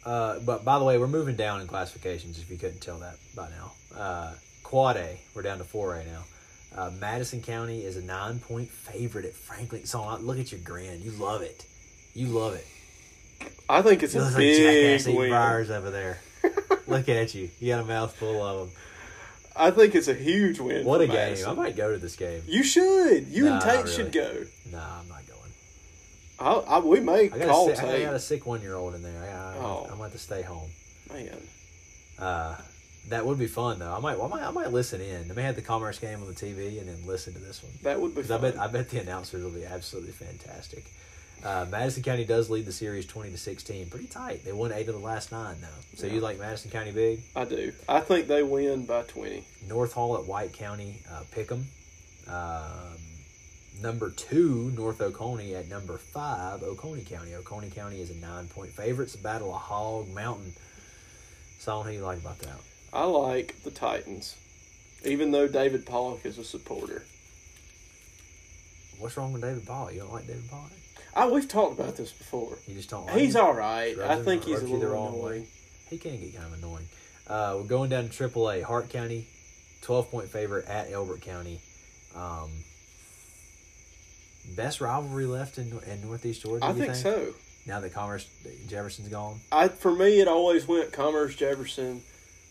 [0.05, 2.37] Uh, but by the way, we're moving down in classifications.
[2.39, 6.05] If you couldn't tell that by now, uh, Quad A, we're down to four A
[6.05, 6.23] now.
[6.75, 9.85] Uh, Madison County is a nine point favorite at Franklin.
[9.85, 11.01] So look at your grin.
[11.01, 11.65] You love it.
[12.13, 12.67] You love it.
[13.67, 15.29] I think it's You a like big jackass win.
[15.31, 16.19] fires over there.
[16.87, 17.49] look at you.
[17.59, 18.77] You got a mouthful of them.
[19.55, 20.85] I think it's a huge win.
[20.85, 21.37] What a game.
[21.47, 22.41] I might go to this game.
[22.45, 23.27] You should.
[23.27, 24.43] You Nah, and Tate not should go.
[24.71, 25.41] Nah, I'm not going.
[26.37, 29.01] I, I we may I call sick, I got a sick one year old in
[29.01, 29.17] there.
[29.23, 29.87] I, I, Oh.
[29.89, 30.69] I'm going to stay home.
[31.11, 31.29] Man,
[32.19, 32.55] Uh,
[33.09, 33.93] that would be fun though.
[33.93, 35.31] I might, I might, I might listen in.
[35.31, 37.71] I may have the Commerce game on the TV and then listen to this one.
[37.83, 38.21] that would be.
[38.33, 40.85] I bet, I bet the announcers will be absolutely fantastic.
[41.45, 44.43] Uh, Madison County does lead the series twenty to sixteen, pretty tight.
[44.43, 45.67] They won eight of the last nine though.
[45.93, 47.19] So you like Madison County big?
[47.35, 47.71] I do.
[47.87, 49.45] I think they win by twenty.
[49.69, 51.65] North Hall at White County, uh, Pickham.
[52.27, 52.97] Um,
[53.79, 57.35] number two, North Oconee at number five, Oconee County.
[57.35, 59.05] Oconee County is a nine point favorite.
[59.05, 60.51] It's a battle of Hog Mountain.
[61.59, 62.57] Solon, how do you like about that?
[62.91, 64.35] I like the Titans,
[65.03, 67.03] even though David Pollack is a supporter.
[68.97, 69.93] What's wrong with David Pollack?
[69.93, 70.71] You don't like David Pollack?
[71.15, 72.57] I we've talked about this before.
[72.67, 73.41] You just don't like He's him?
[73.45, 73.97] all right.
[73.97, 75.19] Rubs I think he's a the little wrong way.
[75.19, 75.47] annoying.
[75.89, 76.87] He can get kind of annoying.
[77.27, 78.63] Uh, we're going down to AAA.
[78.63, 79.27] Hart County,
[79.81, 81.61] 12 point favorite at Elbert County.
[82.15, 82.49] Um,
[84.55, 87.33] best rivalry left in, in Northeast Georgia, I you think so.
[87.65, 88.27] Now that Commerce
[88.67, 89.39] Jefferson's gone.
[89.51, 92.01] I for me, it always went Commerce, Jefferson,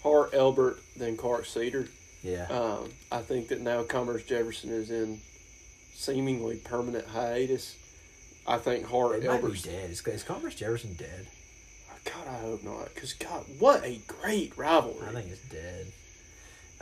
[0.02, 1.86] Hart, Elbert, then Clarke Cedar.
[2.22, 2.46] Yeah.
[2.48, 5.20] Um, I think that now Commerce Jefferson is in
[5.94, 7.76] seemingly permanent hiatus.
[8.46, 9.90] I think Hart, it be dead.
[9.90, 11.26] Is, is Commerce Jefferson dead?
[12.04, 12.94] God, I hope not.
[12.94, 15.06] Because God, what a great rivalry!
[15.08, 15.86] I think it's dead.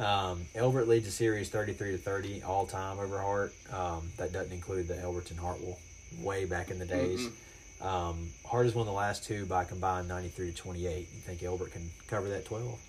[0.05, 3.55] Um, Elbert leads the series 33 to 30 all time over Hart.
[3.73, 5.79] Um, that doesn't include the Elberton Hartwell
[6.21, 7.21] way back in the days.
[7.21, 7.87] Mm-hmm.
[7.87, 10.99] Um, Hart has won the last two by combined 93 to 28.
[10.99, 12.81] You think Elbert can cover that 12?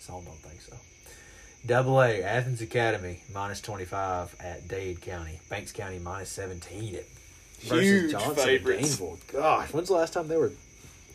[0.00, 0.76] Some don't think so.
[1.66, 5.40] Double A, Athens Academy, minus 25 at Dade County.
[5.48, 7.13] Banks County, minus 17 at
[7.64, 9.00] Huge Johnson favorites.
[9.32, 10.52] Gosh, when's the last time they were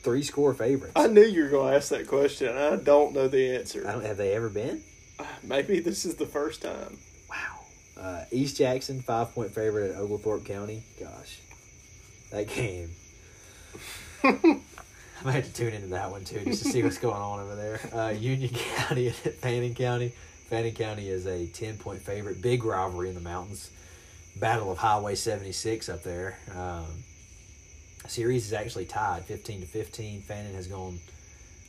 [0.01, 0.93] three score favorites?
[0.95, 2.55] I knew you were going to ask that question.
[2.57, 3.83] I don't know the I answer.
[3.83, 4.81] don't, have they ever been?
[5.43, 6.97] Maybe this is the first time.
[7.29, 7.59] Wow.
[8.01, 10.83] Uh, East Jackson, five point favorite at Oglethorpe County.
[10.99, 11.39] Gosh,
[12.31, 12.89] that game.
[14.23, 17.41] I might have to tune into that one too just to see what's going on
[17.41, 17.79] over there.
[17.93, 20.13] Uh, Union County at Fannin County.
[20.49, 22.41] Fannin County is a 10 point favorite.
[22.41, 23.69] Big rivalry in the mountains.
[24.35, 26.37] Battle of Highway 76 up there.
[26.55, 27.03] Um,
[28.07, 30.21] series is actually tied 15 to 15.
[30.21, 30.99] Fannin has gone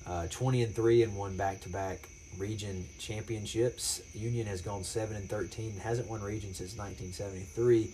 [0.06, 2.08] uh, 20 and 3 and won back to back
[2.38, 4.02] region championships.
[4.14, 7.90] Union has gone 7 and 13 and hasn't won region since 1973.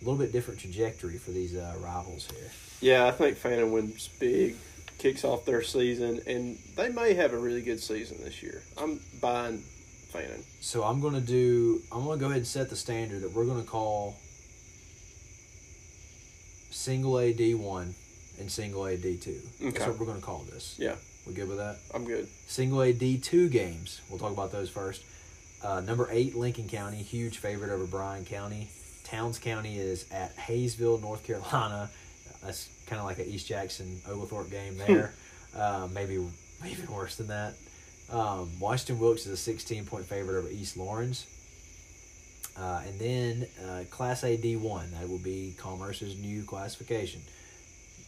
[0.00, 2.50] A little bit different trajectory for these uh, rivals here.
[2.80, 4.56] Yeah, I think Fannin wins big,
[4.98, 8.62] kicks off their season, and they may have a really good season this year.
[8.76, 9.62] I'm buying
[10.60, 11.80] So I'm going to do.
[11.92, 14.16] I'm going to go ahead and set the standard that we're going to call
[16.70, 17.94] single A D one
[18.38, 19.40] and single A D two.
[19.60, 20.76] That's what we're going to call this.
[20.78, 21.76] Yeah, We good with that?
[21.94, 22.28] I'm good.
[22.46, 24.00] Single A D two games.
[24.10, 25.02] We'll talk about those first.
[25.62, 28.68] Uh, number eight, Lincoln County, huge favorite over Bryan County.
[29.04, 31.90] Towns County is at Hayesville, North Carolina.
[32.44, 35.14] That's kind of like an East Jackson Oglethorpe game there.
[35.56, 36.14] uh, maybe
[36.68, 37.54] even worse than that.
[38.10, 41.26] Um, Washington Wilkes is a 16 point favorite over East Lawrence.
[42.58, 47.20] Uh, and then uh, Class A D1, that will be Commerce's new classification.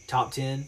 [0.07, 0.65] Top 10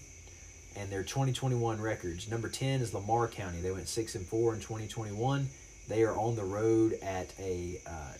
[0.77, 2.29] and their 2021 records.
[2.29, 3.59] Number 10 is Lamar County.
[3.59, 5.47] They went 6 and 4 in 2021.
[5.87, 8.13] They are on the road at a uh,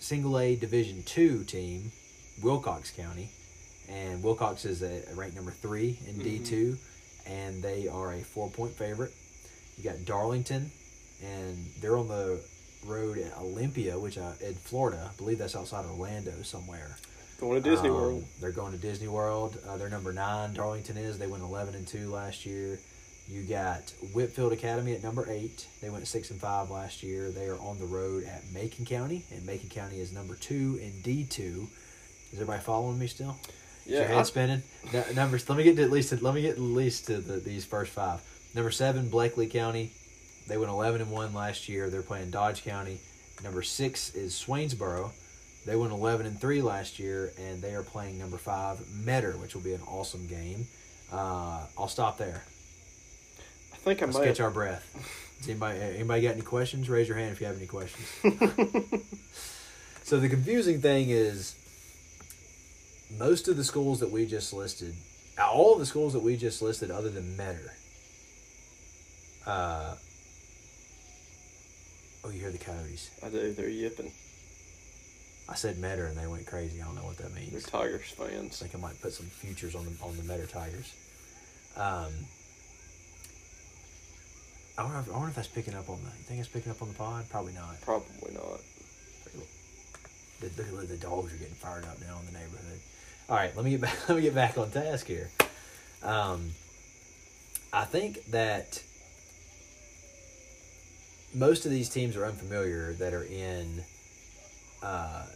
[0.00, 1.92] single A Division 2 team,
[2.42, 3.30] Wilcox County.
[3.90, 6.76] And Wilcox is a, ranked number 3 in D2
[7.26, 9.12] and they are a 4 point favorite.
[9.78, 10.70] You got Darlington
[11.24, 12.40] and they're on the
[12.86, 16.96] road at Olympia, which uh, in Florida, I believe that's outside Orlando somewhere.
[17.40, 18.24] Going to Disney Um, World.
[18.40, 19.58] They're going to Disney World.
[19.68, 20.54] Uh, they're number nine.
[20.54, 21.18] Darlington is.
[21.18, 22.80] They went eleven and two last year.
[23.28, 25.68] You got Whitfield Academy at number eight.
[25.82, 27.30] They went six and five last year.
[27.30, 31.00] They are on the road at Macon County, and Macon County is number two in
[31.02, 31.68] D two.
[32.32, 33.36] Is everybody following me still?
[33.86, 34.62] Is your Yeah, head I- spinning.
[35.14, 35.48] Numbers.
[35.48, 36.20] Let me get to at least.
[36.20, 38.20] Let me get at least to the, these first five.
[38.54, 39.92] Number seven, Blakely County.
[40.46, 41.90] They went eleven and one last year.
[41.90, 42.98] They're playing Dodge County.
[43.44, 45.10] Number six is Swainsboro.
[45.66, 49.54] They went eleven and three last year, and they are playing number five Metter, which
[49.54, 50.66] will be an awesome game.
[51.12, 52.42] Uh, I'll stop there.
[53.72, 54.24] I think I Let's might.
[54.24, 55.34] catch our breath.
[55.38, 56.88] Does anybody anybody got any questions?
[56.88, 58.08] Raise your hand if you have any questions.
[60.02, 61.54] so the confusing thing is,
[63.18, 64.94] most of the schools that we just listed,
[65.40, 67.74] all of the schools that we just listed, other than Metter.
[69.48, 69.94] Uh,
[72.22, 73.10] oh, you hear the coyotes?
[73.24, 73.54] I do.
[73.54, 74.12] They're yipping.
[75.48, 76.82] I said Metter and they went crazy.
[76.82, 77.52] I don't know what that means.
[77.52, 78.62] They're Tigers fans.
[78.62, 80.92] I think I might put some futures on the on the Metter Tigers.
[81.78, 82.12] Um,
[84.76, 86.10] I wonder, if, I wonder if that's picking up on the.
[86.10, 87.24] You think it's picking up on the pod?
[87.30, 87.80] Probably not.
[87.80, 88.60] Probably not.
[90.40, 92.78] The, the, the dogs are getting fired up now in the neighborhood.
[93.30, 93.96] All right, let me get back.
[94.08, 95.30] Let me get back on task here.
[96.02, 96.50] Um,
[97.72, 98.82] I think that
[101.34, 103.82] most of these teams are unfamiliar that are in
[104.82, 105.26] uh,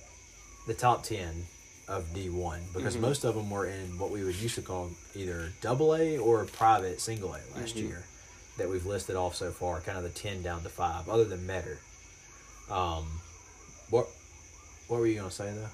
[0.67, 1.47] the top ten
[1.89, 3.01] of D one because Mhm.
[3.01, 6.45] most of them were in what we would used to call either double A or
[6.45, 7.89] private single A last Mhm.
[7.89, 8.05] year
[8.57, 11.47] that we've listed off so far, kind of the ten down to five, other than
[11.47, 11.81] Metter.
[12.71, 13.21] Um,
[13.91, 14.09] what
[14.89, 15.71] what were you gonna say though?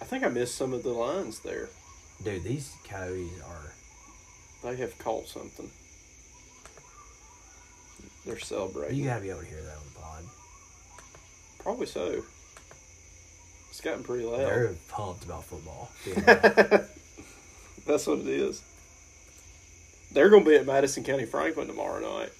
[0.00, 1.70] I think I missed some of the lines there.
[2.22, 3.72] Dude, these coyotes are
[4.62, 5.70] They have caught something.
[8.26, 8.98] They're celebrating.
[8.98, 10.24] you gotta be able to hear that on the pod.
[11.60, 12.22] Probably so.
[13.70, 14.40] It's gotten pretty loud.
[14.40, 15.90] They're pumped about football.
[17.86, 18.62] That's what it is.
[20.12, 22.30] They're going to be at Madison County Franklin tomorrow night.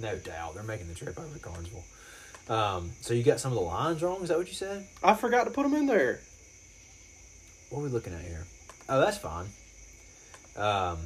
[0.00, 0.54] no doubt.
[0.54, 1.84] They're making the trip over to Carnesville.
[2.50, 4.86] Um, so you got some of the lines wrong, is that what you said?
[5.02, 6.20] I forgot to put them in there.
[7.70, 8.44] What are we looking at here?
[8.88, 9.46] Oh, that's fine.
[10.56, 10.98] Um,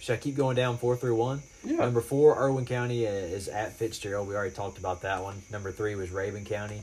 [0.00, 1.42] should I keep going down four through one?
[1.62, 1.76] Yeah.
[1.76, 4.26] Number four, Irwin County is at Fitzgerald.
[4.26, 5.42] We already talked about that one.
[5.52, 6.82] Number three was Rabun County.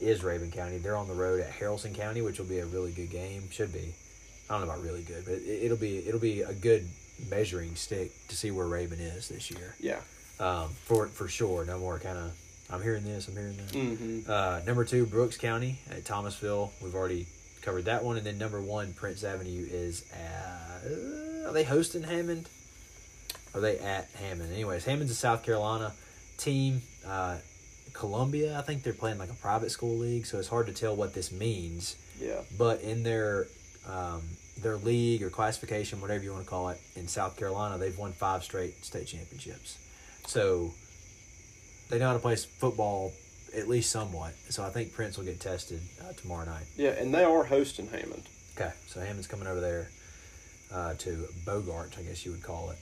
[0.00, 0.78] Is Rabun County.
[0.78, 3.48] They're on the road at Haralson County, which will be a really good game.
[3.50, 3.94] Should be.
[4.50, 6.86] I don't know about really good, but it, it'll be it'll be a good
[7.30, 9.74] measuring stick to see where Rabun is this year.
[9.80, 10.00] Yeah.
[10.38, 11.64] Um, for for sure.
[11.64, 12.32] No more kind of.
[12.68, 13.28] I'm hearing this.
[13.28, 13.72] I'm hearing that.
[13.72, 14.30] Mm-hmm.
[14.30, 16.72] Uh, number two, Brooks County at Thomasville.
[16.82, 17.26] We've already
[17.62, 18.16] covered that one.
[18.16, 20.90] And then number one, Prince Avenue is at.
[20.90, 22.48] Uh, are they hosting Hammond?
[23.56, 24.52] Are they at Hammond?
[24.52, 25.94] Anyways, Hammond's a South Carolina
[26.36, 26.82] team.
[27.08, 27.38] Uh,
[27.94, 30.94] Columbia, I think they're playing like a private school league, so it's hard to tell
[30.94, 31.96] what this means.
[32.20, 32.42] Yeah.
[32.58, 33.46] But in their
[33.88, 34.22] um,
[34.60, 38.12] their league or classification, whatever you want to call it, in South Carolina, they've won
[38.12, 39.78] five straight state championships.
[40.26, 40.74] So
[41.88, 43.12] they know how to play football
[43.56, 44.34] at least somewhat.
[44.50, 46.66] So I think Prince will get tested uh, tomorrow night.
[46.76, 48.24] Yeah, and they are hosting Hammond.
[48.54, 49.88] Okay, so Hammond's coming over there
[50.70, 52.78] uh, to Bogart, I guess you would call it.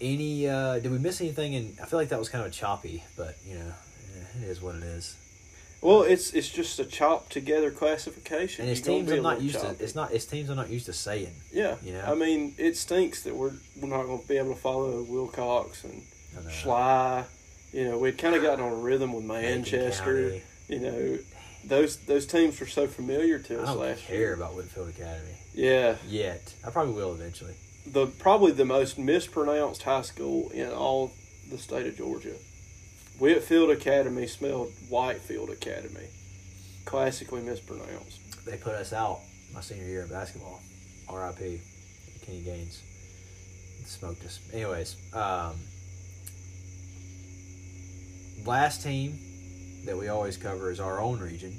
[0.00, 0.48] Any?
[0.48, 1.54] Uh, did we miss anything?
[1.54, 3.72] And I feel like that was kind of choppy, but you know,
[4.16, 5.16] eh, it is what it is.
[5.82, 8.64] Well, it's it's just a chop together classification.
[8.64, 9.76] And it's You're teams be a I'm not used to.
[9.78, 10.12] It's not.
[10.12, 11.34] It's teams I'm not used to saying.
[11.52, 11.76] Yeah.
[11.82, 12.04] you know?
[12.04, 15.84] I mean, it stinks that we're we're not going to be able to follow Wilcox
[15.84, 16.02] and.
[16.50, 17.24] Schley.
[17.72, 20.40] You know, we'd kind of gotten on a rhythm with Manchester.
[20.68, 21.18] You know,
[21.64, 24.34] those those teams were so familiar to us I don't last care year.
[24.34, 26.54] about Whitfield Academy Yeah, yet.
[26.66, 27.54] I probably will eventually.
[27.86, 31.12] The probably the most mispronounced high school in all
[31.50, 32.34] the state of Georgia.
[33.18, 36.06] Whitfield Academy spelled Whitefield Academy.
[36.84, 38.44] Classically mispronounced.
[38.46, 39.20] They put us out
[39.52, 40.60] my senior year of basketball.
[41.08, 41.60] R.I.P.
[42.24, 42.82] Kenny Gaines
[43.84, 44.40] smoked us.
[44.52, 45.56] Anyways, um,
[48.46, 49.18] last team
[49.84, 51.58] that we always cover is our own region,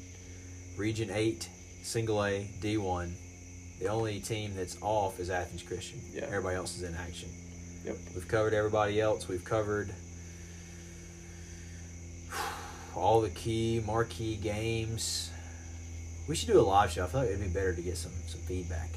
[0.78, 1.50] Region Eight,
[1.84, 3.16] Single A, D one.
[3.82, 6.00] The only team that's off is Athens Christian.
[6.14, 6.26] Yeah.
[6.26, 7.30] Everybody else is in action.
[7.84, 7.98] Yep.
[8.14, 9.28] We've covered everybody else.
[9.28, 9.90] We've covered
[12.96, 15.32] all the key marquee games.
[16.28, 17.06] We should do a live show.
[17.06, 18.90] I feel like it'd be better to get some some feedback.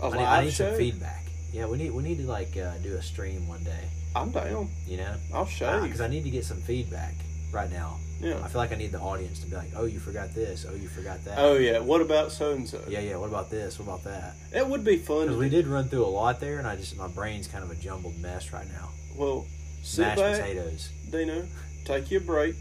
[0.00, 1.24] A I need, I need some feedback.
[1.52, 3.88] Yeah, we need we need to like uh, do a stream one day.
[4.14, 4.70] I'm down.
[4.86, 6.00] You know, I'll show you because.
[6.00, 7.14] I need to get some feedback
[7.52, 7.98] right now.
[8.20, 8.38] Yeah.
[8.44, 10.66] I feel like I need the audience to be like, "Oh, you forgot this.
[10.68, 11.78] Oh, you forgot that." Oh yeah.
[11.78, 12.82] What about so and so?
[12.88, 13.16] yeah, yeah.
[13.16, 13.78] What about this?
[13.78, 14.34] What about that?
[14.54, 15.26] It would be fun.
[15.26, 17.70] Because we did run through a lot there, and I just my brain's kind of
[17.70, 18.90] a jumbled mess right now.
[19.16, 19.46] Well,
[19.82, 20.90] sit Mashed back, potatoes.
[21.10, 21.46] Dino.
[21.84, 22.54] Take you a break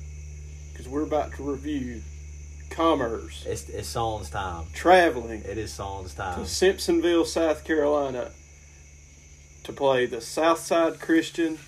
[0.71, 2.01] because we're about to review
[2.69, 4.65] commerce It's it's Solon's time.
[4.73, 5.83] traveling It is to
[6.15, 6.45] time.
[6.45, 8.31] Simpsonville, South Carolina,
[9.63, 11.59] to play the Southside Christian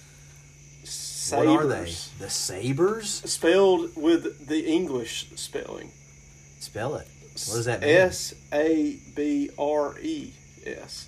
[1.30, 1.94] What are they?
[2.20, 3.22] The Sabers?
[3.30, 5.92] Spelled with the English spelling.
[6.60, 7.08] Spell it.
[7.48, 7.90] What does that mean?
[7.90, 10.34] S A B R E
[10.66, 11.08] S.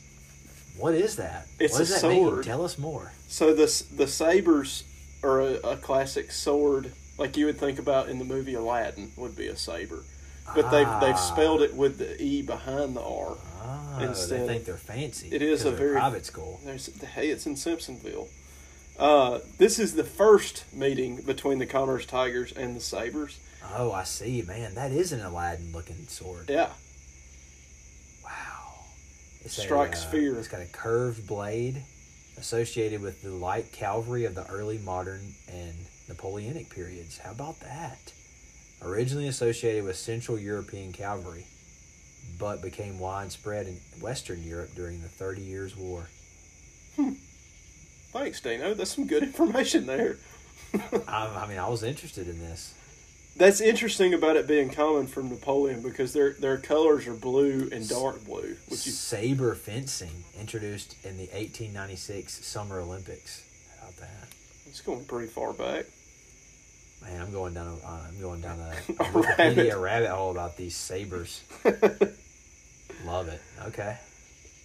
[0.77, 1.47] What is that?
[1.59, 2.25] It's what does a that mean?
[2.27, 2.43] sword.
[2.45, 3.11] Tell us more.
[3.27, 3.65] So the
[3.95, 4.83] the sabers
[5.23, 9.35] are a, a classic sword, like you would think about in the movie Aladdin would
[9.35, 10.03] be a saber,
[10.55, 11.29] but they've they've Ah.
[11.33, 13.37] spelled it with the e behind the r.
[13.65, 15.29] Oh, Instead- they think they're fancy.
[15.31, 16.59] It is a very- private school.
[16.65, 18.27] There's hey, it's in Simpsonville.
[18.97, 23.39] Uh, this is the first meeting between the Commerce Tigers and the Sabers.
[23.75, 24.75] Oh, I see, man.
[24.75, 26.49] That is an Aladdin looking sword.
[26.49, 26.69] Yeah,
[28.23, 28.85] Wow.
[29.43, 30.37] It's Strikes a, uh, fear.
[30.37, 31.83] It's got a curved blade
[32.37, 35.73] associated with the light cavalry of the early modern and
[36.07, 37.17] Napoleonic periods.
[37.17, 38.13] How about that?
[38.81, 41.45] Originally associated with Central European cavalry,
[42.37, 46.09] but became widespread in Western Europe during the Thirty Years' War.
[48.13, 48.73] Thanks, Dino.
[48.73, 50.17] That's some good information there.
[51.07, 52.73] I, I mean, I was interested in this.
[53.35, 57.87] That's interesting about it being common from Napoleon because their their colors are blue and
[57.89, 63.43] dark blue, which you Saber fencing introduced in the 1896 Summer Olympics.
[63.79, 64.27] How about that?
[64.67, 65.85] it's going pretty far back.
[67.01, 67.67] Man, I'm going down.
[67.67, 68.63] A, uh, I'm going down a,
[69.03, 69.77] A a Wikipedia rabbit.
[69.79, 71.43] rabbit hole about these sabers.
[73.05, 73.41] Love it.
[73.67, 73.97] Okay.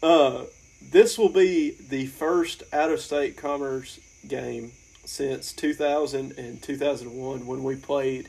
[0.03, 0.45] Uh,
[0.81, 4.73] this will be the first out of state commerce game
[5.05, 8.29] since 2000 and 2001 when we played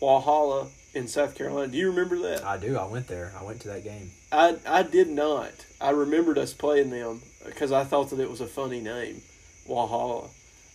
[0.00, 1.70] Walhalla in South Carolina.
[1.70, 2.44] Do you remember that?
[2.44, 2.76] I do.
[2.76, 3.32] I went there.
[3.38, 4.10] I went to that game.
[4.32, 5.66] I I did not.
[5.80, 9.20] I remembered us playing them because I thought that it was a funny name,
[9.68, 10.30] Walhalla,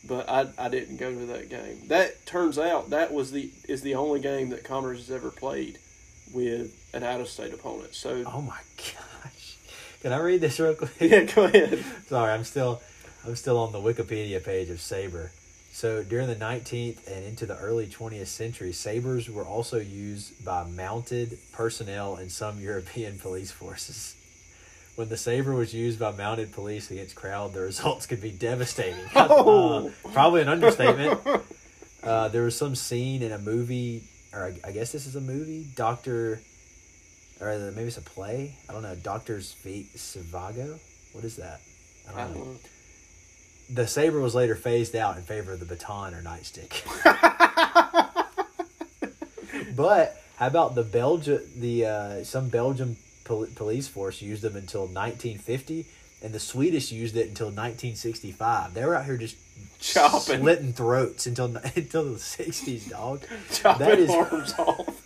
[0.07, 1.87] but I I didn't go to that game.
[1.87, 5.79] That turns out that was the is the only game that Commerce has ever played
[6.33, 7.95] with an out of state opponent.
[7.95, 9.10] So Oh my gosh!
[10.01, 10.91] Can I read this real quick?
[10.99, 11.83] yeah, go ahead.
[12.07, 12.81] Sorry, I'm still
[13.25, 15.31] I'm still on the Wikipedia page of saber.
[15.73, 20.65] So during the 19th and into the early 20th century, sabers were also used by
[20.65, 24.15] mounted personnel in some European police forces.
[24.95, 29.05] When the saber was used by mounted police against crowd, the results could be devastating.
[29.15, 29.87] Oh.
[29.87, 31.19] Uh, probably an understatement.
[32.03, 34.03] Uh, there was some scene in a movie,
[34.33, 36.41] or I, I guess this is a movie, Doctor,
[37.41, 38.55] or maybe it's a play.
[38.69, 38.95] I don't know.
[38.95, 40.79] Doctor's Fate Zhivago.
[41.13, 41.61] What is that?
[42.07, 42.37] I I don't know.
[42.43, 42.59] don't know.
[43.73, 46.83] The saber was later phased out in favor of the baton or nightstick.
[49.75, 51.41] but how about the Belgium?
[51.57, 55.85] The uh, some Belgian pol- police force used them until 1950,
[56.21, 58.73] and the Swedish used it until 1965.
[58.73, 59.37] They were out here just
[59.79, 60.41] Chopping.
[60.41, 61.45] slitting throats until
[61.75, 63.23] until the 60s, dog.
[63.51, 65.00] Chopping That is- arms off.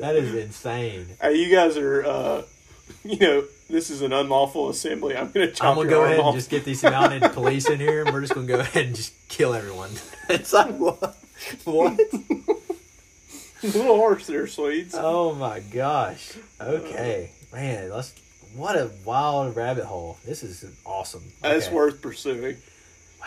[0.00, 1.06] That is insane.
[1.20, 2.42] Hey, you guys are, uh,
[3.04, 5.16] you know, this is an unlawful assembly.
[5.16, 6.28] I'm going to chop I'm gonna go ahead off.
[6.28, 8.96] and just get these mounted police in here, and we're just gonna go ahead and
[8.96, 9.90] just kill everyone.
[10.30, 11.16] It's like what?
[11.64, 11.98] What?
[12.00, 12.56] a
[13.66, 14.94] little harsh there, Swedes.
[14.96, 16.34] Oh my gosh.
[16.60, 17.90] Okay, man.
[17.90, 18.14] Let's.
[18.54, 20.18] What a wild rabbit hole.
[20.24, 21.24] This is awesome.
[21.42, 21.74] That's Okay.
[21.74, 22.56] worth pursuing.
[23.20, 23.26] Wow.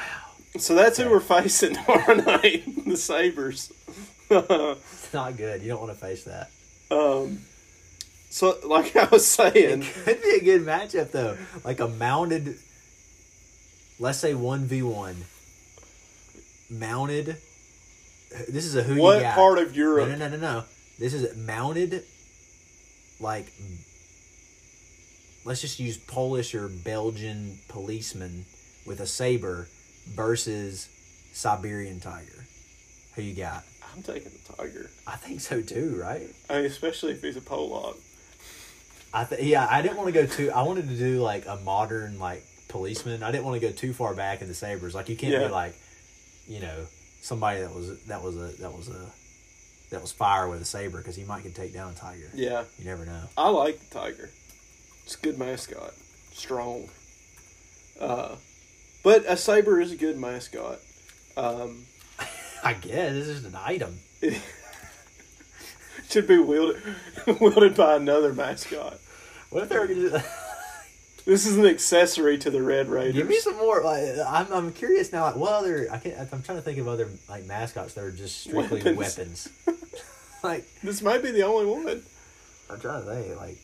[0.58, 1.10] So that's Okay.
[1.10, 3.72] who we're facing tomorrow night, the Sabres.
[4.30, 5.62] It's not good.
[5.62, 6.52] You don't want to face that.
[6.94, 7.40] Um,
[8.30, 11.38] so, like I was saying, It could be a good matchup though.
[11.64, 12.56] Like a mounted.
[14.00, 15.16] Let's say one v one.
[16.70, 17.38] Mounted.
[18.50, 19.36] This is a who what you got.
[19.36, 20.10] part of No, Europe?
[20.10, 20.64] no, no, no, no.
[21.00, 22.04] This is mounted,
[23.20, 23.46] like,
[25.46, 28.46] let's just use Polish or Belgian policemen
[28.86, 29.68] with a saber
[30.08, 30.88] versus
[31.34, 32.46] Siberian tiger.
[33.16, 33.64] Who you got?
[33.96, 34.90] I'm taking the Tiger.
[35.08, 36.28] I think so too, right?
[36.50, 37.96] I mean, especially if he's a Polak.
[39.14, 40.52] I th- yeah, I didn't want to go too.
[40.52, 43.22] I wanted to do like a modern like policeman.
[43.22, 44.96] I didn't want to go too far back in the sabers.
[44.96, 45.48] Like you can't Yeah.
[45.48, 45.76] be like,
[46.48, 46.88] you know,
[47.22, 49.12] somebody that was that was a that was a
[49.92, 52.32] that was fire with a saber because he might could take down a tiger.
[52.34, 53.22] Yeah, You never know.
[53.38, 54.32] I like the Tiger.
[55.06, 55.94] It's a good mascot.
[56.32, 56.90] Strong.
[58.00, 58.36] Uh,
[59.04, 60.80] but a Sabre is a good mascot.
[61.38, 61.84] Um,
[62.64, 64.00] I guess this is an item.
[66.10, 66.82] should be wielded,
[67.42, 69.00] wielded by another mascot.
[69.50, 70.20] What if they were gonna do-
[71.26, 73.16] This is an accessory to the Red Raiders.
[73.16, 73.82] give me some more?
[73.84, 75.24] Like, I'm I'm curious now.
[75.24, 75.88] Like, what other?
[75.92, 76.18] I can't.
[76.34, 78.98] I'm trying to think of other like mascots that are just strictly Weapons.
[78.98, 79.50] weapons.
[80.44, 82.02] like This might be the only one.
[82.70, 83.38] I'm trying to think.
[83.40, 83.58] Like,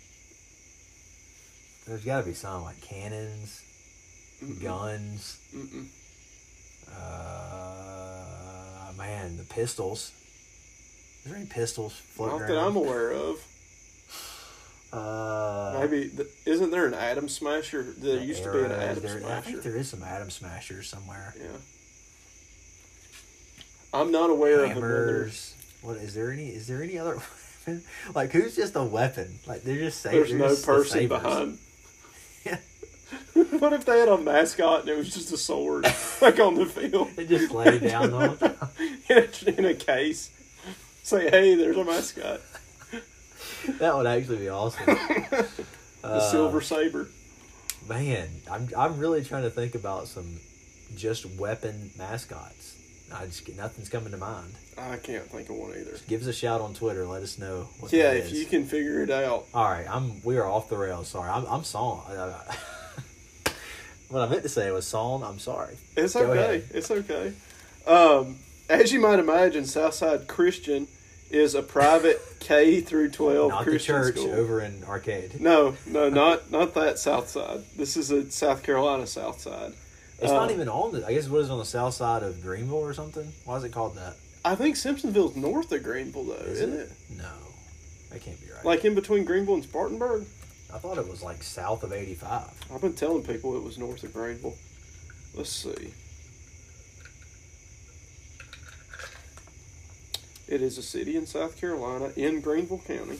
[1.88, 3.62] there's got to be some like cannons,
[4.62, 5.40] guns.
[5.56, 5.88] Mm-mm.
[6.92, 7.99] Uh,
[9.00, 10.12] man, the pistols.
[11.24, 13.38] Is there any pistols floating Not that I'm aware of.
[14.92, 16.12] Uh, Maybe
[16.46, 17.84] isn't there an Atom Smasher?
[17.98, 19.62] There the used to be an Atom there- I think Smasher.
[19.62, 21.34] there is some atom smashers somewhere.
[21.40, 21.46] Yeah.
[23.94, 25.06] I'm not aware of another.
[25.06, 25.56] Hammers.
[25.82, 26.50] What is there any?
[26.50, 27.20] Is there any other?
[28.16, 29.40] like who's just a weapon?
[29.46, 31.22] Like they're just sa- There's no the person sabers.
[31.22, 31.58] behind.
[33.60, 35.86] What if they had a mascot and it was just a sword,
[36.22, 38.56] like on the field, They just lay down whole time.
[39.10, 40.30] in a, in a case?
[41.04, 42.42] Say, hey, there's a mascot.
[43.80, 44.86] That would actually be awesome.
[44.86, 45.48] The
[46.04, 47.08] Uh, silver saber.
[47.88, 50.40] Man, I'm I'm really trying to think about some
[50.96, 52.76] just weapon mascots.
[53.14, 54.54] I just nothing's coming to mind.
[54.78, 55.98] I can't think of one either.
[56.08, 57.06] Give us a shout on Twitter.
[57.06, 57.68] Let us know.
[57.80, 58.40] What Yeah, if is.
[58.40, 59.46] you can figure it out.
[59.54, 60.22] All right, I'm.
[60.24, 61.10] We are off the rails.
[61.10, 61.46] Sorry, I'm.
[61.48, 62.04] I'm song.
[64.10, 65.24] What I meant to say was song.
[65.24, 65.78] I'm sorry.
[65.96, 66.40] It's Go okay.
[66.40, 66.64] ahead.
[66.74, 67.34] It's okay.
[67.88, 68.38] Um,
[68.70, 70.88] as you might imagine, Southside Christian
[71.32, 74.32] is a private K through twelve Not the Christian church school.
[74.34, 75.40] over in Arcade.
[75.40, 77.62] No, no, not not that South Side.
[77.78, 79.74] This is a South Carolina South Side.
[80.22, 81.06] It's not Uh, even on the.
[81.08, 83.32] I guess what is on the south side of Greenville or something?
[83.46, 84.16] Why is it called that?
[84.44, 86.80] I think Simpsonville's north of Greenville, though, Is isn't it?
[86.92, 86.92] it?
[87.18, 87.30] No,
[88.12, 88.66] that can't be right.
[88.66, 90.26] Like in between Greenville and Spartanburg.
[90.74, 92.52] I thought it was like south of eighty five.
[92.74, 94.56] I've been telling people it was north of Greenville.
[95.36, 95.94] Let's see.
[100.48, 103.20] It is a city in South Carolina in Greenville County.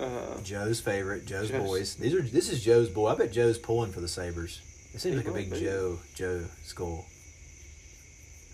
[0.00, 1.62] Uh, Joe's favorite, Joe's, Joe's.
[1.66, 1.94] boys.
[1.96, 3.08] These are this is Joe's boy.
[3.08, 4.62] I bet Joe's pulling for the Sabers.
[4.94, 5.60] It seems like a big be.
[5.60, 7.04] Joe Joe school.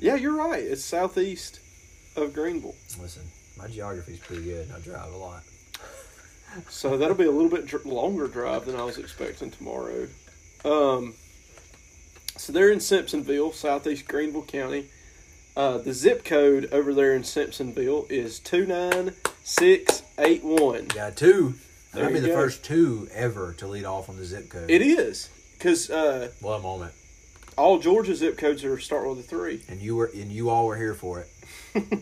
[0.00, 0.62] yeah, you're right.
[0.62, 1.60] It's southeast
[2.16, 2.74] of Greenville.
[3.00, 3.22] Listen,
[3.58, 4.68] my geography's pretty good.
[4.74, 5.42] I drive a lot.
[6.68, 10.06] So that'll be a little bit dr- longer drive than I was expecting tomorrow.
[10.64, 11.14] Um,
[12.36, 14.86] so they're in Simpsonville, southeast Greenville County.
[15.56, 20.86] Uh, the zip code over there in Simpsonville is 29681.
[20.88, 21.54] Got two.
[21.92, 22.34] That'd be the go.
[22.34, 24.68] first two ever to lead off on the zip code.
[24.70, 25.28] It is.
[25.56, 26.92] Because uh, What a moment.
[27.56, 29.62] all Georgia zip codes are start with a 3.
[29.68, 31.28] And you were and you all were here for it.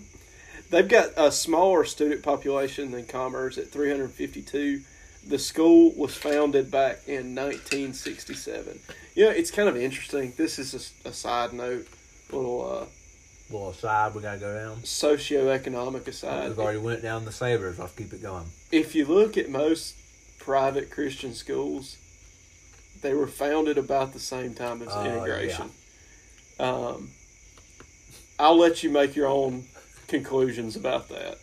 [0.73, 4.81] They've got a smaller student population than Commerce at 352.
[5.29, 8.81] The school was founded back in 1967.
[9.15, 10.33] You know, it's kind of interesting.
[10.39, 11.87] This is a side note,
[12.33, 12.87] little uh,
[13.53, 14.79] little aside we gotta go down.
[14.79, 16.49] socioeconomic aside.
[16.49, 17.79] We've already went down the Sabers.
[17.79, 18.47] Let's keep it going.
[18.73, 19.95] If you look at most
[20.39, 21.99] private Christian schools,
[23.03, 25.71] they were founded about the same time as Oh, integration.
[26.59, 27.11] Um,
[28.39, 29.67] I'll let you make your own
[30.13, 31.39] conclusions about that.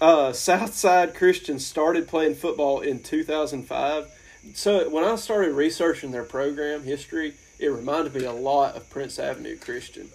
[0.00, 4.06] Uh, Southside Christian started playing football in 2005.
[4.54, 9.18] So when I started researching their program history, it reminded me a lot of Prince
[9.18, 10.08] Avenue Christian.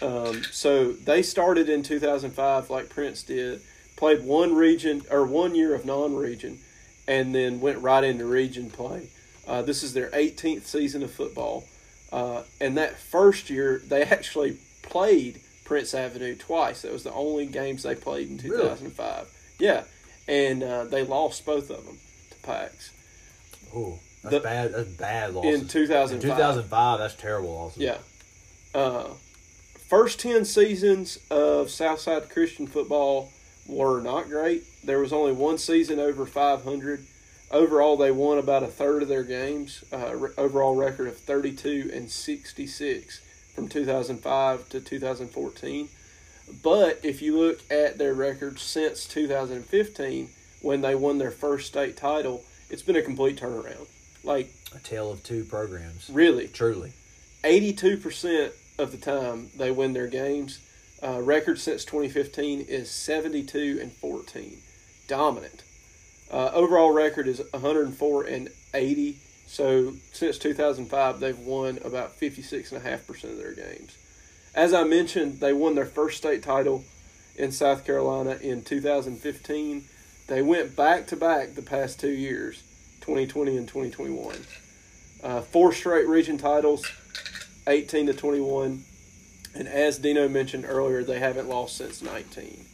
[0.00, 3.60] Um, so they started in 2005, like Prince did,
[3.96, 6.60] played one region or one year of non-region,
[7.08, 9.08] and then went right into region play.
[9.48, 11.64] Uh, this is their 18th season of football,
[12.12, 16.82] uh, and that first year they actually played Prince Avenue twice.
[16.82, 18.62] That was the only games they played in Really?
[18.62, 19.28] 2005.
[19.58, 19.84] Yeah,
[20.28, 21.98] and uh, they lost both of them
[22.30, 22.90] to Pax
[23.74, 24.72] Oh, that's The- bad.
[24.72, 25.62] That's bad losses.
[25.62, 26.22] in 2005.
[26.36, 27.82] 2005, that's terrible losses.
[27.82, 27.98] Yeah.
[28.74, 29.14] Uh,
[29.88, 33.32] first 10 seasons of Southside Christian football
[33.66, 34.62] were not great.
[34.84, 37.04] There was only one season over 500.
[37.50, 39.84] Overall, they won about a third of their games.
[39.92, 43.20] Uh, re- overall record of 32 and 66
[43.54, 45.88] from 2005 to 2014.
[46.62, 50.28] But if you look at their record since 2015,
[50.60, 53.86] when they won their first state title, it's been a complete turnaround.
[54.22, 56.10] Like, A tale of two programs.
[56.10, 56.48] really.
[56.48, 56.92] Truly.
[57.44, 60.58] 82% of the time they win their games.
[61.02, 64.56] Uh, record since 2015 is 72 and 14.
[65.06, 65.62] Dominant.
[66.30, 69.18] Uh, overall record is 104 and 80.
[69.54, 73.96] So since 2005, they've won about 56.5% of their games.
[74.52, 76.84] As I mentioned, they won their first state title
[77.36, 79.84] in South Carolina in 2015.
[80.26, 82.64] They went back to back the past two years,
[83.02, 84.38] 2020 and 2021.
[85.22, 86.84] Uh, four straight region titles,
[87.68, 88.82] 18 to 21.
[89.54, 92.64] And as Dino mentioned earlier, they haven't lost since 19.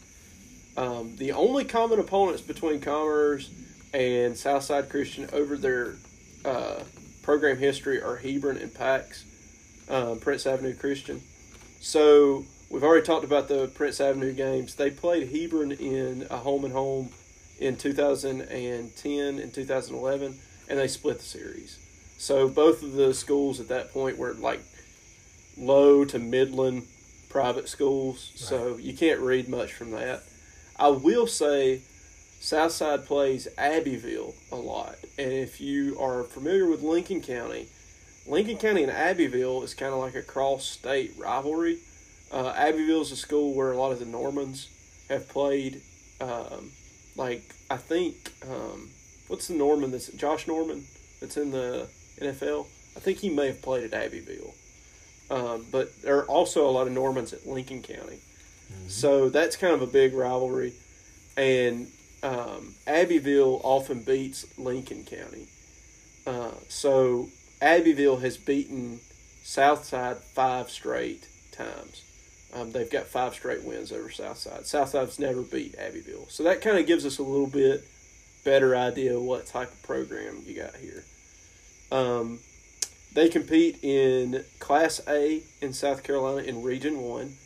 [0.78, 3.50] Um, the only common opponents between Commerce
[3.92, 5.96] and Southside Christian over their
[6.44, 6.80] uh,
[7.22, 9.24] program history are Hebron and Pax,
[9.88, 11.20] um, Prince Avenue Christian.
[11.80, 14.74] So we've already talked about the Prince Avenue games.
[14.74, 17.10] They played Hebron in a home and home
[17.58, 20.38] in 2010 and 2011,
[20.68, 21.78] and they split the series.
[22.18, 24.60] So both of the schools at that point were like
[25.56, 26.86] low to midland
[27.28, 28.32] private schools.
[28.34, 30.22] So you can't read much from that.
[30.78, 31.82] I will say
[32.40, 34.96] Southside plays Abbeville a lot.
[35.18, 37.68] And if you are familiar with Lincoln County,
[38.26, 41.78] Lincoln County and Abbeville is kind of like a cross state rivalry.
[42.32, 44.68] Uh, Abbeville is a school where a lot of the Normans
[45.10, 45.82] have played.
[46.20, 46.70] Um,
[47.14, 48.88] like, I think, um,
[49.28, 50.86] what's the Norman that's Josh Norman
[51.20, 51.88] that's in the
[52.20, 52.66] NFL?
[52.96, 54.54] I think he may have played at Abbeville.
[55.30, 58.18] Um, but there are also a lot of Normans at Lincoln County.
[58.88, 60.72] So that's kind of a big rivalry.
[61.36, 61.88] And
[62.22, 65.48] um, Abbeville often beats Lincoln County.
[66.26, 67.28] Uh, so
[67.60, 69.00] Abbeville has beaten
[69.42, 72.04] Southside five straight times.
[72.52, 74.66] Um, they've got five straight wins over Southside.
[74.66, 76.26] Southside's never beat Abbeville.
[76.28, 77.84] So that kind of gives us a little bit
[78.44, 81.04] better idea of what type of program you got here.
[81.92, 82.40] Um,
[83.12, 87.36] they compete in Class A in South Carolina in Region 1.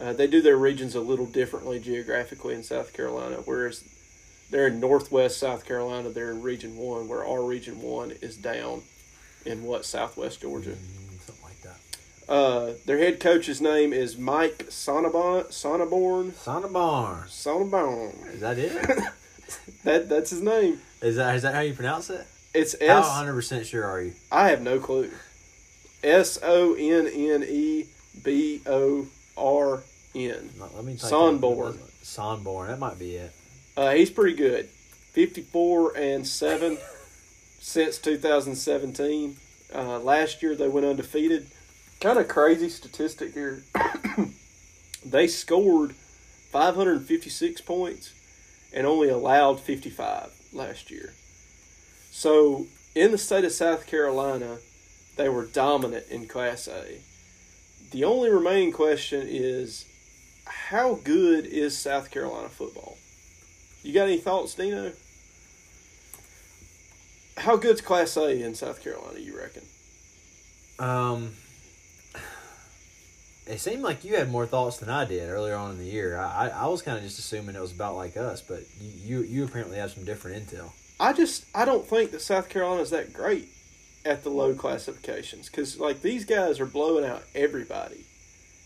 [0.00, 3.84] Uh, they do their regions a little differently geographically in South Carolina, whereas
[4.50, 8.82] they're in Northwest South Carolina, they're in Region 1, where our Region 1 is down
[9.44, 10.70] in what, Southwest Georgia.
[10.70, 12.32] Mm, something like that.
[12.32, 15.46] Uh, their head coach's name is Mike Sonneborn.
[15.46, 16.32] Sonneborn.
[16.32, 17.24] Sonneborn.
[17.28, 18.34] Sonneborn.
[18.34, 19.04] Is that it?
[19.84, 20.78] That that's his name.
[21.02, 22.26] is that is that how you pronounce it?
[22.52, 22.88] It's S.
[22.88, 23.08] How S.
[23.08, 24.12] 100 percent sure are you?
[24.30, 25.10] I have no clue.
[26.02, 27.86] S O N N E
[28.22, 29.06] B O
[29.36, 29.82] R
[30.14, 30.50] N.
[30.74, 31.78] Let me Sonborn.
[32.02, 32.68] Sonborn.
[32.68, 33.32] That might be it.
[33.76, 34.66] Uh, he's pretty good.
[35.12, 36.78] 54 and 7
[37.58, 39.36] since 2017.
[39.74, 41.46] Uh, last year they went undefeated.
[42.00, 43.62] Kind of crazy statistic here.
[45.04, 45.94] they scored
[46.50, 48.14] 556 points
[48.72, 51.12] and only allowed 55 last year.
[52.10, 54.58] So in the state of South Carolina,
[55.16, 57.00] they were dominant in Class A.
[57.90, 59.84] The only remaining question is
[60.46, 62.98] how good is South Carolina football?
[63.82, 64.92] You got any thoughts, Dino?
[67.36, 69.62] How good's Class A in South Carolina, you reckon?
[70.78, 71.32] Um,
[73.46, 76.18] it seemed like you had more thoughts than I did earlier on in the year.
[76.18, 79.20] I, I, I was kind of just assuming it was about like us, but you,
[79.20, 80.70] you you apparently have some different intel.
[80.98, 83.48] I just I don't think that South Carolina's that great
[84.04, 88.04] at the low classifications because like these guys are blowing out everybody.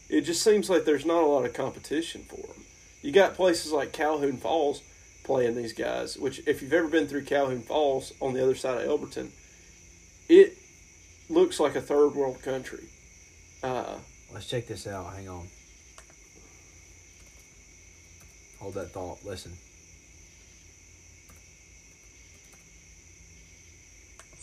[0.09, 2.65] It just seems like there's not a lot of competition for them.
[3.03, 4.83] You got places like Calhoun Falls
[5.25, 8.81] playing these guys, which if you've ever been through Calhoun Falls on the other side
[8.81, 9.31] of Elberton,
[10.29, 10.57] it
[11.29, 12.85] looks like a third world country.
[13.63, 13.97] Uh,
[14.35, 15.15] Let's check this out.
[15.15, 15.47] Hang on.
[18.59, 19.25] Hold that thought.
[19.25, 19.53] Listen.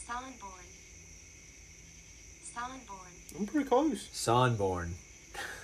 [0.08, 0.64] Sonnenborn.
[2.56, 3.38] Sonnenborn.
[3.38, 4.08] I'm pretty close.
[4.14, 4.92] Sonborn.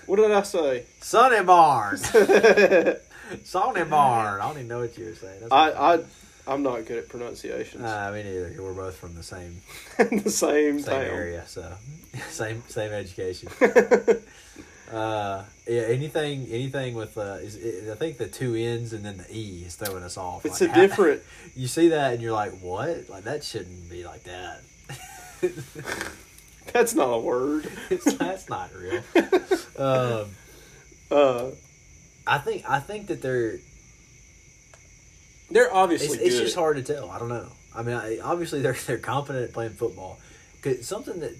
[0.07, 0.83] What did I say?
[0.99, 2.99] Sonneborn.
[3.31, 4.39] I Sonneborn.
[4.39, 5.39] I don't even know what you were saying.
[5.41, 5.99] That's I
[6.49, 7.83] I'm not good at pronunciations.
[7.83, 8.55] Uh, me neither.
[8.61, 9.61] We're both from the same
[9.97, 11.03] the same, same town.
[11.03, 11.73] area, so
[12.29, 13.49] same same education.
[14.89, 15.81] Uh, yeah.
[15.81, 19.63] Anything anything with uh, is it, I think the two N's and then the E
[19.67, 20.45] is throwing us off.
[20.45, 21.23] It's Like, a how- different.
[21.57, 23.09] You see that and you're like, what?
[23.09, 24.61] Like that shouldn't be like that.
[26.71, 27.65] That's not a word.
[27.89, 29.03] It's- that's not real.
[29.77, 30.29] Um,
[31.11, 31.51] Uh,
[32.27, 33.59] I think I think that they're
[35.49, 36.43] they're obviously it's good.
[36.43, 37.09] just hard to tell.
[37.09, 37.47] I don't know.
[37.75, 40.19] I mean, I, obviously they're they're competent at playing football.
[40.61, 41.33] 'Cause something that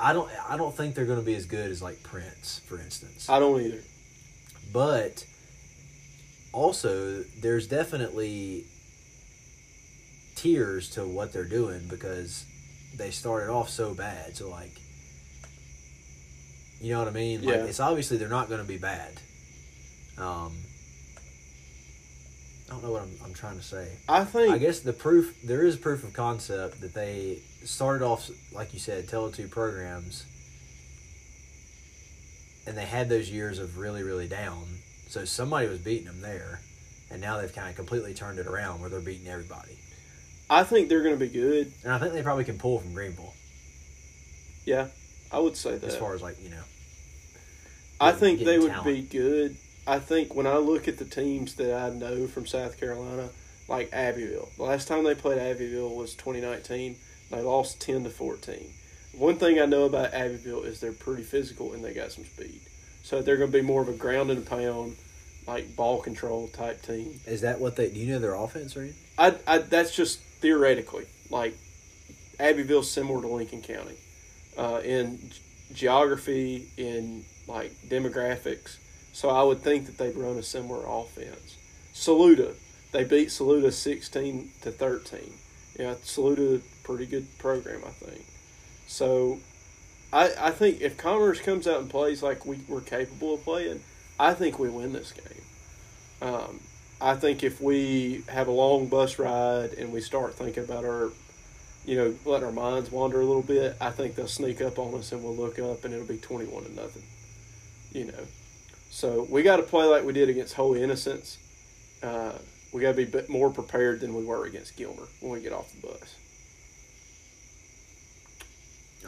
[0.00, 2.78] I don't I don't think they're going to be as good as like Prince, for
[2.80, 3.28] instance.
[3.28, 3.82] I don't either.
[4.72, 5.24] but
[6.52, 8.64] also there's definitely
[10.36, 12.44] tiers to what they're doing because
[12.96, 14.36] they started off so bad.
[14.36, 14.72] So like,
[16.84, 17.40] you know what I mean?
[17.44, 17.64] Like, Yeah.
[17.64, 19.12] it's obviously they're not going to be bad.
[20.18, 20.52] Um,
[22.66, 23.88] I don't know what I'm, I'm trying to say.
[24.08, 28.30] I think I guess the proof there is proof of concept that they started off
[28.52, 30.24] like you said, Tele two programs,
[32.66, 34.64] and they had those years of really really down.
[35.08, 36.60] So somebody was beating them there,
[37.10, 39.78] and now they've kind of completely turned it around where they're beating everybody.
[40.50, 41.72] I think they're going to be good.
[41.84, 43.32] And I think they probably can pull from Greenville
[44.66, 44.88] Yeah,
[45.32, 45.86] I would say that.
[45.86, 46.62] as far as like you know.
[48.04, 48.86] I think they would talent.
[48.86, 49.56] be good.
[49.86, 53.28] I think when I look at the teams that I know from South Carolina,
[53.68, 56.96] like Abbeville, the last time they played Abbeville was 2019.
[57.30, 58.70] They lost 10 to 14.
[59.12, 62.60] One thing I know about Abbeville is they're pretty physical and they got some speed.
[63.02, 64.96] So they're going to be more of a ground and pound,
[65.46, 67.20] like ball control type team.
[67.26, 67.90] Is that what they?
[67.90, 69.00] Do you know their offense or anything?
[69.18, 71.56] I, I that's just theoretically like
[72.40, 73.96] Abbeville's similar to Lincoln County
[74.56, 75.18] uh, in
[75.72, 78.78] geography, in like demographics.
[79.12, 81.56] So I would think that they'd run a similar offense.
[81.92, 82.54] Saluda,
[82.92, 85.34] they beat Saluda sixteen to thirteen.
[85.78, 88.24] Yeah, Saluda, pretty good program, I think.
[88.86, 89.38] So
[90.12, 93.80] I I think if Commerce comes out and plays like we, we're capable of playing,
[94.18, 95.44] I think we win this game.
[96.22, 96.60] Um,
[97.00, 101.10] I think if we have a long bus ride and we start thinking about our,
[101.84, 104.94] you know, letting our minds wander a little bit, I think they'll sneak up on
[104.94, 107.02] us and we'll look up and it'll be 21 to nothing.
[107.94, 108.26] You know.
[108.90, 111.38] So we got to play like we did against Holy Innocents.
[112.02, 112.32] Uh,
[112.72, 115.40] we got to be a bit more prepared than we were against Gilmer when we
[115.40, 116.16] get off the bus.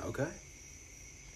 [0.07, 0.29] Okay.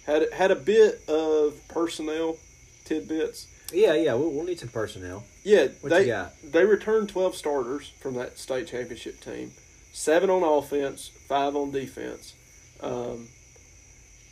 [0.06, 2.36] Had had a bit of personnel
[2.84, 3.46] tidbits.
[3.72, 4.14] Yeah, yeah.
[4.14, 5.24] We'll, we'll need some personnel.
[5.44, 6.04] Yeah, What they
[6.44, 9.52] they returned twelve starters from that state championship team.
[9.92, 12.34] Seven on offense, five on defense.
[12.80, 13.28] Um,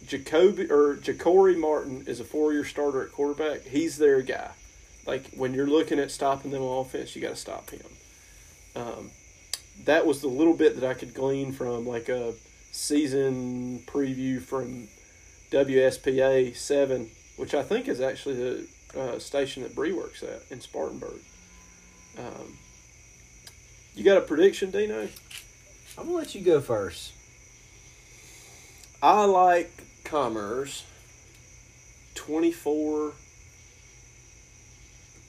[0.09, 3.65] Jacoby or Ja'Cory Martin is a four year starter at quarterback.
[3.65, 4.51] He's their guy.
[5.07, 7.83] Like when you're looking at stopping them on offense, you got to stop him.
[8.75, 9.11] Um,
[9.85, 12.33] that was the little bit that I could glean from like a
[12.73, 14.89] season preview from
[15.51, 18.67] WSPA seven, which I think is actually the
[18.99, 21.21] uh, station that Bree works at in Spartanburg.
[22.19, 22.59] Um,
[23.95, 25.09] you got a prediction, Dino?
[25.97, 27.13] I'm gonna let you go first.
[29.03, 30.85] I like Commerce.
[32.15, 33.13] Twenty four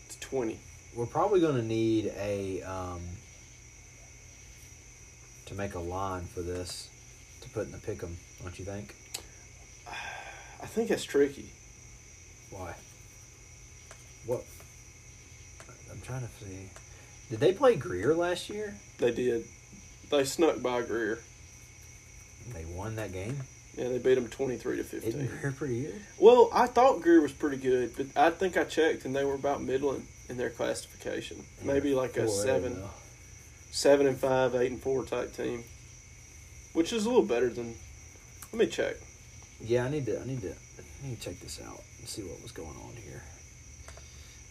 [0.10, 0.58] to twenty.
[0.96, 3.02] We're probably gonna need a um,
[5.48, 6.90] to make a line for this
[7.42, 8.16] to put in the pick'em.
[8.42, 8.96] Don't you think?
[10.62, 11.52] I think that's tricky.
[12.50, 12.74] Why?
[14.26, 14.46] What?
[15.92, 16.70] I'm trying to see.
[17.30, 18.76] Did they play Greer last year?
[18.98, 19.44] They did.
[20.10, 21.20] They snuck by Greer.
[22.54, 23.38] They won that game.
[23.76, 25.22] Yeah, they beat them twenty three to fifteen.
[25.22, 26.02] Isn't Greer pretty good?
[26.18, 29.36] Well, I thought Greer was pretty good, but I think I checked and they were
[29.36, 31.38] about middling in their classification.
[31.64, 32.82] Maybe like a seven,
[33.72, 35.64] seven and five, eight and four type team,
[36.74, 37.76] which is a little better than.
[38.52, 38.96] Let me check.
[39.62, 40.20] Yeah, I need to.
[40.20, 40.52] I need to.
[40.52, 43.24] I need to check this out and see what was going on here.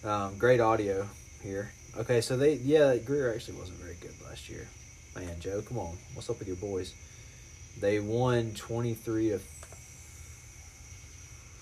[0.05, 1.09] Um, great audio
[1.43, 1.73] here.
[1.97, 4.69] Okay, so they yeah Greer actually wasn't very good last year.
[5.17, 6.95] Man, Joe, come on, what's up with your boys?
[7.81, 9.39] They won twenty three to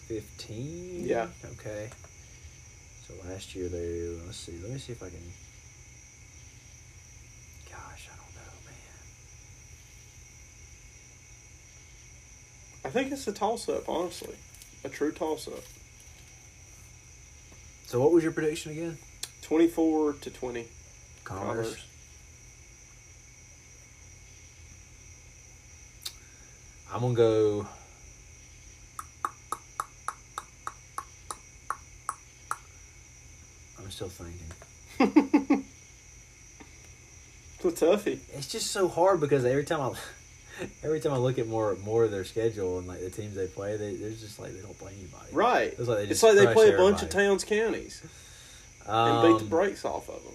[0.07, 1.05] fifteen.
[1.05, 1.29] Yeah.
[1.59, 1.91] Okay.
[3.07, 4.59] So last year they let's see.
[4.63, 5.19] Let me see if I can.
[7.71, 8.75] Gosh, I don't know, man.
[12.85, 14.37] I think it's a toss up, honestly,
[14.85, 15.65] a true toss up.
[17.87, 18.97] So what was your prediction again?
[19.43, 20.67] Twenty four to twenty.
[21.25, 21.75] Commerce.
[21.75, 21.87] Commerce.
[26.93, 27.67] I'm gonna go.
[33.79, 35.63] I'm still thinking.
[37.59, 38.19] It's a toughie.
[38.35, 39.93] It's just so hard because every time I,
[40.83, 43.47] every time I look at more more of their schedule and like the teams they
[43.47, 45.33] play, they they're just like they don't play anybody.
[45.33, 45.75] Right.
[45.79, 48.03] It's like they, It's like they play a bunch of towns, counties,
[48.87, 50.33] and beat the Um, brakes off of them.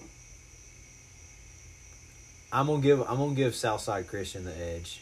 [2.52, 5.00] I'm gonna give I'm gonna give Southside Christian the edge.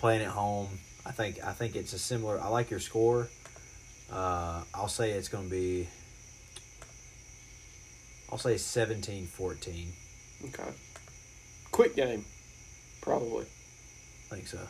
[0.00, 0.66] Playing at home,
[1.04, 2.40] I think I think it's a similar.
[2.40, 3.28] I like your score.
[4.10, 5.88] Uh, I'll say it's gonna be.
[8.32, 9.88] I'll say 17-14.
[10.46, 10.62] Okay.
[11.70, 12.24] Quick game,
[13.02, 13.44] probably.
[13.44, 14.60] I think so.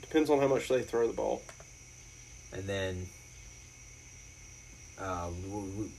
[0.00, 1.42] Depends on how much they throw the ball.
[2.54, 3.06] And then,
[4.98, 5.90] uh, we, we,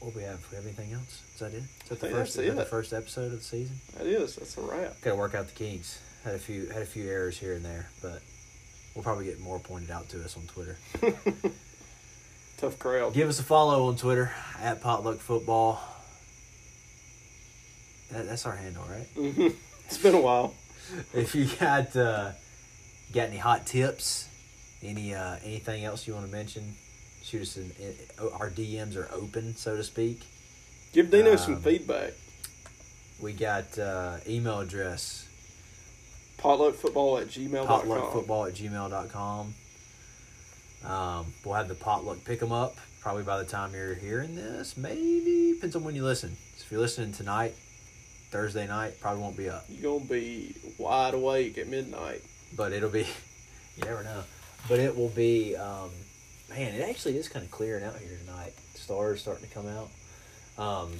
[0.00, 0.44] what we have?
[0.50, 1.22] We have anything else?
[1.34, 1.62] Is that it?
[1.84, 2.38] Is that the first?
[2.38, 3.76] Is that the first episode of the season?
[3.96, 4.34] That is.
[4.34, 5.00] That's a wrap.
[5.00, 6.00] Got to work out the kinks.
[6.24, 8.22] Had a few had a few errors here and there, but
[8.94, 10.78] we'll probably get more pointed out to us on Twitter.
[12.56, 13.12] Tough crowd.
[13.12, 14.32] Give us a follow on Twitter
[14.62, 15.82] at Potluck Football.
[18.10, 19.06] That, that's our handle, right?
[19.14, 19.48] hmm
[19.86, 20.54] It's been a while.
[21.14, 22.30] if you got uh,
[23.12, 24.28] got any hot tips,
[24.82, 26.74] any uh, anything else you want to mention,
[27.22, 27.70] shoot us in.
[28.32, 30.20] Our DMs are open, so to speak.
[30.94, 32.12] Give Dino some Um, feedback.
[33.20, 35.28] We got uh, email address
[36.38, 37.66] Potluckfootball at gmail.com.
[37.88, 39.54] potluckfootball at gmail.com.
[40.84, 44.76] Um, we'll have the potluck pick 'em up probably by the time you're hearing this.
[44.76, 46.36] Maybe depends on when you listen.
[46.56, 47.54] So if you're listening tonight,
[48.30, 49.64] Thursday night, probably won't be up.
[49.68, 52.22] You're going to be wide awake at midnight.
[52.56, 53.00] but it'll be
[53.76, 54.22] you never know
[54.68, 55.90] but it will be um,
[56.50, 59.90] man it actually is kind of clearing out here tonight stars starting to come out
[60.56, 60.92] um,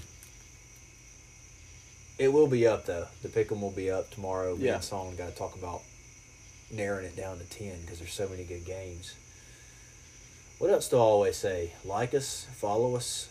[2.19, 4.74] it will be up though the pick'em will be up tomorrow me Yeah.
[4.77, 5.82] and song got to talk about
[6.73, 9.15] narrowing it down to 10 because there's so many good games
[10.59, 13.28] what else do i always say like us follow us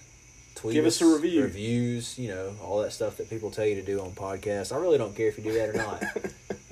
[0.55, 1.41] tweet Give us a review.
[1.43, 4.77] reviews you know all that stuff that people tell you to do on podcasts i
[4.77, 6.03] really don't care if you do that or not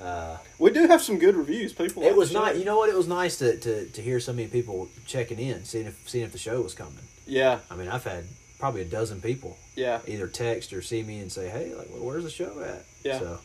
[0.00, 1.72] uh, We do have some good reviews.
[1.72, 2.02] People.
[2.04, 2.56] it was nice.
[2.58, 2.88] You know what?
[2.88, 6.24] It was nice to, to, to hear so many people checking in, seeing if seeing
[6.24, 7.02] if the show was coming.
[7.26, 7.58] Yeah.
[7.70, 8.24] I mean, I've had
[8.62, 9.98] probably a dozen people Yeah.
[10.06, 13.18] either text or see me and say, "Hey, like, well, where's the show at?" Yeah.
[13.18, 13.40] So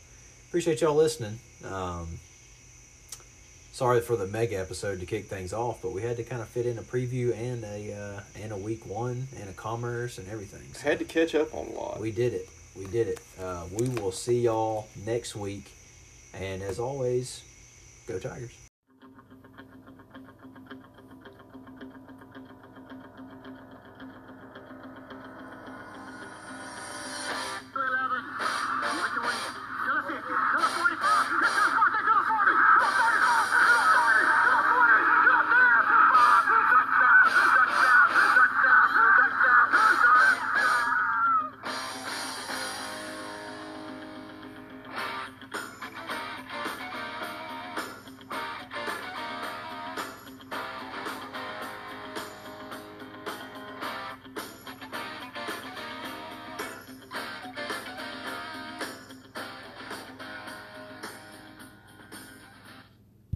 [0.47, 1.39] appreciate y'all listening.
[1.65, 2.19] Um,
[3.71, 6.47] sorry for the mega episode to kick things off, but we had to kind of
[6.49, 10.27] fit in a preview and a uh, and a week one and a commerce and
[10.29, 10.61] everything.
[10.73, 11.99] So Had to catch up on a lot.
[11.99, 12.47] we did it.
[12.75, 13.19] We did it.
[13.39, 15.71] Uh, we will see y'all next week,
[16.35, 17.41] and as always,
[18.05, 18.51] go Tigers.